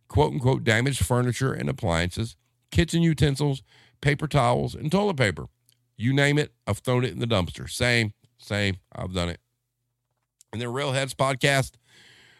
quote 0.07 0.33
unquote 0.33 0.63
damaged 0.63 1.05
furniture 1.05 1.53
and 1.53 1.69
appliances, 1.69 2.35
kitchen 2.71 3.03
utensils, 3.03 3.61
paper 4.03 4.27
towels, 4.27 4.75
and 4.75 4.91
toilet 4.91 5.17
paper. 5.17 5.47
You 5.97 6.13
name 6.13 6.37
it, 6.37 6.53
I've 6.67 6.79
thrown 6.79 7.05
it 7.05 7.11
in 7.11 7.19
the 7.19 7.25
dumpster. 7.25 7.69
Same, 7.69 8.13
same. 8.37 8.77
I've 8.93 9.13
done 9.13 9.29
it. 9.29 9.39
And 10.51 10.61
then 10.61 10.67
Railheads 10.67 11.15
podcast, 11.15 11.73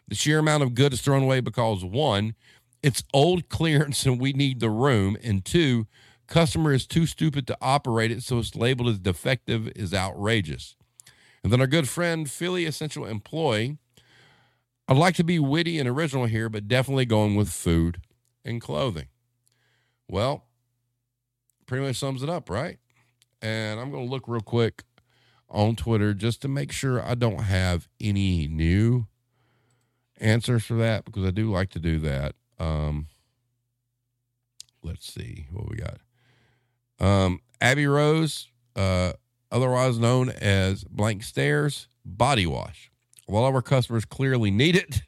the 0.07 0.16
sheer 0.16 0.39
amount 0.39 0.61
of 0.61 0.76
good 0.76 0.93
is 0.93 1.01
thrown 1.01 1.24
away 1.24 1.39
because 1.39 1.84
one, 1.84 2.36
it's 2.84 3.03
old 3.14 3.49
clearance 3.49 4.05
and 4.05 4.20
we 4.20 4.34
need 4.34 4.59
the 4.59 4.70
room, 4.70 5.18
and 5.24 5.43
two, 5.43 5.88
customer 6.28 6.74
is 6.74 6.86
too 6.86 7.05
stupid 7.05 7.47
to 7.47 7.57
operate 7.61 8.11
it, 8.11 8.22
so 8.22 8.39
it's 8.39 8.55
labeled 8.55 8.89
as 8.89 8.99
defective 8.99 9.72
is 9.76 9.93
outrageous. 9.93 10.76
And 11.43 11.51
then 11.51 11.61
our 11.61 11.68
good 11.68 11.89
friend 11.89 12.30
Philly 12.30 12.66
Essential 12.66 13.05
Employee. 13.05 13.78
I'd 14.88 14.97
like 14.97 15.16
to 15.16 15.24
be 15.24 15.39
witty 15.39 15.80
and 15.80 15.88
original 15.88 16.26
here, 16.26 16.49
but 16.49 16.68
definitely 16.68 17.05
going 17.05 17.36
with 17.36 17.49
food 17.49 18.01
and 18.43 18.59
clothing. 18.59 19.07
Well, 20.09 20.45
pretty 21.66 21.86
much 21.86 21.97
sums 21.97 22.24
it 22.24 22.30
up, 22.30 22.49
right? 22.49 22.78
And 23.41 23.80
I'm 23.80 23.91
going 23.91 24.05
to 24.05 24.11
look 24.11 24.28
real 24.28 24.41
quick 24.41 24.84
on 25.49 25.76
Twitter 25.76 26.14
just 26.14 26.41
to 26.41 26.47
make 26.47 26.72
sure 26.72 27.01
I 27.01 27.16
don't 27.16 27.43
have 27.43 27.88
any 28.01 28.47
new 28.47 29.05
answers 30.20 30.64
for 30.66 30.76
that 30.76 31.05
because 31.05 31.26
I 31.26 31.32
do 31.32 31.51
like 31.51 31.70
to 31.72 31.80
do 31.80 31.99
that. 31.99 32.36
Um, 32.59 33.07
let's 34.82 35.11
see 35.11 35.47
what 35.51 35.70
we 35.70 35.78
got. 35.78 35.99
Um, 36.99 37.39
Abby 37.59 37.86
Rose, 37.86 38.47
uh, 38.76 39.14
otherwise 39.51 39.99
known 39.99 40.30
as 40.30 40.84
Blank 40.84 41.24
Stairs 41.24 41.88
Body 42.05 42.45
Wash. 42.45 42.91
While 43.26 43.45
our 43.45 43.61
customers 43.61 44.05
clearly 44.05 44.51
need 44.51 44.76
it, 44.76 45.03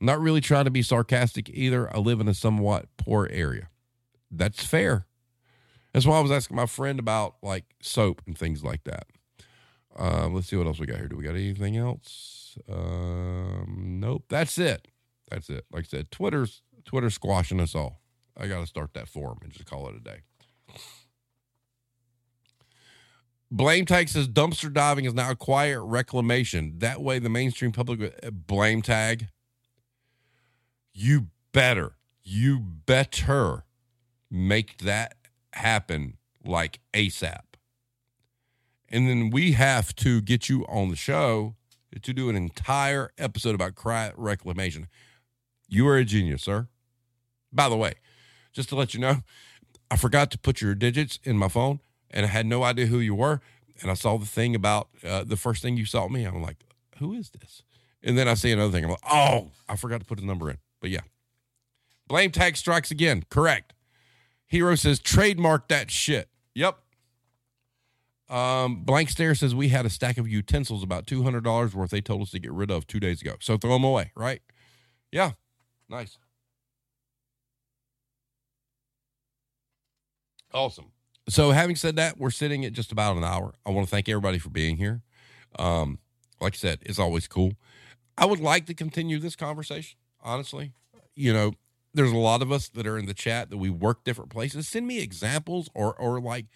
I'm 0.00 0.06
not 0.06 0.20
really 0.20 0.40
trying 0.40 0.64
to 0.64 0.70
be 0.70 0.82
sarcastic 0.82 1.48
either. 1.50 1.94
I 1.94 1.98
live 1.98 2.20
in 2.20 2.28
a 2.28 2.34
somewhat 2.34 2.86
poor 2.96 3.28
area. 3.30 3.68
That's 4.30 4.64
fair. 4.64 5.06
That's 5.92 6.06
why 6.06 6.18
I 6.18 6.20
was 6.20 6.30
asking 6.30 6.56
my 6.56 6.66
friend 6.66 6.98
about 6.98 7.36
like 7.42 7.64
soap 7.82 8.22
and 8.26 8.36
things 8.36 8.64
like 8.64 8.84
that. 8.84 9.06
Um, 9.96 10.34
let's 10.34 10.48
see 10.48 10.56
what 10.56 10.66
else 10.66 10.80
we 10.80 10.86
got 10.86 10.96
here. 10.96 11.08
Do 11.08 11.16
we 11.16 11.24
got 11.24 11.34
anything 11.34 11.76
else? 11.76 12.56
Um, 12.70 13.98
nope. 14.00 14.24
That's 14.28 14.58
it. 14.58 14.88
That's 15.30 15.50
it. 15.50 15.66
Like 15.70 15.84
I 15.84 15.88
said, 15.88 16.10
Twitter's 16.10 16.62
Twitter 16.84 17.10
squashing 17.10 17.60
us 17.60 17.74
all. 17.74 18.00
I 18.36 18.46
got 18.46 18.60
to 18.60 18.66
start 18.66 18.94
that 18.94 19.08
forum 19.08 19.38
and 19.42 19.52
just 19.52 19.66
call 19.66 19.88
it 19.88 19.96
a 19.96 20.00
day. 20.00 20.20
Blame 23.50 23.84
tag 23.84 24.08
says 24.08 24.28
dumpster 24.28 24.72
diving 24.72 25.04
is 25.04 25.12
now 25.12 25.30
a 25.30 25.36
quiet 25.36 25.80
reclamation. 25.82 26.78
That 26.78 27.02
way, 27.02 27.18
the 27.18 27.28
mainstream 27.28 27.70
public 27.70 28.18
uh, 28.22 28.30
blame 28.30 28.80
tag. 28.80 29.28
You 30.94 31.26
better, 31.52 31.96
you 32.22 32.58
better 32.58 33.64
make 34.30 34.78
that 34.78 35.16
happen 35.52 36.16
like 36.44 36.80
ASAP. 36.92 37.42
And 38.88 39.08
then 39.08 39.30
we 39.30 39.52
have 39.52 39.94
to 39.96 40.20
get 40.20 40.48
you 40.48 40.66
on 40.66 40.90
the 40.90 40.96
show 40.96 41.54
to 42.00 42.12
do 42.12 42.28
an 42.28 42.36
entire 42.36 43.10
episode 43.18 43.54
about 43.54 43.74
quiet 43.74 44.14
reclamation. 44.16 44.88
You 45.68 45.88
are 45.88 45.96
a 45.96 46.04
genius, 46.04 46.42
sir. 46.42 46.68
By 47.52 47.68
the 47.68 47.76
way, 47.76 47.94
just 48.52 48.68
to 48.70 48.76
let 48.76 48.94
you 48.94 49.00
know, 49.00 49.22
I 49.90 49.96
forgot 49.96 50.30
to 50.32 50.38
put 50.38 50.60
your 50.60 50.74
digits 50.74 51.18
in 51.24 51.36
my 51.36 51.48
phone 51.48 51.80
and 52.10 52.26
I 52.26 52.28
had 52.28 52.46
no 52.46 52.62
idea 52.62 52.86
who 52.86 52.98
you 52.98 53.14
were. 53.14 53.40
And 53.80 53.90
I 53.90 53.94
saw 53.94 54.16
the 54.16 54.26
thing 54.26 54.54
about 54.54 54.88
uh, 55.04 55.24
the 55.24 55.36
first 55.36 55.62
thing 55.62 55.76
you 55.76 55.86
saw 55.86 56.08
me. 56.08 56.24
I'm 56.24 56.42
like, 56.42 56.64
who 56.98 57.14
is 57.14 57.30
this? 57.30 57.62
And 58.02 58.16
then 58.16 58.28
I 58.28 58.34
see 58.34 58.52
another 58.52 58.70
thing. 58.70 58.84
I'm 58.84 58.90
like, 58.90 59.10
oh, 59.10 59.50
I 59.68 59.76
forgot 59.76 60.00
to 60.00 60.06
put 60.06 60.18
the 60.18 60.26
number 60.26 60.50
in. 60.50 60.58
But 60.80 60.90
yeah. 60.90 61.00
Blame 62.08 62.30
tag 62.30 62.56
strikes 62.56 62.90
again. 62.90 63.24
Correct. 63.30 63.72
Hero 64.52 64.74
says, 64.74 64.98
trademark 65.00 65.68
that 65.68 65.90
shit. 65.90 66.28
Yep. 66.54 66.76
Um, 68.28 68.84
Blank 68.84 69.08
Stare 69.08 69.34
says, 69.34 69.54
we 69.54 69.68
had 69.68 69.86
a 69.86 69.90
stack 69.90 70.18
of 70.18 70.28
utensils 70.28 70.82
about 70.82 71.06
$200 71.06 71.72
worth 71.72 71.90
they 71.90 72.02
told 72.02 72.20
us 72.20 72.32
to 72.32 72.38
get 72.38 72.52
rid 72.52 72.70
of 72.70 72.86
two 72.86 73.00
days 73.00 73.22
ago. 73.22 73.36
So 73.40 73.56
throw 73.56 73.72
them 73.72 73.84
away, 73.84 74.12
right? 74.14 74.42
Yeah. 75.10 75.30
Nice. 75.88 76.18
Awesome. 80.52 80.92
So, 81.30 81.52
having 81.52 81.76
said 81.76 81.96
that, 81.96 82.18
we're 82.18 82.30
sitting 82.30 82.62
at 82.66 82.74
just 82.74 82.92
about 82.92 83.16
an 83.16 83.24
hour. 83.24 83.54
I 83.64 83.70
want 83.70 83.86
to 83.86 83.90
thank 83.90 84.06
everybody 84.06 84.38
for 84.38 84.50
being 84.50 84.76
here. 84.76 85.00
Um, 85.58 85.98
like 86.42 86.52
I 86.52 86.56
said, 86.58 86.80
it's 86.82 86.98
always 86.98 87.26
cool. 87.26 87.52
I 88.18 88.26
would 88.26 88.40
like 88.40 88.66
to 88.66 88.74
continue 88.74 89.18
this 89.18 89.34
conversation, 89.34 89.98
honestly. 90.20 90.72
You 91.14 91.32
know, 91.32 91.52
there's 91.94 92.12
a 92.12 92.16
lot 92.16 92.42
of 92.42 92.50
us 92.50 92.68
that 92.70 92.86
are 92.86 92.98
in 92.98 93.06
the 93.06 93.14
chat 93.14 93.50
that 93.50 93.58
we 93.58 93.70
work 93.70 94.04
different 94.04 94.30
places. 94.30 94.68
Send 94.68 94.86
me 94.86 95.00
examples 95.00 95.68
or 95.74 95.94
or 95.94 96.20
like 96.20 96.46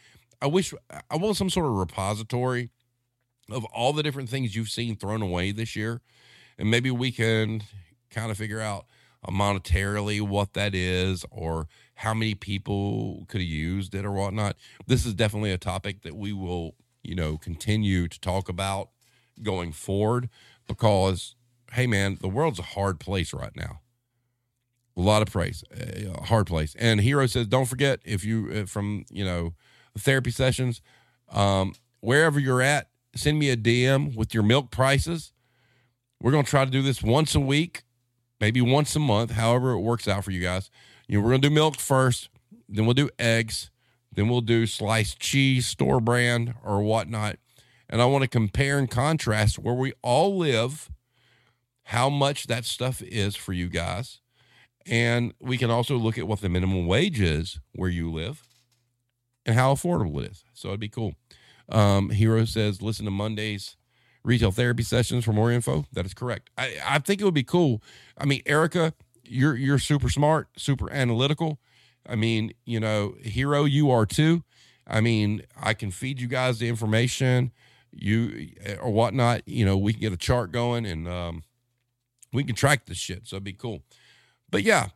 I 0.41 0.47
wish 0.47 0.74
I 1.11 1.16
want 1.16 1.37
some 1.37 1.51
sort 1.51 1.66
of 1.66 1.72
repository 1.72 2.70
of 3.51 3.64
all 3.66 3.93
the 3.93 4.03
different 4.03 4.28
things 4.28 4.57
you've 4.57 4.68
seen 4.68 4.97
thrown 4.97 5.22
away 5.22 5.53
this 5.53 5.76
year. 5.76 6.01
And 6.59 6.70
maybe 6.70 6.91
we 6.91 7.12
can 7.12 7.62
kind 8.11 8.30
of 8.30 8.37
figure 8.37 8.61
out 8.61 8.87
uh, 9.24 9.30
monetarily 9.30 10.20
what 10.20 10.55
that 10.55 10.74
is 10.74 11.24
or 11.30 11.68
how 11.97 12.12
many 12.14 12.34
people 12.34 13.24
could 13.28 13.41
have 13.41 13.49
used 13.49 13.95
it 13.95 14.05
or 14.05 14.12
whatnot. 14.12 14.57
This 14.87 15.07
is 15.07 15.14
definitely 15.14 15.53
a 15.53 15.59
topic 15.59 16.03
that 16.03 16.16
we 16.16 16.32
will, 16.32 16.74
you 17.03 17.14
know, 17.14 17.39
continue 17.39 18.09
to 18.09 18.20
talk 18.20 18.49
about 18.49 18.91
going 19.43 19.72
forward 19.72 20.28
because, 20.66 21.34
hey, 21.72 21.87
man, 21.87 22.18
the 22.20 22.28
world's 22.28 22.59
a 22.59 22.62
hard 22.62 23.01
place 23.01 23.32
right 23.32 23.55
now. 23.55 23.80
A 24.97 25.01
lot 25.01 25.20
of 25.22 25.28
praise, 25.30 25.62
a 25.70 26.24
hard 26.24 26.47
place. 26.47 26.74
And 26.78 27.01
Hero 27.01 27.26
says, 27.26 27.47
don't 27.47 27.66
forget 27.66 28.01
if 28.05 28.24
you 28.24 28.51
uh, 28.62 28.66
from 28.66 29.05
you 29.11 29.24
know 29.24 29.53
therapy 29.99 30.30
sessions, 30.30 30.80
um, 31.30 31.74
wherever 32.01 32.40
you're 32.40 32.62
at, 32.62 32.88
send 33.14 33.38
me 33.38 33.51
a 33.51 33.57
DM 33.57 34.16
with 34.16 34.32
your 34.32 34.42
milk 34.42 34.70
prices. 34.70 35.32
We're 36.20 36.32
gonna 36.32 36.44
try 36.44 36.64
to 36.64 36.70
do 36.70 36.82
this 36.82 37.03
once 37.03 37.34
a 37.34 37.40
week, 37.40 37.82
maybe 38.40 38.62
once 38.62 38.97
a 38.97 39.01
month, 39.01 39.32
however 39.32 39.72
it 39.72 39.80
works 39.80 40.09
out 40.09 40.24
for 40.24 40.30
you 40.30 40.40
guys. 40.40 40.70
You 41.09 41.18
know, 41.18 41.24
we're 41.24 41.32
gonna 41.32 41.42
do 41.42 41.51
milk 41.51 41.76
first, 41.76 42.30
then 42.68 42.86
we'll 42.86 42.94
do 42.94 43.11
eggs, 43.18 43.70
Then 44.12 44.28
we'll 44.28 44.40
do 44.40 44.66
sliced 44.66 45.20
cheese, 45.20 45.66
store 45.66 46.01
brand, 46.01 46.55
or 46.64 46.80
whatnot. 46.82 47.36
And 47.88 48.01
I 48.01 48.07
want 48.07 48.22
to 48.22 48.28
compare 48.28 48.78
and 48.78 48.90
contrast 48.90 49.59
where 49.59 49.74
we 49.74 49.92
all 50.03 50.36
live, 50.36 50.90
how 51.84 52.09
much 52.09 52.47
that 52.47 52.64
stuff 52.64 53.03
is 53.03 53.36
for 53.36 53.53
you 53.53 53.68
guys. 53.68 54.20
And 54.89 55.34
we 55.41 55.59
can 55.59 55.70
also 55.70 55.97
look 55.97 56.16
at 56.18 56.28
what 56.28 56.41
the 56.41 56.49
minimum 56.49 56.87
wage 56.87 57.20
is 57.20 57.59
where 57.72 57.91
you 57.91 58.11
live 58.11 58.43
and 59.45 59.57
how 59.57 59.74
affordable 59.74 60.22
it 60.24 60.30
is. 60.30 60.45
So 60.55 60.68
it'd 60.68 60.80
be 60.80 60.89
cool. 60.89 61.14
Um, 61.68 62.11
Hero 62.11 62.45
says, 62.45 62.82
listen 62.82 63.05
to 63.07 63.11
Monday's 63.11 63.76
retail 64.22 64.51
therapy 64.51 64.82
sessions 64.82 65.24
for 65.24 65.32
more 65.32 65.51
info. 65.51 65.87
That 65.93 66.07
is 66.07 66.14
correct. 66.14 66.51
I, 66.57 66.76
I 66.84 66.99
think 66.99 67.20
it 67.20 67.24
would 67.24 67.34
be 67.34 67.45
cool. 67.45 67.82
I 68.18 68.24
mean, 68.24 68.43
Erica, 68.47 68.93
you're 69.24 69.57
you're 69.57 69.78
super 69.78 70.09
smart, 70.09 70.49
super 70.57 70.93
analytical. 70.93 71.59
I 72.09 72.14
mean, 72.14 72.53
you 72.64 72.78
know, 72.78 73.14
Hero, 73.22 73.64
you 73.64 73.91
are 73.91 74.07
too. 74.07 74.45
I 74.87 75.01
mean, 75.01 75.43
I 75.61 75.74
can 75.74 75.91
feed 75.91 76.20
you 76.20 76.28
guys 76.28 76.59
the 76.59 76.68
information, 76.68 77.53
you 77.91 78.51
or 78.80 78.91
whatnot. 78.91 79.43
You 79.47 79.64
know, 79.64 79.76
we 79.76 79.93
can 79.93 80.01
get 80.01 80.12
a 80.12 80.16
chart 80.16 80.53
going 80.53 80.87
and 80.87 81.09
um, 81.09 81.43
we 82.32 82.45
can 82.45 82.55
track 82.55 82.87
this 82.87 82.99
shit. 82.99 83.26
So 83.26 83.37
it'd 83.37 83.45
be 83.45 83.53
cool. 83.53 83.82
But 84.57 84.64
yeah, 84.64 84.88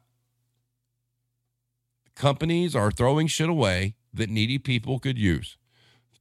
companies 2.16 2.74
are 2.74 2.90
throwing 2.90 3.26
shit 3.26 3.50
away 3.50 3.94
that 4.10 4.30
needy 4.30 4.56
people 4.56 4.98
could 4.98 5.18
use. 5.18 5.58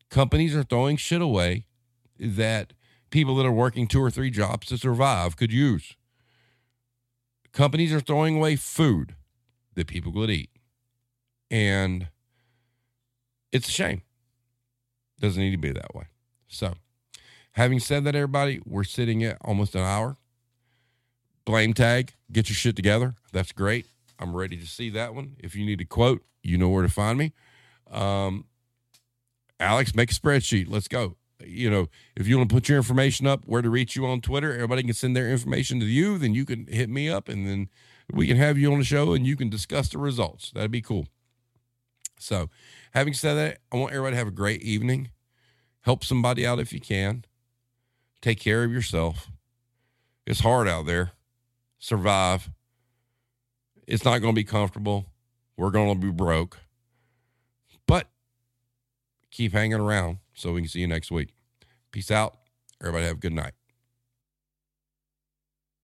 Companies 0.10 0.54
are 0.54 0.64
throwing 0.66 0.98
shit 0.98 1.22
away 1.22 1.66
that 2.20 2.74
people 3.12 3.38
that 3.38 3.46
are 3.46 3.52
working 3.54 3.88
two 3.88 4.02
or 4.04 4.12
three 4.12 4.30
jobs 4.30 4.68
to 4.68 4.78
survive 4.78 5.38
could 5.38 5.54
use. 5.54 5.96
Companies 7.54 7.94
are 7.94 8.02
throwing 8.02 8.36
away 8.36 8.58
food 8.58 9.16
that 9.76 9.88
people 9.88 10.12
could 10.12 10.30
eat. 10.30 10.50
And 11.50 12.10
it's 13.54 13.70
a 13.70 13.72
shame. 13.72 14.02
Doesn't 15.22 15.42
need 15.42 15.52
to 15.52 15.58
be 15.58 15.72
that 15.72 15.96
way. 15.96 16.08
So, 16.50 16.74
having 17.54 17.80
said 17.80 18.04
that, 18.04 18.16
everybody, 18.16 18.60
we're 18.66 18.84
sitting 18.84 19.24
at 19.24 19.38
almost 19.40 19.76
an 19.76 19.84
hour. 19.84 20.18
Blame 21.46 21.74
tag, 21.74 22.14
get 22.32 22.50
your 22.50 22.56
shit 22.56 22.76
together. 22.76 23.16
That's 23.32 23.52
great. 23.52 23.86
I'm 24.20 24.36
ready 24.36 24.58
to 24.58 24.68
see 24.68 24.90
that 24.92 25.16
one. 25.16 25.36
If 25.40 25.56
you 25.56 25.66
need 25.66 25.82
a 25.82 25.86
quote, 25.86 26.24
you 26.44 26.58
know 26.58 26.70
where 26.70 26.84
to 26.84 26.90
find 26.90 27.18
me. 27.18 27.34
Um, 27.90 28.46
Alex, 29.60 29.96
make 29.96 30.12
a 30.12 30.14
spreadsheet. 30.14 30.70
Let's 30.70 30.88
go. 30.88 31.16
You 31.44 31.70
know, 31.70 31.88
if 32.16 32.28
you 32.28 32.38
want 32.38 32.50
to 32.50 32.54
put 32.54 32.68
your 32.68 32.78
information 32.78 33.26
up, 33.26 33.44
where 33.46 33.62
to 33.62 33.70
reach 33.70 33.96
you 33.96 34.06
on 34.06 34.22
Twitter, 34.22 34.54
everybody 34.54 34.84
can 34.84 34.94
send 34.94 35.16
their 35.16 35.30
information 35.30 35.80
to 35.80 35.86
you. 35.86 36.18
Then 36.18 36.34
you 36.34 36.46
can 36.46 36.68
hit 36.68 36.90
me 36.90 37.10
up, 37.10 37.30
and 37.30 37.48
then 37.48 37.70
we 38.12 38.28
can 38.28 38.38
have 38.38 38.58
you 38.58 38.72
on 38.72 38.80
the 38.80 38.86
show, 38.86 39.14
and 39.14 39.26
you 39.26 39.38
can 39.38 39.50
discuss 39.50 39.90
the 39.90 39.98
results. 39.98 40.52
That'd 40.52 40.72
be 40.72 40.82
cool. 40.82 41.08
So, 42.20 42.50
having 42.92 43.14
said 43.14 43.36
that, 43.36 43.60
I 43.72 43.78
want 43.78 43.94
everybody 43.94 44.14
to 44.14 44.18
have 44.18 44.28
a 44.28 44.32
great 44.32 44.62
evening. 44.62 45.12
Help 45.82 46.04
somebody 46.04 46.46
out 46.46 46.60
if 46.60 46.74
you 46.74 46.82
can. 46.82 47.24
Take 48.22 48.40
care 48.40 48.66
of 48.66 48.72
yourself. 48.72 49.30
It's 50.26 50.42
hard 50.42 50.68
out 50.68 50.86
there. 50.86 51.14
Survive. 51.80 52.50
It's 53.88 54.06
not 54.06 54.20
going 54.20 54.36
to 54.36 54.40
be 54.40 54.44
comfortable. 54.44 55.08
We're 55.58 55.72
going 55.72 56.00
to 56.00 56.08
be 56.08 56.12
broke. 56.12 56.60
But 57.88 58.08
keep 59.32 59.54
hanging 59.54 59.80
around 59.80 60.20
so 60.34 60.54
we 60.54 60.62
can 60.62 60.70
see 60.70 60.82
you 60.82 60.88
next 60.88 61.10
week. 61.10 61.34
Peace 61.92 62.12
out. 62.12 62.38
Everybody 62.82 63.06
have 63.06 63.16
a 63.18 63.20
good 63.20 63.34
night. 63.34 63.54